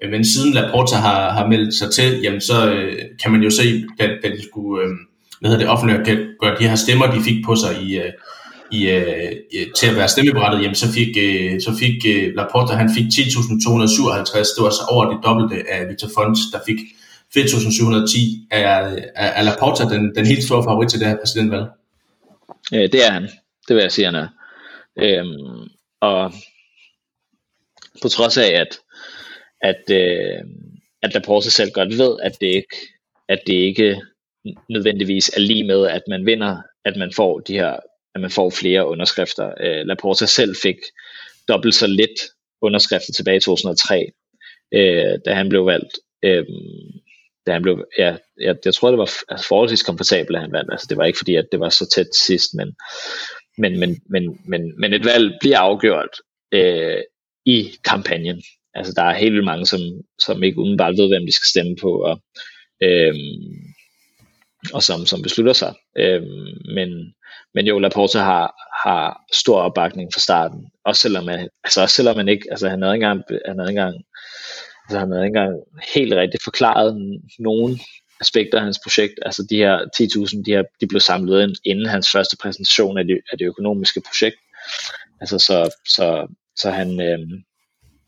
[0.02, 3.50] Øh, men siden Laporta har, har meldt sig til, jamen så øh, kan man jo
[3.50, 4.90] se, da, da de skulle øh,
[5.40, 8.12] hvad hedder det, offentlige gøre de her stemmer, de fik på sig i, øh,
[8.72, 12.72] i, øh, øh, til at være stemmeberettet, jamen så fik, øh, så fik øh, Laporta,
[12.74, 16.78] han fik 10.257, det var så over det dobbelte af Victor Font, der fik
[17.36, 18.46] 4.710.
[18.50, 18.66] Er,
[19.16, 21.66] er, er Laporta den, den helt store favorit til det her præsidentvalg?
[22.72, 23.28] Ja, det er han.
[23.68, 24.28] Det vil jeg sige, han er.
[24.98, 25.68] Øhm,
[26.00, 26.32] og
[28.02, 28.78] på trods af, at
[29.60, 30.44] at, øh,
[31.02, 32.76] at Laporta selv godt ved, at det ikke,
[33.28, 34.00] at det ikke
[34.68, 37.76] nødvendigvis er lige med, at man vinder, at man får de her,
[38.14, 39.54] at man får flere underskrifter.
[39.60, 40.76] Øh, Laporta selv fik
[41.48, 42.20] dobbelt så lidt
[42.62, 44.10] underskrifter tilbage i 2003,
[44.74, 45.98] øh, da han blev valgt.
[46.24, 46.44] Øh,
[47.46, 50.72] da han blev, ja, jeg, jeg tror, det var altså, forholdsvis komfortabelt, at han vandt.
[50.72, 52.68] Altså, det var ikke fordi, at det var så tæt sidst, men,
[53.58, 56.20] men, men, men, men, men et valg bliver afgjort
[56.52, 57.00] øh,
[57.46, 58.42] i kampagnen.
[58.74, 59.80] Altså, der er helt vildt mange, som,
[60.18, 62.20] som ikke umiddelbart ved, hvem de skal stemme på, og,
[62.82, 63.14] øh,
[64.72, 65.74] og som, som beslutter sig.
[65.98, 67.14] Øhm, men,
[67.54, 72.16] men jo, Laporte har, har stor opbakning fra starten, også selvom, man, altså også selvom
[72.16, 74.04] man ikke, altså han havde ikke engang, han havde ikke engang,
[74.84, 75.56] altså han havde ikke engang
[75.94, 77.80] helt rigtigt forklaret nogen
[78.20, 81.86] aspekter af hans projekt, altså de her 10.000, de, her, de blev samlet ind inden
[81.86, 84.36] hans første præsentation af det, af det økonomiske projekt.
[85.20, 86.26] Altså så, så,
[86.56, 87.18] så han, øh,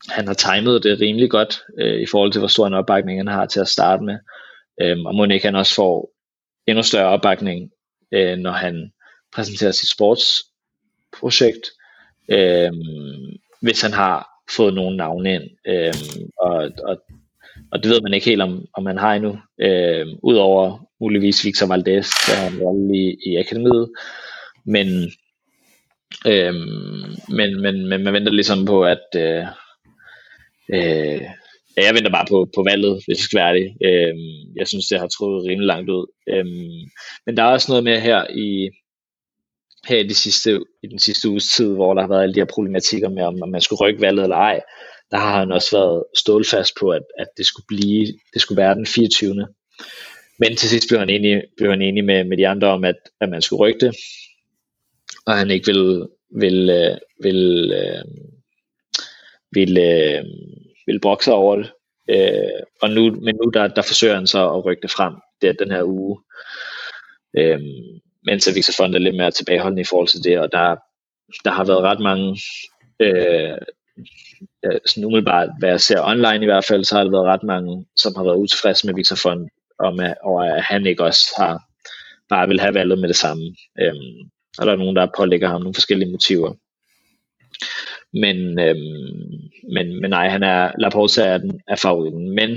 [0.09, 3.27] han har timet det rimelig godt øh, i forhold til, hvor stor en opbakning han
[3.27, 4.17] har til at starte med.
[4.81, 6.09] Øhm, og må ikke han også får
[6.67, 7.71] endnu større opbakning,
[8.11, 8.91] øh, når han
[9.35, 11.65] præsenterer sit sportsprojekt,
[12.29, 12.71] øh,
[13.61, 15.43] hvis han har fået nogle navne ind.
[15.67, 15.93] Øh,
[16.39, 16.97] og, og,
[17.71, 19.39] og det ved man ikke helt, om, om man har endnu.
[19.59, 23.89] Øh, Udover muligvis Victor Valdez, der har en rolle i, i akademiet.
[24.65, 24.87] Men,
[26.27, 26.53] øh,
[27.29, 29.45] men, men, men man venter ligesom på, at øh,
[30.73, 31.21] øh,
[31.77, 33.67] Ja, jeg venter bare på, på valget, hvis jeg skal være ærlig.
[33.87, 36.05] Øhm, jeg synes, det har troet rimelig langt ud.
[36.29, 36.81] Øhm,
[37.25, 38.69] men der er også noget med her i,
[39.87, 42.39] her i, de sidste, i den sidste uges tid, hvor der har været alle de
[42.39, 44.61] her problematikker med, om, man skulle rykke valget eller ej.
[45.11, 48.75] Der har han også været stålfast på, at, at det skulle blive, det skulle være
[48.75, 49.47] den 24.
[50.39, 52.95] Men til sidst blev han enig, blev han enig med, med de andre om, at,
[53.21, 53.95] at man skulle rykke det,
[55.25, 56.07] og han ikke vil,
[56.39, 58.03] vil, øh, vil, øh,
[59.51, 60.23] vil, ville
[60.85, 61.71] vil, brokke sig over det.
[62.09, 65.59] Øh, og nu, men nu der, der forsøger han så at rykke det frem det,
[65.59, 66.19] den her uge.
[67.37, 67.61] Øh,
[68.25, 70.75] mens Victor Fond er lidt mere tilbageholdende i forhold til det, og der,
[71.45, 72.39] der har været ret mange,
[72.99, 73.57] øh,
[74.85, 77.85] sådan umiddelbart, hvad jeg ser online i hvert fald, så har der været ret mange,
[77.95, 79.49] som har været utilfredse med Victor Fond,
[79.79, 81.59] om at, og at han ikke også har
[82.29, 83.55] bare vil have valget med det samme.
[83.81, 86.53] Øhm, og der er nogen, der pålægger ham nogle forskellige motiver.
[88.13, 92.29] Men, øhm, men, men nej, han er, Laporta er, den, er favoritten.
[92.29, 92.49] Men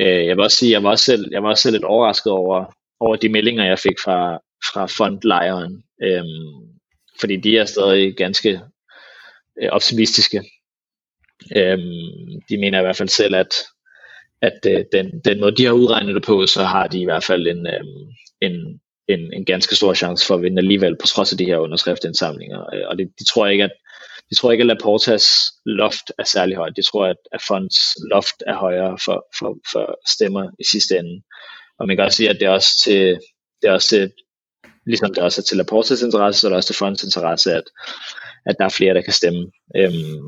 [0.00, 2.32] øh, jeg vil også sige, jeg var også selv, jeg var også selv lidt overrasket
[2.32, 2.64] over,
[3.00, 4.38] over de meldinger, jeg fik fra,
[4.72, 5.82] fra fondlejren.
[6.02, 6.68] Øhm,
[7.20, 8.60] fordi de er stadig ganske
[9.62, 10.42] øh, optimistiske.
[11.56, 13.54] Øhm, de mener i hvert fald selv, at,
[14.42, 17.24] at øh, den, den måde, de har udregnet det på, så har de i hvert
[17.24, 17.84] fald en, øh,
[18.40, 21.58] en, en, en ganske stor chance for at vinde alligevel, på trods af de her
[21.58, 22.74] underskriftindsamlinger.
[22.74, 23.72] Øh, og det, de tror ikke, at
[24.30, 25.26] vi tror ikke, at Laportas
[25.66, 26.76] loft er særlig højt.
[26.76, 27.76] Det tror, at, at Fonds
[28.12, 31.22] loft er højere for, for, for stemmer i sidste ende.
[31.78, 33.18] Og man kan også sige, at det er også til,
[33.62, 34.12] det er også til
[34.86, 37.64] ligesom det også er til Laportas interesse, så er det også til Fonds interesse, at,
[38.46, 39.42] at der er flere, der kan stemme.
[39.76, 40.22] Øhm,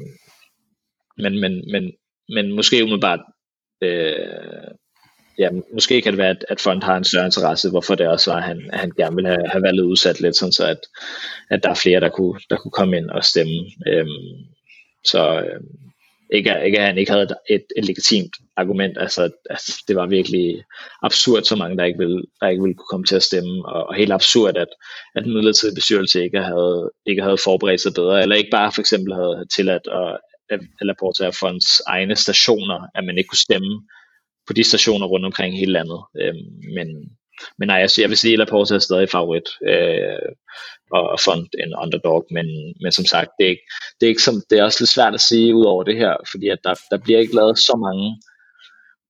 [1.23, 1.93] men, men, men,
[2.29, 3.21] men måske umiddelbart
[3.83, 4.71] øh,
[5.41, 8.31] jamen, måske kan det være, at, at fond har en større interesse, hvorfor det også
[8.31, 10.81] var, at han, at han gerne ville have, have valget udsat lidt, sådan så at,
[11.51, 13.59] at der er flere, der kunne, der kunne komme ind og stemme.
[13.87, 14.37] Øhm,
[15.05, 15.67] så øhm,
[16.33, 20.65] ikke, ikke at han ikke havde et, et legitimt argument, altså, at det var virkelig
[21.03, 23.89] absurd, så mange der ikke ville, der ikke ville kunne komme til at stemme, og,
[23.89, 24.69] og helt absurd, at,
[25.15, 28.81] at den midlertidige bestyrelse ikke havde, ikke havde forberedt sig bedre, eller ikke bare for
[28.81, 30.19] eksempel havde tilladt at,
[30.81, 33.83] eller på at fonds egne stationer, at man ikke kunne stemme
[34.51, 36.01] på de stationer rundt omkring hele landet.
[36.21, 36.35] Øh,
[36.77, 36.89] men,
[37.59, 40.29] men nej, jeg, jeg vil sige, at Laporte er stadig favorit, øh,
[40.91, 42.47] og fund en underdog, men,
[42.83, 43.67] men som sagt, det er, ikke,
[44.01, 46.15] det, er ikke som, det er også lidt svært at sige ud over det her,
[46.31, 48.23] fordi at der, der bliver ikke lavet så mange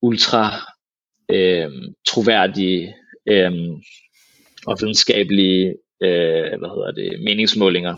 [0.02, 0.42] ultra
[1.30, 1.70] øh,
[2.08, 2.94] troværdige
[3.28, 3.52] øh,
[4.66, 5.66] og videnskabelige
[6.02, 7.96] øh, hvad hedder det, meningsmålinger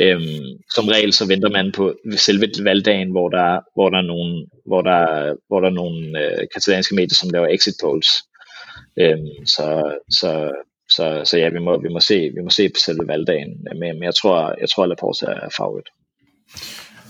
[0.00, 0.44] Øhm,
[0.74, 4.82] som regel så venter man på selve valgdagen, hvor der, hvor der er nogle, hvor
[4.82, 8.08] der, hvor der er nogle øh, katalanske medier, som laver exit polls.
[9.00, 9.66] Øhm, så,
[10.10, 10.52] så,
[10.90, 13.50] så, så ja, vi må, vi må, se, vi må se på selve valgdagen,
[13.80, 15.88] men, men jeg tror, jeg tror, at Laporte er favorit.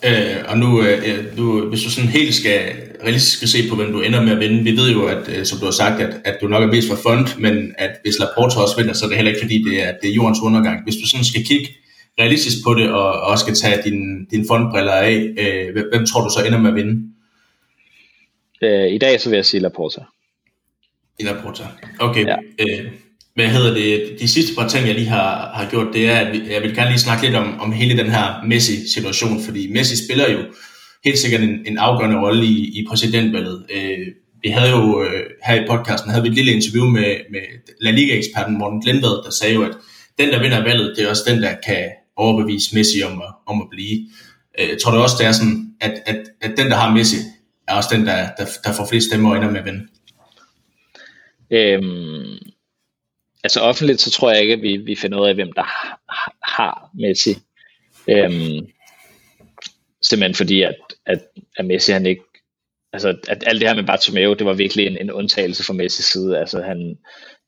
[0.05, 2.61] Øh, og nu, øh, nu, hvis du sådan helt skal
[3.05, 5.45] realistisk skal se på, hvem du ender med at vinde, vi ved jo, at, øh,
[5.45, 8.19] som du har sagt, at, at du nok er mest for fond, men at hvis
[8.19, 10.85] Laporte også vinder, så er det heller ikke fordi, det er, det er jordens undergang.
[10.85, 11.69] Hvis du sådan skal kigge
[12.19, 16.31] realistisk på det, og også skal tage din, din fondbriller af, øh, hvem tror du
[16.31, 17.13] så ender med at vinde?
[18.63, 20.01] Øh, I dag så vil jeg sige Laporta.
[21.19, 21.63] I Laporta.
[21.99, 22.27] Okay.
[22.27, 22.37] Ja.
[22.59, 22.87] Øh,
[23.35, 24.17] hvad hedder det?
[24.21, 26.91] De sidste par ting, jeg lige har, har gjort, det er, at jeg vil gerne
[26.91, 30.39] lige snakke lidt om, om hele den her Messi-situation, fordi Messi spiller jo
[31.05, 33.67] helt sikkert en, en afgørende rolle i, i præsidentvalget.
[33.75, 34.07] Øh,
[34.43, 37.41] vi havde jo øh, her i podcasten havde vi et lille interview med, med
[37.81, 39.73] La Liga-eksperten Morten Glenved, der sagde jo, at
[40.19, 41.85] den, der vinder valget, det er også den, der kan
[42.19, 44.09] overbevise Messi om at, om at blive.
[44.59, 47.17] Jeg tror du også, det er sådan, at, at, at den, der har Messi,
[47.69, 49.89] er også den, der, der, der får flest stemmer og ender med at vinde?
[51.51, 52.39] Øhm,
[53.45, 56.01] altså offentligt, så tror jeg ikke, at vi, vi finder ud af, hvem der har,
[56.43, 57.35] har Messi.
[58.09, 58.67] Øhm,
[60.03, 60.77] simpelthen fordi, at,
[61.07, 61.19] at,
[61.57, 62.23] at Messi han ikke
[62.93, 66.05] altså at alt det her med Bartomeu, det var virkelig en, en undtagelse fra Messis
[66.05, 66.39] side.
[66.39, 66.99] Altså han,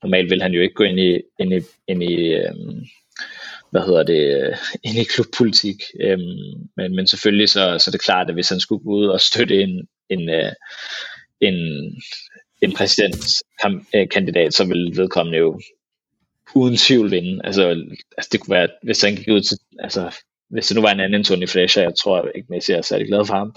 [0.03, 2.85] normalt vil han jo ikke gå ind i, ind i, ind i øhm,
[3.71, 4.55] hvad hedder det,
[4.87, 5.77] ind i klubpolitik.
[6.01, 9.07] Øhm, men, men selvfølgelig så, så er det klart, at hvis han skulle gå ud
[9.07, 10.53] og støtte en, en, øh,
[11.41, 11.57] en,
[12.63, 15.61] en præsidentkandidat, så ville vedkommende jo
[16.55, 17.41] uden tvivl vinde.
[17.45, 17.69] Altså,
[18.17, 20.21] altså det kunne være, hvis han gik ud til, altså
[20.51, 23.27] hvis det nu var en anden Tony Fletcher, jeg tror ikke Messi er særlig glad
[23.27, 23.55] for ham,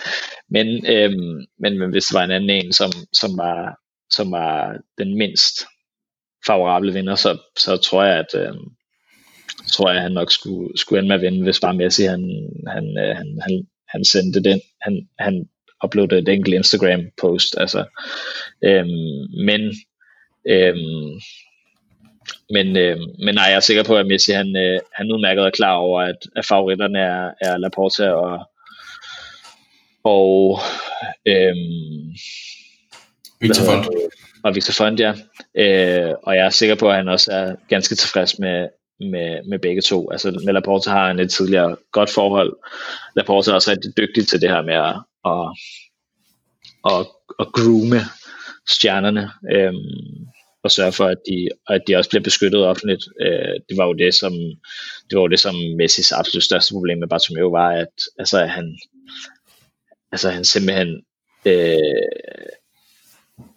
[0.49, 3.79] men, øhm, men, men hvis det var en anden en, som, som, var,
[4.09, 5.65] som var den mindst
[6.45, 8.65] favorable vinder, så, så tror jeg, at øhm,
[9.73, 12.97] tror jeg, han nok skulle, skulle ende med at vinde, hvis bare Messi han, han,
[12.97, 15.45] øh, han, han, han sendte den, han, han
[15.83, 17.85] uploadede et enkelt Instagram-post, altså,
[18.63, 19.61] øhm, men
[20.49, 21.19] øhm,
[22.49, 25.49] men, øh, men nej, jeg er sikker på, at Messi han, øh, han udmærket er
[25.49, 28.39] klar over, at, at favoritterne er, er Laporta og,
[30.03, 30.59] og
[31.25, 31.55] øh,
[33.41, 33.87] Victor Font.
[34.43, 35.13] Og Victor Font, ja.
[35.57, 38.67] Øh, og jeg er sikker på, at han også er ganske tilfreds med,
[38.99, 40.11] med, med begge to.
[40.11, 42.53] Altså med Laporte har han et tidligere godt forhold.
[43.15, 44.95] Laporte er også rigtig dygtig til det her med at,
[45.25, 45.45] at,
[46.93, 47.07] at,
[47.39, 47.99] at groome
[48.67, 49.31] stjernerne.
[49.51, 50.27] øhm,
[50.63, 53.03] og sørge for, at de, at de også bliver beskyttet offentligt.
[53.21, 54.33] Øh, det var jo det, som,
[55.09, 58.77] det var jo det, som Messis absolut største problem med Bartomeu var, at altså, han,
[60.11, 61.03] altså, han simpelthen
[61.45, 62.03] øh,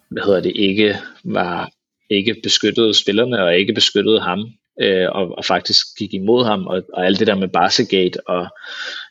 [0.09, 1.71] hvad hedder det, ikke var
[2.09, 4.39] ikke beskyttede spillerne og ikke beskyttede ham
[4.81, 8.47] øh, og, og faktisk gik imod ham og, og alt det der med Barsegate og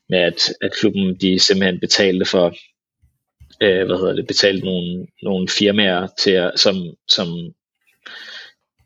[0.08, 2.54] med at, at klubben de simpelthen betalte for
[3.62, 6.76] øh, hvad hedder det, betalte nogle, nogle firmaer til, som,
[7.08, 7.28] som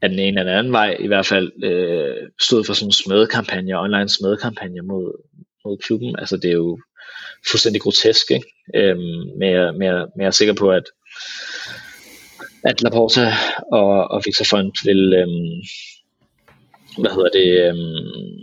[0.03, 3.81] af den ene eller anden vej i hvert fald øh, stod for sådan en smedekampagne,
[3.81, 5.23] online smedekampagne mod,
[5.65, 6.17] mod klubben.
[6.19, 6.79] Altså det er jo
[7.51, 8.47] fuldstændig grotesk, ikke?
[8.75, 10.85] Øhm, men, jeg, men, jeg, men jeg er sikker på, at
[12.65, 13.33] at Laporta
[13.73, 15.63] og, og Victor Font vil, øhm,
[16.99, 18.37] hvad hedder det, øhm,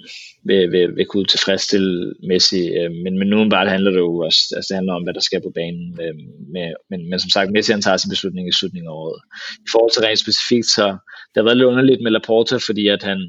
[0.43, 4.41] vil, vil, vil kunne tilfredsstille Messi, Øh, men, men nu bare handler det jo også,
[4.55, 6.15] altså det handler om, hvad der sker på banen, Øh,
[6.53, 9.19] med, men, men som sagt, Messi han tager sin beslutning i slutningen af året.
[9.65, 10.85] I forhold til rent specifikt, så
[11.29, 13.19] det har været lidt underligt med Laporta, fordi at han,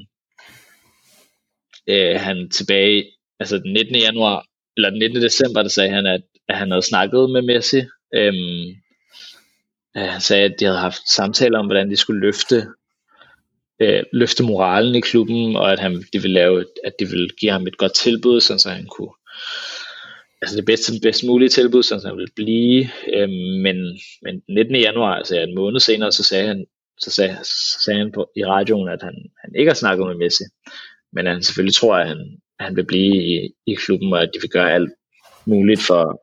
[1.91, 3.05] øh, han tilbage,
[3.39, 3.95] altså den 19.
[3.95, 5.21] januar, eller den 19.
[5.21, 7.81] december, der sagde han, at, at han havde snakket med Messi,
[8.15, 8.65] øhm,
[9.95, 12.67] han sagde, at de havde haft samtaler om, hvordan de skulle løfte
[13.79, 17.51] øh, løfte moralen i klubben, og at han, det ville lave, at det ville give
[17.51, 19.11] ham et godt tilbud, så han kunne
[20.41, 22.89] altså det bedste, bedst mulige tilbud, så han ville blive.
[23.13, 23.29] Øh,
[23.65, 23.77] men,
[24.21, 24.75] men 19.
[24.75, 26.65] januar, altså en måned senere, så sagde han,
[26.99, 30.15] så sagde, så sagde han på, i radioen, at han, han ikke har snakket med
[30.15, 30.43] Messi,
[31.13, 34.21] men at han selvfølgelig tror, at han, at han vil blive i, i klubben, og
[34.21, 34.91] at de vil gøre alt
[35.45, 36.21] muligt for,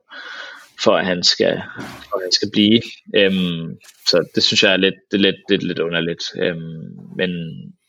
[0.83, 1.61] for at han skal,
[2.09, 2.81] for at han skal blive.
[3.15, 3.77] Øhm,
[4.09, 6.23] så det synes jeg er lidt, det er lidt, lidt, lidt underligt.
[6.35, 7.31] Øhm, men,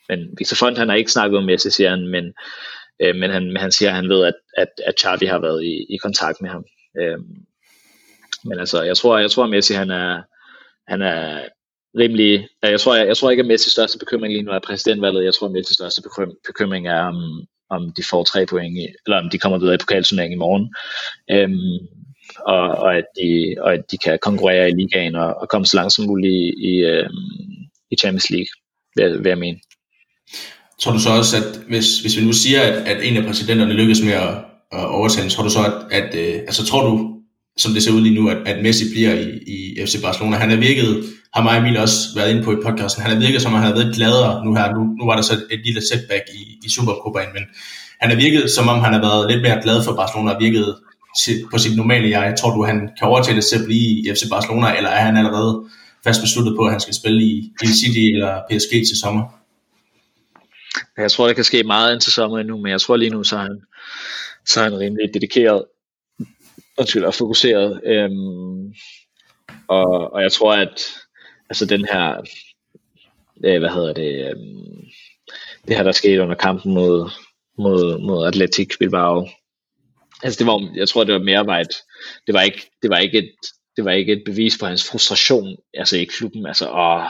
[0.08, 2.32] men Victor Font, han har ikke snakket om Messi, siger han, men,
[3.02, 5.64] øh, men, han, men han siger, at han ved, at, at, at Xavi har været
[5.64, 6.64] i, i kontakt med ham.
[7.00, 7.36] Øhm,
[8.44, 10.22] men altså, jeg tror, jeg tror, at Messi, han er,
[10.88, 11.42] han er
[11.98, 14.58] rimelig, øh, jeg tror, jeg, jeg tror ikke, at Messis største bekymring lige nu er
[14.58, 15.24] præsidentvalget.
[15.24, 16.02] Jeg tror, at Messis største
[16.46, 19.78] bekymring er, om, om de får tre point, i, eller om de kommer videre i
[19.78, 20.74] pokalturneringen i morgen.
[21.30, 21.88] Øhm,
[22.38, 25.76] og, og, at de, og at de kan konkurrere i ligaen og, og komme så
[25.76, 27.10] langt som muligt i, i, øh,
[27.90, 28.52] i Champions League,
[28.96, 29.58] vil, vil jeg mene.
[30.80, 33.72] Tror du så også, at hvis, hvis vi nu siger, at, at en af præsidenterne
[33.72, 34.34] lykkes med at,
[34.72, 37.14] at overtale, tror du så, at, at øh, altså tror du,
[37.56, 40.36] som det ser ud lige nu, at, at Messi bliver i, i FC Barcelona?
[40.36, 43.20] Han er virket, har mig og Emil også været inde på i podcasten, han er
[43.26, 44.74] virket som, han har været gladere nu her.
[44.74, 47.42] Nu, nu var der så et lille setback i, i Supercopaen, men
[48.00, 50.76] han er virket, som om han har været lidt mere glad for Barcelona og virket
[51.24, 52.34] til, på sit normale jeg.
[52.38, 55.16] Tror du, han kan overtale sig til at blive i FC Barcelona, eller er han
[55.16, 55.64] allerede
[56.04, 59.24] fast besluttet på, at han skal spille i, i City eller PSG til sommer?
[60.96, 63.36] Jeg tror, der kan ske meget indtil sommer endnu, men jeg tror lige nu, så
[63.36, 63.60] er han,
[64.46, 65.64] så er han rimelig dedikeret
[66.78, 67.80] undskyld, og fokuseret.
[67.86, 68.74] Øhm,
[69.68, 70.86] og, og jeg tror, at
[71.50, 72.16] altså den her,
[73.44, 74.84] øh, hvad hedder det, øhm,
[75.68, 77.10] det her, der skete under kampen mod,
[77.58, 79.28] mod, mod Atletic Bilbao,
[80.22, 81.74] altså det var, jeg tror, det var mere var et,
[82.26, 83.32] det var ikke, det var ikke et,
[83.76, 87.04] det var ikke et bevis på hans frustration, altså i klubben, altså, åh,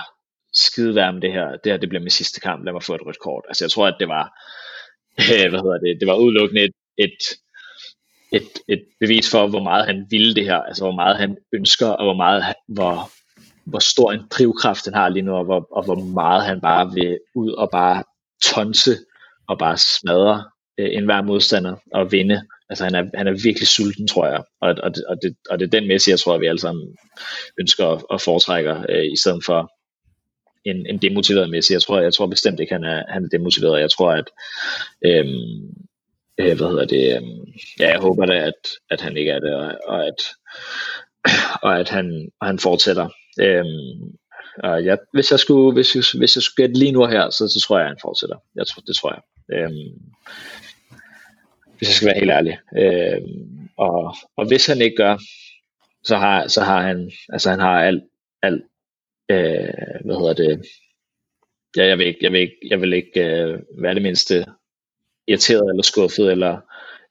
[0.52, 2.94] skide være med det her, det her, det bliver min sidste kamp, lad mig få
[2.94, 3.44] et rødt kort.
[3.48, 4.24] Altså jeg tror, at det var,
[5.20, 7.18] øh, hvad hedder det, det var udelukkende et, et,
[8.32, 11.86] et, et bevis for, hvor meget han ville det her, altså hvor meget han ønsker,
[11.86, 13.10] og hvor meget, hvor,
[13.64, 16.92] hvor stor en drivkraft han har lige nu, og hvor, og hvor meget han bare
[16.94, 18.04] vil ud og bare
[18.44, 18.96] tonse
[19.48, 20.44] og bare smadre
[20.78, 22.42] øh, enhver modstander og vinde.
[22.70, 24.42] Altså han er, han er virkelig sulten, tror jeg.
[24.60, 26.96] Og, og, og, det, og det er den Messi, jeg tror, at vi alle sammen
[27.60, 29.72] ønsker at, at foretrække, øh, i stedet for
[30.64, 31.72] en, en demotiveret Messi.
[31.72, 33.80] Jeg tror, jeg tror bestemt ikke, han er, han er demotiveret.
[33.80, 34.28] Jeg tror, at
[35.04, 35.74] øhm,
[36.38, 37.44] øh, hvad hedder det, øhm,
[37.80, 40.22] ja, jeg håber da, at, at han ikke er det, og, og at,
[41.62, 43.08] og at han, og han fortsætter.
[43.40, 44.16] Øhm,
[44.64, 47.64] og ja, hvis jeg skulle, hvis hvis jeg skulle gætte lige nu her, så, så
[47.66, 48.36] tror jeg, at han fortsætter.
[48.54, 49.22] Jeg tror, det tror jeg.
[49.56, 50.12] Øhm,
[51.78, 52.58] hvis jeg skal være helt ærlig.
[52.78, 53.20] Øh,
[53.76, 55.16] og, og hvis han ikke gør,
[56.04, 58.02] så har, så har han, altså han har alt,
[58.42, 58.62] alt
[59.30, 60.66] øh, hvad hedder det,
[61.76, 64.44] ja, jeg vil ikke, jeg vil ikke, jeg vil ikke øh, være det mindste
[65.28, 66.60] irriteret eller skuffet eller,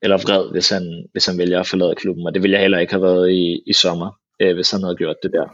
[0.02, 2.80] eller vred, hvis han, hvis han vælger at forlade klubben, og det ville jeg heller
[2.80, 5.48] ikke have været i, i sommer, øh, hvis han havde gjort det der.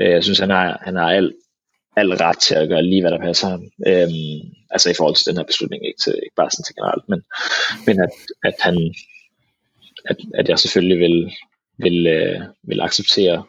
[0.00, 1.34] Øh, jeg synes, han har, han har alt,
[1.96, 3.62] al ret til at gøre lige, hvad der passer ham.
[3.86, 4.40] Øhm,
[4.70, 7.20] altså i forhold til den her beslutning, ikke, til, ikke bare sådan til generelt, men,
[7.86, 8.14] men at,
[8.48, 8.94] at han,
[10.10, 11.32] at, at jeg selvfølgelig vil,
[11.78, 13.44] vil, øh, vil acceptere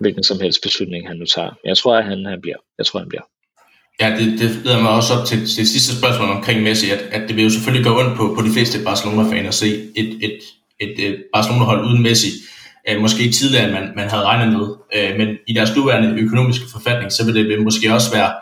[0.00, 1.50] hvilken som helst beslutning, han nu tager.
[1.64, 2.56] Jeg tror, at han, han bliver.
[2.78, 3.26] Jeg tror, han bliver.
[4.00, 6.98] Ja, det, det leder mig også op til, til det sidste spørgsmål omkring Messi, at,
[6.98, 10.10] at det vil jo selvfølgelig gå ondt på, på de fleste Barcelona-faner at se et,
[10.26, 10.38] et,
[10.80, 12.30] et, et Barcelona-hold uden Messi.
[12.88, 14.66] Øh, måske tidligere, end man, man havde regnet med.
[14.96, 18.32] Øh, men i deres nuværende økonomiske forfatning, så vil det måske også være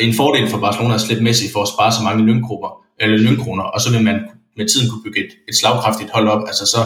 [0.00, 2.70] en fordel for Barcelona at slippe Messi for at spare så mange løngrupper,
[3.00, 4.18] eller lønkroner, og så vil man
[4.56, 6.42] med tiden kunne bygge et, et slagkraftigt hold op.
[6.46, 6.78] Altså så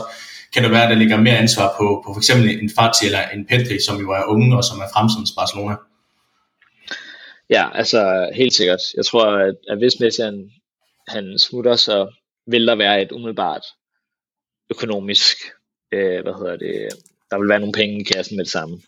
[0.52, 3.28] kan det være, at der ligger mere ansvar på, på for eksempel en Fati eller
[3.28, 5.76] en Pedri, som jo er unge og som er fremtidens Barcelona.
[7.50, 8.80] Ja, altså helt sikkert.
[8.96, 10.50] Jeg tror, at, at hvis Messi han,
[11.08, 12.12] han smutter, så
[12.46, 13.64] vil der være et umiddelbart
[14.70, 15.36] økonomisk,
[15.92, 16.88] øh, hvad hedder det,
[17.30, 18.80] der vil være nogle penge i kassen med det samme.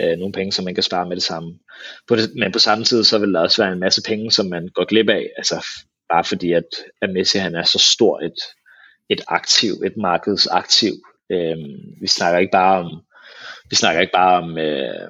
[0.00, 1.58] Øh, nogle penge, som man kan spare med det samme.
[2.08, 4.46] På det, men på samme tid, så vil der også være en masse penge, som
[4.46, 5.30] man går glip af.
[5.36, 5.66] Altså
[6.12, 6.68] bare fordi, at,
[7.02, 8.40] at Messi han er så stor et,
[9.08, 10.92] et aktiv, et markedsaktiv.
[11.32, 11.58] Øh,
[12.00, 13.02] vi snakker ikke bare om,
[13.70, 15.08] vi snakker ikke bare om, øh,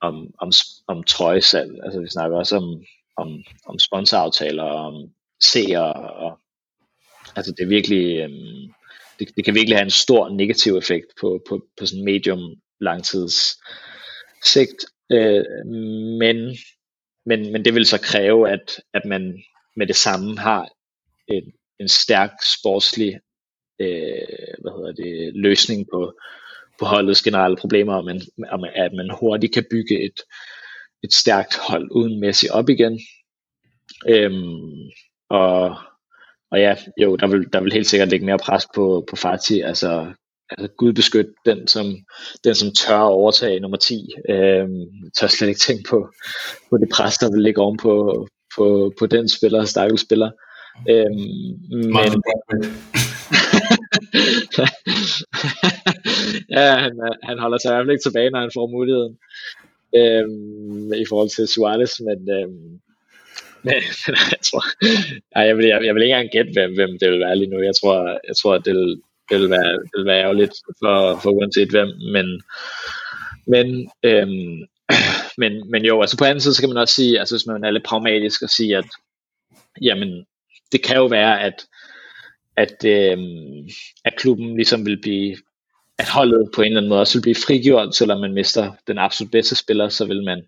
[0.00, 0.52] om, om,
[0.86, 1.72] om trøjesalg.
[1.84, 2.84] Altså vi snakker også om,
[3.16, 4.94] om, om sponsoraftaler, om
[5.42, 6.38] seere, og
[7.36, 8.30] altså det er virkelig, øh,
[9.18, 13.56] det, det kan virkelig have en stor negativ effekt på, på, på sådan medium langtids
[14.44, 14.84] sigt.
[15.12, 15.44] Øh,
[16.18, 16.56] men,
[17.26, 19.42] men, men det vil så kræve, at, at man
[19.76, 20.68] med det samme har
[21.28, 23.20] en, en stærk sportslig
[23.80, 26.12] øh, hvad hedder det, løsning på,
[26.78, 28.20] på holdets generelle problemer, og man,
[28.74, 30.20] at man hurtigt kan bygge et,
[31.04, 33.00] et stærkt hold uden Messi op igen.
[34.08, 34.90] Øhm,
[35.28, 35.76] og,
[36.54, 39.60] og ja, jo, der vil, der vil helt sikkert lægge mere pres på, på Fati,
[39.60, 40.12] altså,
[40.50, 41.86] altså Gud beskyt den som,
[42.44, 44.08] den, som tør at overtage nummer 10.
[44.30, 46.08] Øhm, tør slet ikke tænke på,
[46.70, 48.26] på det pres, der vil ligge oven på,
[48.56, 50.30] på, på den spiller, stakkels spiller.
[50.90, 51.54] Øhm,
[51.96, 52.22] men,
[56.56, 59.14] ja, han, han holder sig i hvert fald ikke tilbage, når han får muligheden
[60.00, 62.80] øhm, i forhold til Suarez, men, øhm,
[64.06, 64.64] men jeg tror,
[65.36, 67.50] ej, jeg, vil, jeg, jeg vil ikke engang gætte, hvem, hvem det vil være lige
[67.50, 67.60] nu.
[67.60, 71.18] Jeg tror, jeg tror at det vil, det vil være, det vil være ærgerligt for,
[71.22, 72.42] for uanset hvem, men,
[73.46, 74.66] men, øhm,
[75.42, 77.64] men, men jo, altså på anden side, så kan man også sige, altså hvis man
[77.64, 78.88] er lidt pragmatisk og sige, at
[79.82, 80.26] jamen,
[80.72, 81.66] det kan jo være, at
[82.56, 83.68] at, øhm,
[84.04, 85.36] at klubben ligesom vil blive,
[85.98, 88.98] at holdet på en eller anden måde også vil blive frigjort, selvom man mister den
[88.98, 90.42] absolut bedste spiller, så vil man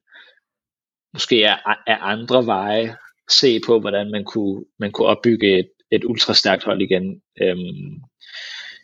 [1.13, 2.97] måske af, af andre veje
[3.31, 7.95] se på, hvordan man kunne, man kunne opbygge et, et ultrastærkt hold igen, øhm,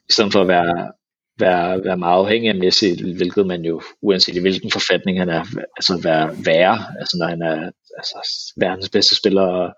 [0.09, 0.93] i stedet for at være,
[1.39, 5.45] være, være meget afhængig af Messi, hvilket man jo, uanset i hvilken forfatning han er,
[5.77, 9.73] altså være værre, altså når han er altså, verdens bedste spiller,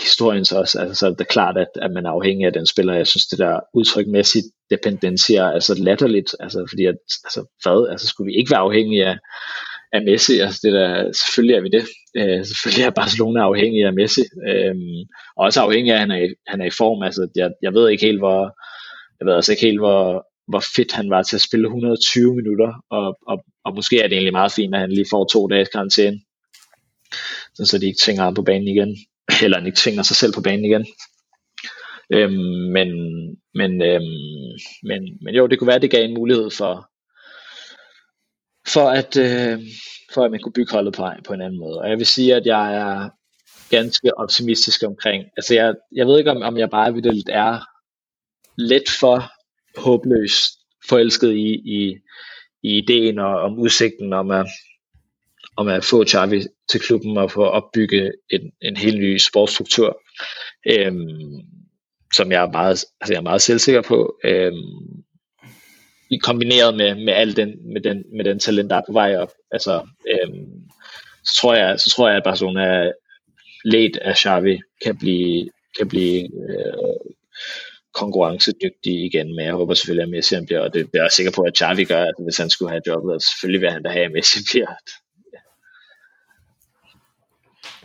[0.00, 2.66] historien så også, altså så er det klart, at, at man er afhængig af den
[2.66, 2.94] spiller.
[2.94, 4.38] Jeg synes, det der udtryk Messi
[4.70, 9.06] dependensier er altså latterligt, altså fordi at, altså hvad, altså skulle vi ikke være afhængige
[9.06, 9.16] af,
[9.92, 11.84] af Messi, altså det der, selvfølgelig er vi det,
[12.16, 14.74] øh, selvfølgelig er Barcelona afhængig af Messi, øh,
[15.36, 17.74] og også afhængig af, at han er, i, han er i form, altså jeg, jeg
[17.74, 18.40] ved ikke helt, hvor,
[19.18, 22.70] jeg ved altså ikke helt, hvor, hvor fedt han var til at spille 120 minutter,
[22.90, 25.68] og, og, og måske er det egentlig meget fint, at han lige får to dages
[25.68, 26.20] karantæne,
[27.54, 28.96] så de ikke tvinger ham på banen igen.
[29.44, 30.86] Eller han ikke tvinger sig selv på banen igen.
[32.14, 32.88] Øhm, men,
[33.54, 34.52] men, øhm,
[34.82, 36.91] men, men jo, det kunne være, at det gav en mulighed for,
[38.68, 39.60] for at, øh,
[40.14, 41.78] for at man kunne bygge holdet på, på en anden måde.
[41.80, 43.08] Og jeg vil sige, at jeg er
[43.70, 47.60] ganske optimistisk omkring, altså jeg, jeg ved ikke, om, om jeg bare lidt er
[48.58, 49.32] lidt for
[49.80, 50.58] håbløst
[50.88, 51.96] forelsket i, i,
[52.62, 54.46] i ideen og om udsigten om at,
[55.56, 60.00] om at få Xavi til klubben og få opbygge en, en helt ny sportsstruktur,
[60.66, 61.40] øhm,
[62.14, 64.18] som jeg er meget, altså jeg er meget selvsikker på.
[64.24, 65.04] Øhm,
[66.18, 69.32] kombineret med, med al den, med den, med den talent, der er på vej op.
[69.50, 70.46] Altså, øhm,
[71.24, 72.92] så tror jeg, så tror jeg, at Barcelona
[73.64, 77.12] let af Xavi kan blive, kan blive øh,
[77.94, 81.42] konkurrencedygtig igen, men jeg håber selvfølgelig, at Messi bliver, og det er jeg sikker på,
[81.42, 84.12] at Xavi gør, at hvis han skulle have jobbet, selvfølgelig vil han da have, at
[84.12, 84.70] Messi bliver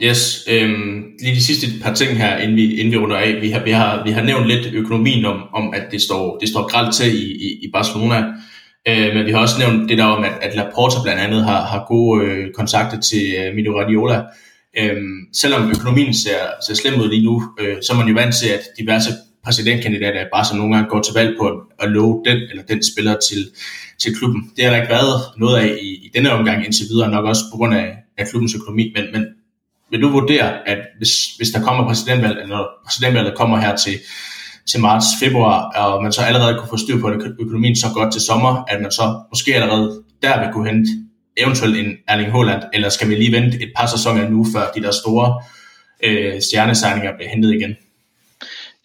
[0.01, 3.41] Yes, øhm, lige de sidste par ting her, inden vi, inden vi runder af.
[3.41, 6.49] Vi har, vi, har, vi har nævnt lidt økonomien om, om at det står, det
[6.49, 8.23] står gralt til i, i, i Barcelona.
[8.87, 11.61] Øh, men vi har også nævnt det der om, at, at Laporta blandt andet har,
[11.65, 14.23] har gode øh, kontakter til øh, Mino Radiola.
[14.79, 14.97] Øh,
[15.33, 18.49] selvom økonomien ser, ser slem ud lige nu, øh, så er man jo vant til,
[18.49, 19.09] at diverse
[19.43, 23.15] præsidentkandidater bare så nogle gange går til valg på at love den eller den spiller
[23.29, 23.41] til,
[23.99, 24.51] til klubben.
[24.55, 27.41] Det har der ikke været noget af i, i denne omgang indtil videre, nok også
[27.51, 29.25] på grund af, af klubbens økonomi, men, men
[29.91, 33.99] vil du vurdere, at hvis, hvis der kommer præsidentvalg, eller præsidentvalget kommer her til,
[34.69, 37.09] til marts, februar, og man så allerede kunne få styr på
[37.39, 40.89] økonomien så godt til sommer, at man så måske allerede der vil kunne hente
[41.37, 44.83] eventuelt en Erling Haaland, eller skal vi lige vente et par sæsoner nu, før de
[44.83, 45.43] der store
[46.03, 47.75] øh, stjernesegninger bliver hentet igen?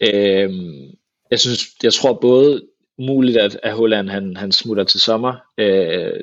[0.01, 0.95] Øhm,
[1.31, 2.61] jeg synes, jeg tror både
[2.99, 5.33] muligt, at, at Haaland han, han smutter til sommer.
[5.57, 6.19] Øh,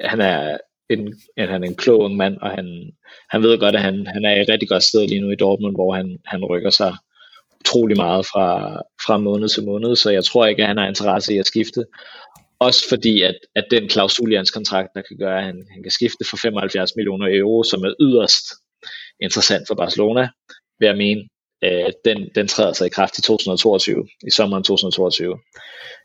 [0.00, 0.58] han er
[0.90, 2.90] en, at han er en klog ung mand, og han,
[3.30, 5.36] han ved godt, at han, han er i et rigtig godt sted lige nu i
[5.36, 6.96] Dortmund, hvor han, han rykker sig
[7.60, 11.34] utrolig meget fra, fra måned til måned, så jeg tror ikke, at han har interesse
[11.34, 11.84] i at skifte.
[12.58, 15.82] Også fordi, at, at den klausul i hans kontrakt, der kan gøre, at han, han
[15.82, 18.46] kan skifte for 75 millioner euro, som er yderst
[19.22, 20.28] interessant for Barcelona,
[20.78, 21.22] vil jeg mene,
[21.64, 25.38] øh, den, den træder sig i kraft i 2022, i sommeren 2022.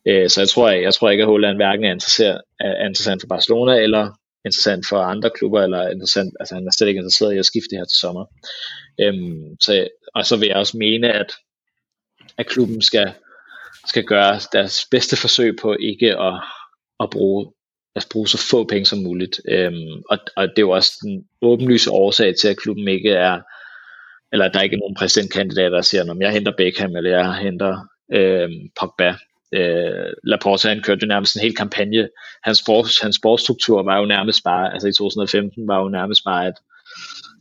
[0.08, 3.22] Øh, så jeg tror, jeg, jeg tror ikke, at Holland hverken er interessant, er interessant
[3.22, 4.12] for Barcelona, eller
[4.46, 7.76] interessant for andre klubber, eller interessant, altså han er slet ikke interesseret i at skifte
[7.76, 8.26] her til sommer.
[9.02, 11.34] Øhm, så, og så vil jeg også mene, at,
[12.38, 13.14] at klubben skal,
[13.88, 16.34] skal gøre deres bedste forsøg på ikke at,
[17.00, 17.52] at bruge
[17.96, 19.42] at bruge så få penge som muligt.
[19.48, 23.42] Øhm, og, og det er jo også den åbenlyse årsag til, at klubben ikke er,
[24.32, 27.88] eller der er ikke nogen præsidentkandidater, der siger, om jeg henter Beckham, eller jeg henter
[28.14, 29.16] øhm, Pogba.
[29.56, 32.10] Øh, Laporta han kørte jo nærmest en hel kampagne.
[32.44, 36.48] Hans, sports, hans sportsstruktur var jo nærmest bare, altså i 2015 var jo nærmest bare,
[36.48, 36.54] at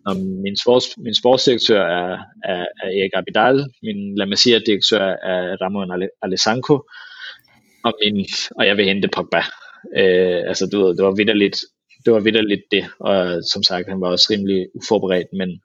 [0.06, 6.08] om min, sports, min sportsdirektør er, er, er Erik Abidal, min La Masia-direktør er Ramon
[6.22, 6.74] Alessanco,
[7.84, 8.26] og, min,
[8.56, 9.42] og jeg vil hente Pogba.
[9.96, 11.56] Øh, altså du ved, det var vidderligt,
[12.04, 15.60] det var vidderligt det, og som sagt, han var også rimelig uforberedt, men,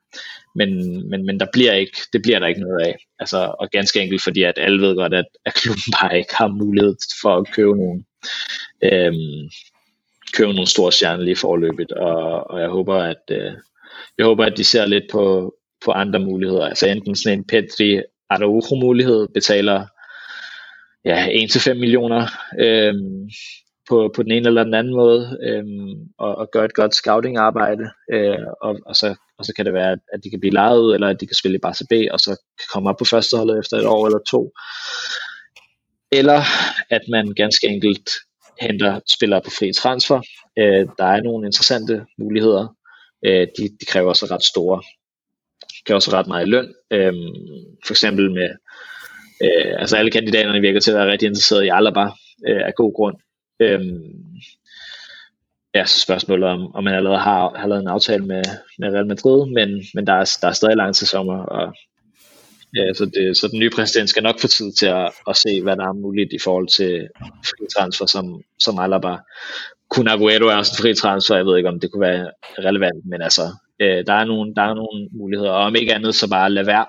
[0.56, 0.70] men,
[1.10, 2.96] men, men der bliver ikke, det bliver der ikke noget af.
[3.20, 6.48] Altså, og ganske enkelt fordi, at alle ved godt, at, at klubben bare ikke har
[6.48, 8.06] mulighed for at købe nogen,
[8.84, 9.50] øhm,
[10.34, 13.54] købe nogle store stjerner lige forløbet, og, og jeg håber, at, øh,
[14.18, 15.56] jeg håber, at de ser lidt på,
[15.86, 16.66] på andre muligheder.
[16.66, 19.86] Altså enten sådan en Petri Araujo mulighed, betaler
[21.06, 22.28] ja, 1-5 millioner
[22.60, 23.30] øhm,
[23.90, 27.86] på, på den ene eller den anden måde, øhm, og, og gøre et godt scouting-arbejde,
[28.14, 30.94] øh, og, og, så, og så kan det være, at de kan blive lejet ud,
[30.94, 33.60] eller at de kan spille i Barca B, og så kan komme op på førsteholdet
[33.60, 34.52] efter et år eller to.
[36.12, 36.42] Eller
[36.90, 38.10] at man ganske enkelt
[38.62, 40.22] henter spillere på fri transfer.
[40.60, 42.76] Øh, der er nogle interessante muligheder.
[43.26, 44.82] Øh, de, de kræver også ret store,
[45.86, 46.74] kræver også ret meget i løn.
[46.92, 47.14] Øh,
[47.86, 48.50] for eksempel med,
[49.44, 52.06] øh, altså alle kandidaterne virker til at være rigtig interesserede i Alaba,
[52.48, 53.16] øh, af god grund.
[53.60, 54.20] Øhm,
[55.76, 58.44] ja, spørgsmålet om, om man allerede har, har lavet en aftale med,
[58.80, 61.74] med Real Madrid, men, men der, er, der er stadig lang til sommer, og
[62.76, 65.62] ja, så, det, så den nye præsident skal nok få tid til at, at se,
[65.62, 67.08] hvad der er muligt i forhold til
[67.46, 69.16] fri transfer, som, som Alaba.
[69.90, 73.06] Kun Aguero er også en fri transfer, jeg ved ikke, om det kunne være relevant,
[73.06, 73.42] men altså,
[73.80, 76.68] øh, der, er nogle, der er nogle muligheder, og om ikke andet, så bare lade
[76.68, 76.86] være.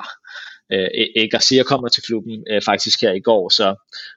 [0.72, 3.74] Øh, e- e- Garcia kommer til klubben øh, faktisk her i går, så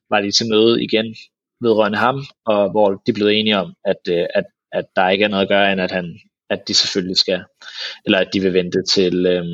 [0.10, 1.16] var de til møde igen
[1.64, 5.30] vedrørende ham, og hvor de blev enige om, at, øh, at, at der ikke er
[5.30, 6.20] noget at gøre, end at, han,
[6.50, 7.44] at de selvfølgelig skal,
[8.06, 9.46] eller at de vil vente til, øh,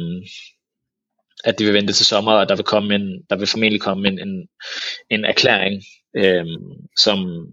[1.44, 4.08] at de vil vente til sommer, og der vil, komme en, der vil formentlig komme
[4.08, 4.48] en, en,
[5.10, 5.84] en erklæring,
[6.16, 6.46] øh,
[6.98, 7.48] som,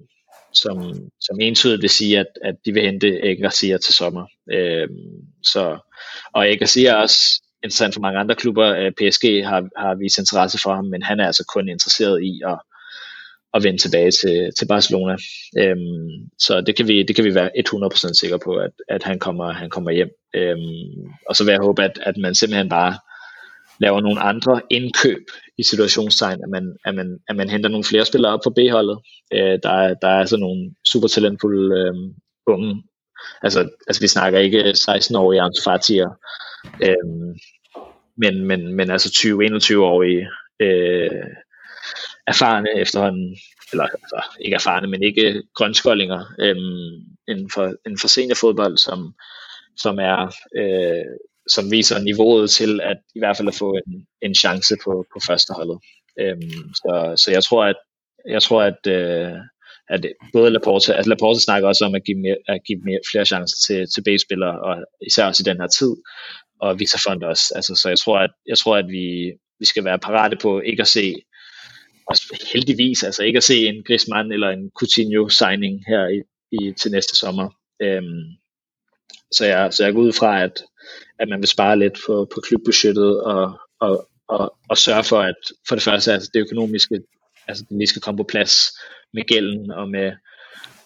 [0.54, 0.76] som,
[1.20, 3.38] som entydigt vil sige, at, at de vil hente Erik
[3.82, 4.26] til sommer.
[4.52, 4.88] Øh,
[5.42, 5.78] så,
[6.34, 8.76] og Erik er også interessant for mange andre klubber.
[8.76, 12.40] Øh, PSG har, har vist interesse for ham, men han er altså kun interesseret i
[12.46, 12.58] at,
[13.56, 15.16] at vende tilbage til, til Barcelona.
[15.58, 16.08] Øhm,
[16.38, 19.52] så det kan vi, det kan vi være 100% sikre på, at, at han, kommer,
[19.52, 20.10] han kommer hjem.
[20.34, 22.98] Øhm, og så vil jeg håbe, at, at man simpelthen bare
[23.80, 25.24] laver nogle andre indkøb
[25.58, 28.98] i situationstegn, at man, at man, at man henter nogle flere spillere op på B-holdet.
[29.32, 31.94] Øh, der, er, der er altså nogle super talentfulde øh,
[32.46, 32.82] unge,
[33.42, 36.10] altså, altså vi snakker ikke 16-årige Ansu Fati'er,
[36.82, 37.34] øh,
[38.16, 40.28] men, men, men altså 20-21-årige
[40.60, 41.10] øh,
[42.26, 43.36] erfarne efterhånden,
[43.72, 46.94] eller altså, ikke erfarne, men ikke grønskoldinger øhm,
[47.28, 49.14] inden, for, inden for seniorfodbold, som,
[49.76, 51.16] som er øh,
[51.48, 55.18] som viser niveauet til at i hvert fald at få en, en chance på, på
[55.26, 55.78] førsteholdet.
[56.20, 57.76] Øhm, så, så jeg tror, at
[58.28, 59.32] jeg tror, at, øh,
[59.88, 63.24] at både Laporte, altså Laporte snakker også om at give, mere, at give mere, flere
[63.24, 64.76] chancer til, til B-spillere, og
[65.06, 65.96] især også i den her tid,
[66.60, 67.52] og Victor Font også.
[67.56, 70.80] Altså, så jeg tror, at, jeg tror, at vi, vi skal være parate på ikke
[70.80, 71.14] at se,
[72.06, 76.20] også heldigvis, altså ikke at se en Griezmann eller en Coutinho signing her i,
[76.52, 77.50] i, til næste sommer.
[77.82, 78.24] Øhm,
[79.32, 80.62] så, jeg, så jeg går ud fra, at,
[81.18, 85.40] at man vil spare lidt på, på klubbudgettet og, og, og, og sørge for, at
[85.68, 87.00] for det første, altså det økonomiske,
[87.48, 88.54] altså det lige skal komme på plads
[89.12, 90.12] med gælden og med,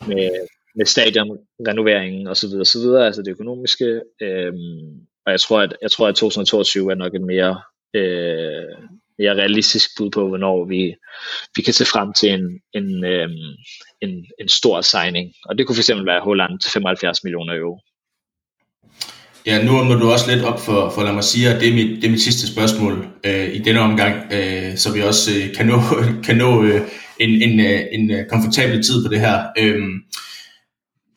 [0.06, 0.30] med,
[0.76, 4.02] med stadionrenoveringen og så videre, så videre, altså det økonomiske.
[4.22, 7.62] Øhm, og jeg tror, at, jeg tror, at 2022 er nok en mere,
[7.94, 8.88] øh,
[9.20, 10.82] mere realistisk bud på, hvornår vi,
[11.56, 12.44] vi kan se frem til en,
[12.78, 13.48] en, øhm,
[14.04, 14.10] en,
[14.40, 15.26] en stor signing.
[15.46, 17.78] Og det kunne fx være Holland til 75 millioner euro.
[19.46, 21.74] Ja, nu åbner du også lidt op for, for lad mig sige, at det er
[21.74, 25.54] mit, det er mit sidste spørgsmål øh, i denne omgang, øh, så vi også øh,
[25.54, 25.80] kan nå,
[26.26, 26.80] kan nå øh,
[27.20, 29.36] en, en, øh, en øh, komfortabel tid på det her.
[29.58, 29.80] Øh,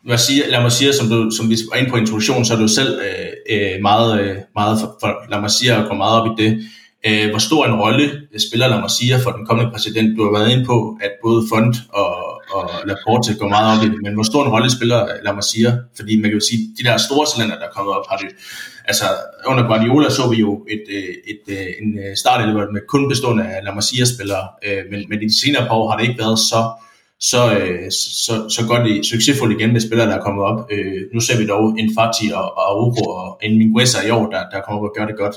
[0.07, 2.57] lad, sige, lad mig sige, som, du, som vi var inde på introduktionen, så er
[2.57, 6.21] du selv øh, øh, meget, øh, meget for, for, lad mig sige, at gå meget
[6.21, 6.63] op i det.
[7.07, 8.91] Øh, hvor stor en rolle øh, spiller, lad mig
[9.23, 10.17] for den kommende præsident?
[10.17, 12.13] Du har været inde på, at både Fond og,
[12.55, 15.43] og Laporte går meget op i det, men hvor stor en rolle spiller, lad mig
[15.97, 18.29] fordi man kan jo sige, de der store talenter, der er kommet op, har det,
[18.85, 19.05] altså
[19.51, 22.39] under Guardiola så vi jo et, øh, et, et, en start
[22.75, 24.45] med kun bestående af, lad mig sige, spillere,
[24.91, 26.61] men, men i de senere par år har det ikke været så
[27.31, 27.41] så,
[28.25, 30.59] så, så godt i, succesfuldt igen med spillere, der er kommet op.
[31.13, 34.41] nu ser vi dog en Fati og, og Auro og en Mingueza i år, der,
[34.51, 35.35] der kommer op og gør det godt.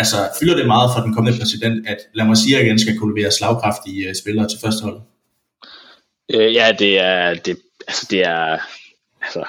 [0.00, 3.14] Altså, fylder det meget for den kommende præsident, at lad mig sige igen, skal kunne
[3.14, 5.00] levere slagkraftige øh, spillere til første hold?
[6.34, 7.58] Øh, ja, det er, det,
[7.88, 8.58] altså, det er,
[9.22, 9.44] altså,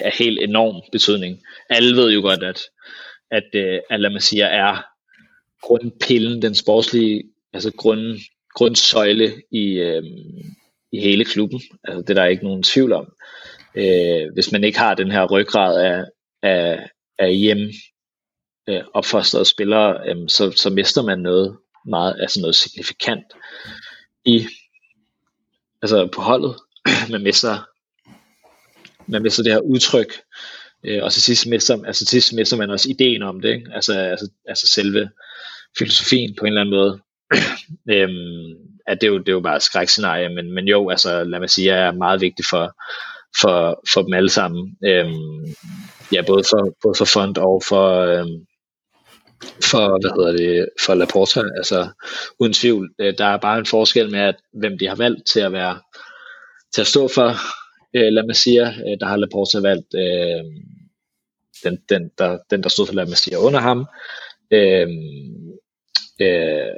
[0.00, 1.42] er helt enorm betydning.
[1.70, 2.60] Alle ved jo godt, at,
[3.30, 4.84] at, øh, at lad mig sige, er
[5.62, 7.22] grundpillen, den sportslige
[7.52, 8.18] altså grund,
[8.54, 10.02] grundsøjle i, øh,
[10.92, 11.60] i hele klubben.
[11.84, 13.12] Altså, det er der ikke nogen tvivl om.
[13.74, 16.04] Øh, hvis man ikke har den her ryggrad af,
[16.42, 16.88] af,
[17.18, 17.70] af hjem
[18.68, 23.24] øh, opfostrede spillere, øh, så, så mister man noget meget, altså noget signifikant
[24.24, 24.46] i
[25.82, 26.56] altså på holdet.
[27.12, 27.68] man mister,
[29.06, 30.12] man mister det her udtryk,
[30.84, 33.70] øh, og til sidst mister, altså til sidst mister man også ideen om det, ikke?
[33.74, 35.10] Altså, altså, altså selve
[35.78, 37.00] filosofien på en eller anden måde.
[37.94, 38.54] øhm,
[38.86, 41.40] at det er jo, det er jo bare et skrækscenarie, men, men jo, altså lad
[41.40, 42.74] mig sige, er meget vigtigt for,
[43.40, 44.76] for, for dem alle sammen.
[44.86, 45.54] Øhm,
[46.12, 48.46] ja, både for, både for fond og for, øhm,
[49.70, 51.40] for, hvad hedder det, for Laporta.
[51.56, 51.88] Altså,
[52.38, 55.40] uden tvivl, øh, der er bare en forskel med, at, hvem de har valgt til
[55.40, 55.80] at være,
[56.74, 57.28] til at stå for,
[57.96, 60.44] øh, La Masia, øh, der har Laporta valgt øh,
[61.64, 63.86] den, den, der, den, der stod for, La Masia under ham.
[64.50, 64.88] Øh,
[66.20, 66.74] øh,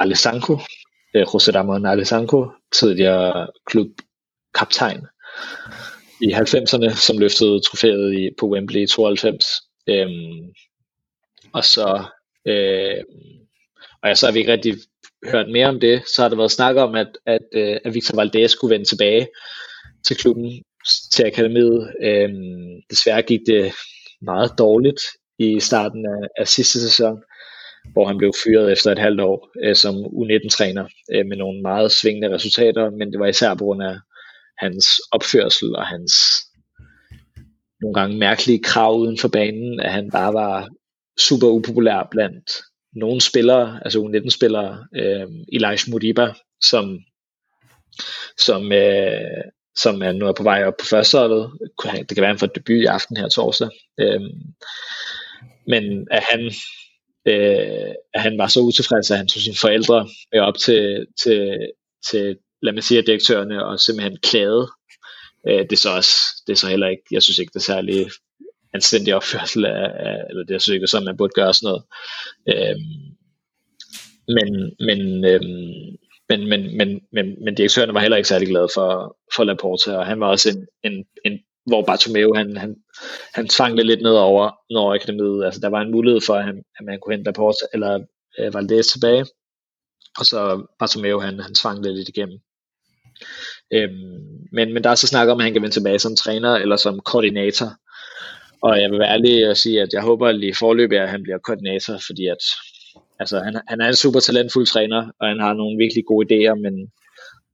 [0.00, 0.58] Alessanco,
[1.14, 5.06] øh, José Ramon Alessanco, tidligere klubkaptajn
[6.22, 9.44] i 90'erne, som løftede trofæet i, på Wembley i 92.
[9.88, 10.52] Øhm,
[11.54, 12.04] og så,
[12.46, 13.04] øh,
[14.02, 14.74] og ja, så har vi ikke rigtig
[15.30, 16.02] hørt mere om det.
[16.08, 19.28] Så har der været snak om, at, at, øh, at Victor Valdez skulle vende tilbage
[20.06, 20.62] til klubben,
[21.12, 21.92] til akademiet.
[22.02, 22.30] Øh,
[22.90, 23.72] desværre gik det
[24.22, 25.00] meget dårligt
[25.38, 27.22] i starten af, af sidste sæson,
[27.92, 31.92] hvor han blev fyret efter et halvt år øh, som U19-træner øh, med nogle meget
[31.92, 33.96] svingende resultater, men det var især på grund af
[34.58, 36.12] hans opførsel og hans
[37.80, 40.68] nogle gange mærkelige krav uden for banen, at han bare var
[41.28, 42.50] super upopulær blandt
[42.92, 46.32] nogle spillere, altså U19-spillere, øh, Elijah Modiba,
[46.62, 46.98] som,
[48.38, 49.44] som, øh,
[49.76, 51.50] som er nu er på vej op på førsteholdet.
[51.82, 53.68] Det kan være, han får debut i aften her torsdag.
[54.00, 54.20] Øh,
[55.66, 56.40] men at han,
[57.26, 61.58] øh, at han var så utilfreds, at han tog sine forældre med op til, til,
[62.10, 64.68] til lad mig sige, direktørerne og simpelthen klagede.
[65.48, 66.16] Øh, det er så også,
[66.46, 68.10] det er så heller ikke, jeg synes ikke, det er særlig
[68.74, 71.82] anstændig opførsel af, af eller det er så sådan, man burde gøre sådan noget.
[72.52, 73.02] Øhm,
[74.36, 74.48] men,
[74.86, 75.96] men, øhm,
[76.28, 80.06] men, men, men, men, men direktøren var heller ikke særlig glad for, for Laporta, og
[80.06, 82.76] han var også en, en, en hvor Bartomeu, han, han,
[83.34, 86.44] han tvang det lidt ned over, når akademiet, altså der var en mulighed for, at,
[86.44, 88.00] han, at man kunne hente Laporta, eller
[88.38, 89.26] øh, Valdez tilbage,
[90.18, 92.38] og så Bartomeu, han, han tvang det lidt igennem.
[93.72, 96.54] Øhm, men, men der er så snak om, at han kan vende tilbage som træner,
[96.54, 97.70] eller som koordinator,
[98.62, 101.38] og jeg vil være ærlig og sige, at jeg håber lige forløbet, at han bliver
[101.38, 102.42] koordinator, fordi at,
[103.20, 106.54] altså, han, han er en super talentfuld træner, og han har nogle virkelig gode idéer,
[106.54, 106.92] men,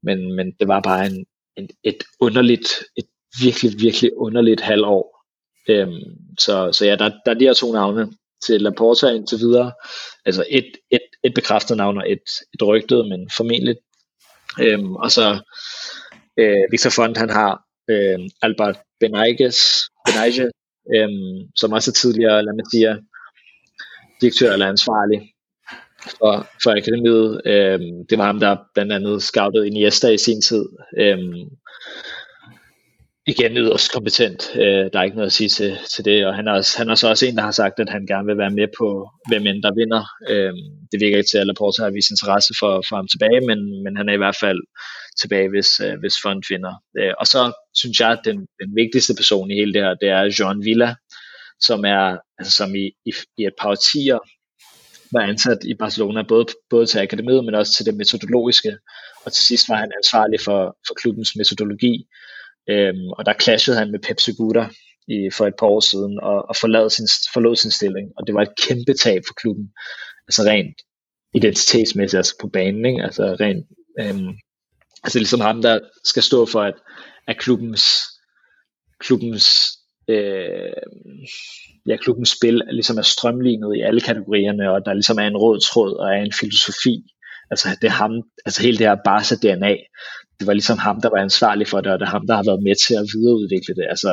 [0.03, 1.27] men, men det var bare en,
[1.57, 3.07] en, et underligt, et
[3.43, 5.25] virkelig, virkelig underligt halvår.
[5.69, 6.01] Øhm,
[6.39, 8.13] så, så ja, der, der er de her to navne
[8.47, 9.73] til Laporta indtil videre.
[10.25, 13.77] Altså et, et, et bekræftet navn og et, et rygtet, men formentlig.
[14.61, 15.41] Øhm, og så
[16.39, 19.59] øh, Victor Font, han har øh, Albert Benaiges,
[20.07, 20.51] Benaige,
[20.97, 22.97] øhm, som også er tidligere, lad mig sige,
[24.21, 25.21] direktør eller ansvarlig
[26.03, 27.41] for, for akademiet.
[27.47, 30.65] Øhm, det var ham, der blandt andet scoutede Iniesta i sin tid.
[30.99, 31.49] Øhm,
[33.27, 34.51] igen yderst kompetent.
[34.55, 36.89] Øh, der er ikke noget at sige til, til det, og han er, også, han
[36.89, 39.47] er så også en, der har sagt, at han gerne vil være med på, hvem
[39.47, 40.03] end der vinder.
[40.33, 40.53] Øh,
[40.91, 43.97] det virker ikke til, at Laporta har vist interesse for, for ham tilbage, men, men
[43.97, 44.61] han er i hvert fald
[45.21, 46.75] tilbage, hvis, øh, hvis Font vinder.
[46.99, 50.09] Øh, og så synes jeg, at den, den vigtigste person i hele det her, det
[50.09, 50.95] er Jean Villa,
[51.61, 54.19] som er, altså, som i, i, i et par årtier
[55.13, 58.79] var ansat i Barcelona, både, både til akademiet, men også til det metodologiske.
[59.25, 62.07] Og til sidst var han ansvarlig for, for klubbens metodologi,
[62.71, 64.71] Øhm, og der clashede han med Pep Segura
[65.09, 68.13] i, for et par år siden og, og forlod, sin, forlod sin stilling.
[68.17, 69.67] Og det var et kæmpe tab for klubben.
[70.29, 70.77] Altså rent
[71.35, 72.85] identitetsmæssigt, altså på banen.
[72.87, 73.03] Ikke?
[73.03, 73.67] Altså rent,
[74.01, 74.33] øhm,
[75.05, 76.75] altså ligesom ham, der skal stå for, at,
[77.27, 77.85] at klubbens,
[79.01, 80.73] klubbens øh,
[81.87, 85.61] ja, klubbens spil ligesom er strømlignet i alle kategorierne, og der ligesom er en rød
[85.61, 87.05] tråd og er en filosofi.
[87.51, 88.13] Altså det er ham,
[88.47, 89.77] altså hele det her Barca DNA,
[90.39, 92.47] det var ligesom ham, der var ansvarlig for det, og det er ham, der har
[92.51, 93.87] været med til at videreudvikle det.
[93.89, 94.11] Altså,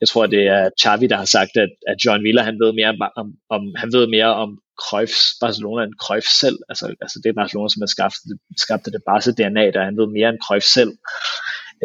[0.00, 2.90] jeg tror, det er Xavi, der har sagt, at, at John Villa, han ved mere
[3.16, 3.26] om,
[3.56, 4.50] om, han ved mere om
[4.84, 6.58] Cruyffs Barcelona end Cruyff selv.
[6.68, 8.16] Altså, altså det er Barcelona, som har skabt,
[8.56, 10.92] skabte det Barca DNA, der han ved mere end Cruyff selv.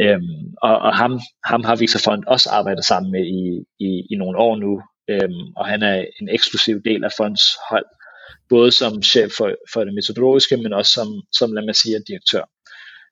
[0.02, 3.44] Øhm, og, og ham, ham har Victor Font også arbejdet sammen med i,
[3.88, 7.86] i, i nogle år nu, øhm, og han er en eksklusiv del af Fonds hold,
[8.50, 12.44] både som chef for, for det metodologiske, men også som, som lad mig sige, direktør.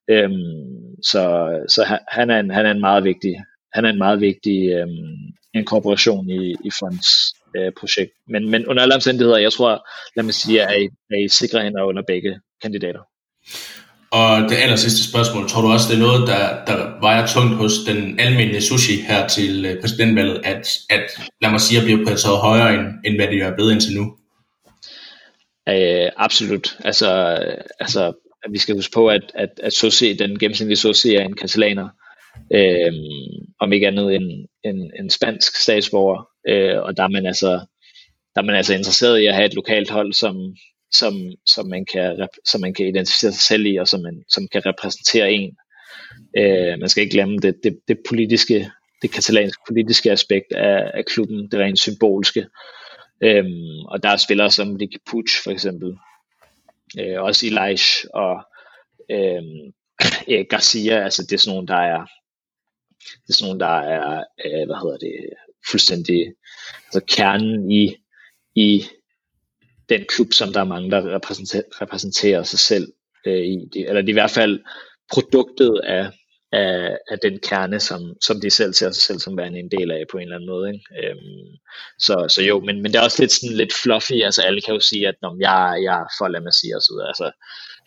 [0.09, 1.23] Øhm, så
[1.67, 3.35] så han, er en, han er en meget vigtig
[3.75, 5.17] han er en meget vigtig øhm,
[5.53, 7.07] inkorporation i, i Fonds
[7.57, 8.11] øh, projekt.
[8.27, 11.61] Men, men under alle omstændigheder, jeg tror, lad mig sige, at I, er I sikre
[11.61, 12.99] hænder under begge kandidater.
[14.11, 17.55] Og det aller sidste spørgsmål, tror du også, det er noget, der, der vejer tungt
[17.55, 21.05] hos den almindelige sushi her til øh, præsidentvalget, at, at
[21.41, 24.17] lad mig sige, at bliver prioriteret højere, end, end hvad det er blevet indtil nu?
[25.69, 26.77] Øh, absolut.
[26.79, 27.09] Altså,
[27.79, 28.13] altså
[28.45, 31.89] at vi skal huske på, at, at, at Sosi, den gennemsnitlige Sosi er en katalaner,
[32.53, 32.93] øh,
[33.59, 37.65] om ikke andet en, en, en spansk statsborger, øh, og der er man altså
[38.35, 40.55] der er man altså interesseret i at have et lokalt hold, som,
[40.91, 41.13] som,
[41.45, 44.65] som, man, kan, som man kan identificere sig selv i, og som, man, som kan
[44.65, 45.57] repræsentere en.
[46.37, 51.05] Øh, man skal ikke glemme det, det, det politiske, det katalanske politiske aspekt af, af
[51.05, 52.47] klubben, det rent symbolske.
[53.21, 55.97] Øhm, og der er spillere som Ricky Puig for eksempel,
[56.99, 58.43] øh, også Elish og
[59.11, 59.43] øh,
[60.33, 62.05] Erik Garcia, altså det er sådan nogle, der er,
[62.99, 65.29] det er sådan nogle, der er, øh, hvad hedder det,
[65.71, 66.33] fuldstændig,
[66.85, 67.95] altså kernen i,
[68.55, 68.85] i
[69.89, 72.93] den klub, som der er mange, der repræsenterer, repræsenterer sig selv
[73.27, 73.65] øh, i.
[73.73, 74.59] Det, eller er i hvert fald
[75.13, 76.11] produktet af,
[76.51, 79.91] af, af den kerne, som, som de selv ser sig selv som værende en del
[79.91, 80.73] af på en eller anden måde.
[80.73, 80.85] Ikke?
[81.01, 81.47] Øhm,
[81.99, 84.73] så, så jo, men, men det er også lidt, sådan, lidt fluffy, altså alle kan
[84.73, 87.07] jo sige, at når jeg, jeg er for, Lamassi mig sige, og så videre.
[87.13, 87.27] Altså,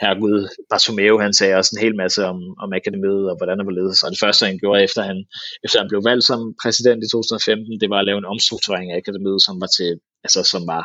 [0.02, 0.38] herregud,
[0.70, 4.04] Bartomeu, han sagde også en hel masse om, om akademiet, og hvordan det var ledet.
[4.04, 5.18] Og det første, han gjorde, efter han,
[5.64, 8.96] efter han blev valgt som præsident i 2015, det var at lave en omstrukturering af
[9.02, 9.90] akademiet, som var til,
[10.24, 10.84] altså som var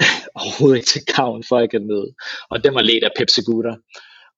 [0.40, 2.08] overhovedet ikke til gavn for akademiet.
[2.52, 3.74] Og den var ledt af Pepsi Segura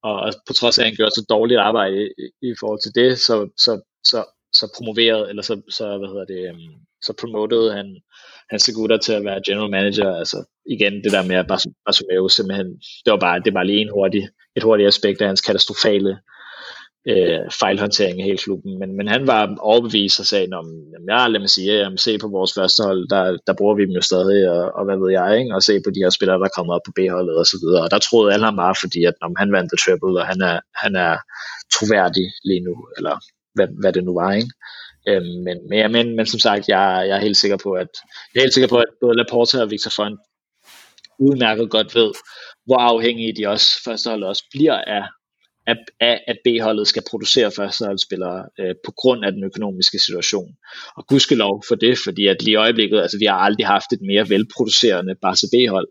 [0.02, 3.18] og på trods af, at han gjorde så dårligt arbejde i, i forhold til det,
[3.18, 3.72] så, så,
[4.04, 7.86] så, så promoverede, eller så, så hvad hedder det, um, så promoted han,
[8.50, 10.38] han gutter til at være general manager, altså
[10.74, 11.46] igen det der med at
[11.86, 12.68] Bartomeu simpelthen,
[13.04, 16.18] det var bare, det var lige en hurtig, et hurtigt aspekt af hans katastrofale
[17.10, 18.78] øh, fejlhåndtering af hele klubben.
[18.78, 20.66] Men, men han var overbevist og sagde, om,
[21.10, 23.94] ja, lad mig sige, jamen, se på vores første hold, der, der bruger vi dem
[23.98, 25.54] jo stadig, og, og hvad ved jeg, ikke?
[25.54, 27.82] og se på de her spillere, der kommer op på B-holdet og så videre.
[27.84, 30.40] Og der troede alle ham bare, fordi at, om han vandt the triple, og han
[30.50, 31.14] er, han er
[31.74, 33.14] troværdig lige nu, eller
[33.54, 34.52] hvad, hvad det nu var, ikke?
[35.08, 37.90] Øhm, men, men, ja, men, men som sagt, jeg, jeg er helt sikker på, at
[38.30, 40.18] jeg er helt sikker på, at både Laporta og Victor Font
[41.26, 42.10] udmærket godt ved,
[42.66, 45.04] hvor afhængige de også førstehold også bliver af
[46.00, 50.50] af, at B-holdet skal producere førsteholdsspillere øh, på grund af den økonomiske situation.
[50.96, 54.02] Og gudskelov for det, fordi at lige i øjeblikket, altså vi har aldrig haft et
[54.02, 55.88] mere velproducerende Barca B-hold.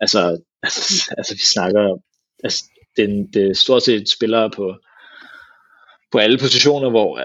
[0.00, 0.20] Altså,
[0.62, 1.96] altså, altså vi snakker,
[2.44, 2.64] altså
[2.96, 4.76] det, det er stort set spillere på,
[6.12, 7.24] på alle positioner, hvor øh,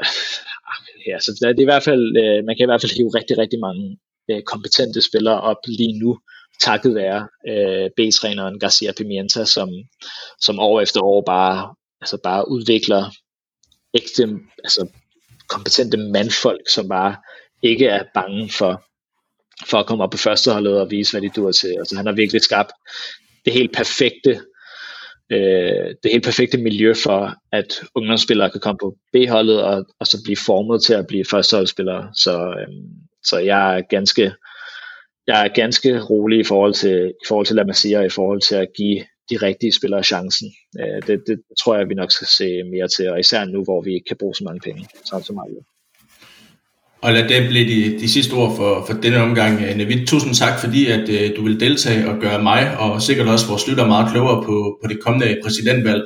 [0.70, 3.12] ah, ja, så det er i hvert fald, øh, man kan i hvert fald hive
[3.16, 3.98] rigtig, rigtig mange
[4.32, 6.20] øh, kompetente spillere op lige nu,
[6.60, 9.70] takket være øh, B-træneren Garcia Pimienta, som,
[10.40, 13.04] som år efter år bare altså bare udvikler
[13.94, 14.88] ægte, altså
[15.50, 17.16] kompetente mandfolk, som bare
[17.62, 18.84] ikke er bange for,
[19.70, 21.76] for at komme op på førsteholdet og vise, hvad de dur til.
[21.80, 22.72] Altså han har virkelig skabt
[23.46, 24.42] det helt perfekte
[25.32, 30.18] øh, det helt perfekte miljø for, at ungdomsspillere kan komme på B-holdet og, og så
[30.24, 32.10] blive formet til at blive førsteholdsspillere.
[32.14, 32.68] Så, øh,
[33.24, 34.34] så jeg er ganske
[35.28, 38.56] jeg er ganske rolig i forhold til, i forhold til La Masia, i forhold til
[38.56, 40.48] at give de rigtige spillere chancen.
[40.80, 43.64] Øh, det, det, det tror jeg, vi nok skal se mere til, og især nu,
[43.64, 45.58] hvor vi ikke kan bruge så mange penge, så så meget.
[47.04, 49.62] Og lad det blive de, de sidste ord for, for denne omgang.
[49.62, 53.28] Øh, Navid, tusind tak, fordi at øh, du vil deltage og gøre mig, og sikkert
[53.28, 56.04] også vores lytter meget klogere på, på det kommende præsidentvalg.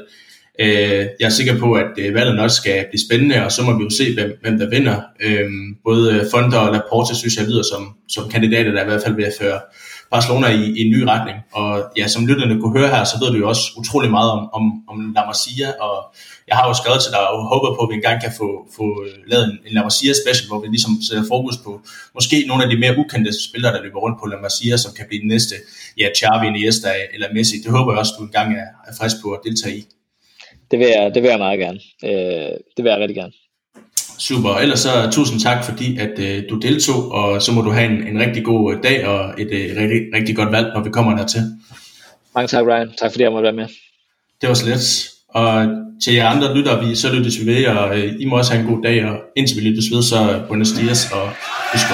[0.60, 3.78] Øh, jeg er sikker på, at øh, valget også skal blive spændende, og så må
[3.78, 5.02] vi jo se, hvem, hvem der vinder.
[5.26, 5.50] Øh,
[5.84, 9.32] både Fonder og Laporte synes jeg videre som, som kandidater, der i hvert fald vil
[9.42, 9.60] føre
[10.12, 11.38] Barcelona i, i en ny retning.
[11.60, 14.42] Og ja, som lytterne kunne høre her, så ved du jo også utrolig meget om,
[14.58, 15.96] om, om La Masia, og
[16.48, 18.48] jeg har jo skrevet til dig og håber på, at vi engang kan få,
[18.78, 18.86] få
[19.32, 21.72] lavet en, en La Masia special, hvor vi ligesom sætter fokus på
[22.18, 25.06] måske nogle af de mere ukendte spillere, der løber rundt på La Masia, som kan
[25.10, 25.56] blive den næste,
[26.02, 27.56] ja, Xavi, Iniesta eller Messi.
[27.64, 29.84] Det håber jeg også, du engang er, er frisk på at deltage i.
[30.72, 31.80] Det vil jeg, det vil jeg meget gerne.
[32.10, 33.34] Øh, det vil jeg rigtig gerne.
[34.20, 34.50] Super.
[34.50, 38.08] Ellers så tusind tak, fordi at øh, du deltog, og så må du have en,
[38.08, 41.18] en rigtig god øh, dag og et øh, rigtig, rigtig godt valg, når vi kommer
[41.18, 41.42] dertil.
[42.36, 42.92] Mange tak, Ryan.
[43.02, 43.68] Tak fordi jeg måtte være med.
[44.42, 45.10] Det var slet.
[45.30, 45.68] Og
[46.04, 48.62] til jer andre lytter, vi, så lyttes vi ved, og øh, I må også have
[48.68, 51.30] en god dag, og indtil vi lyttes ved, så buenos dias og
[51.72, 51.88] husk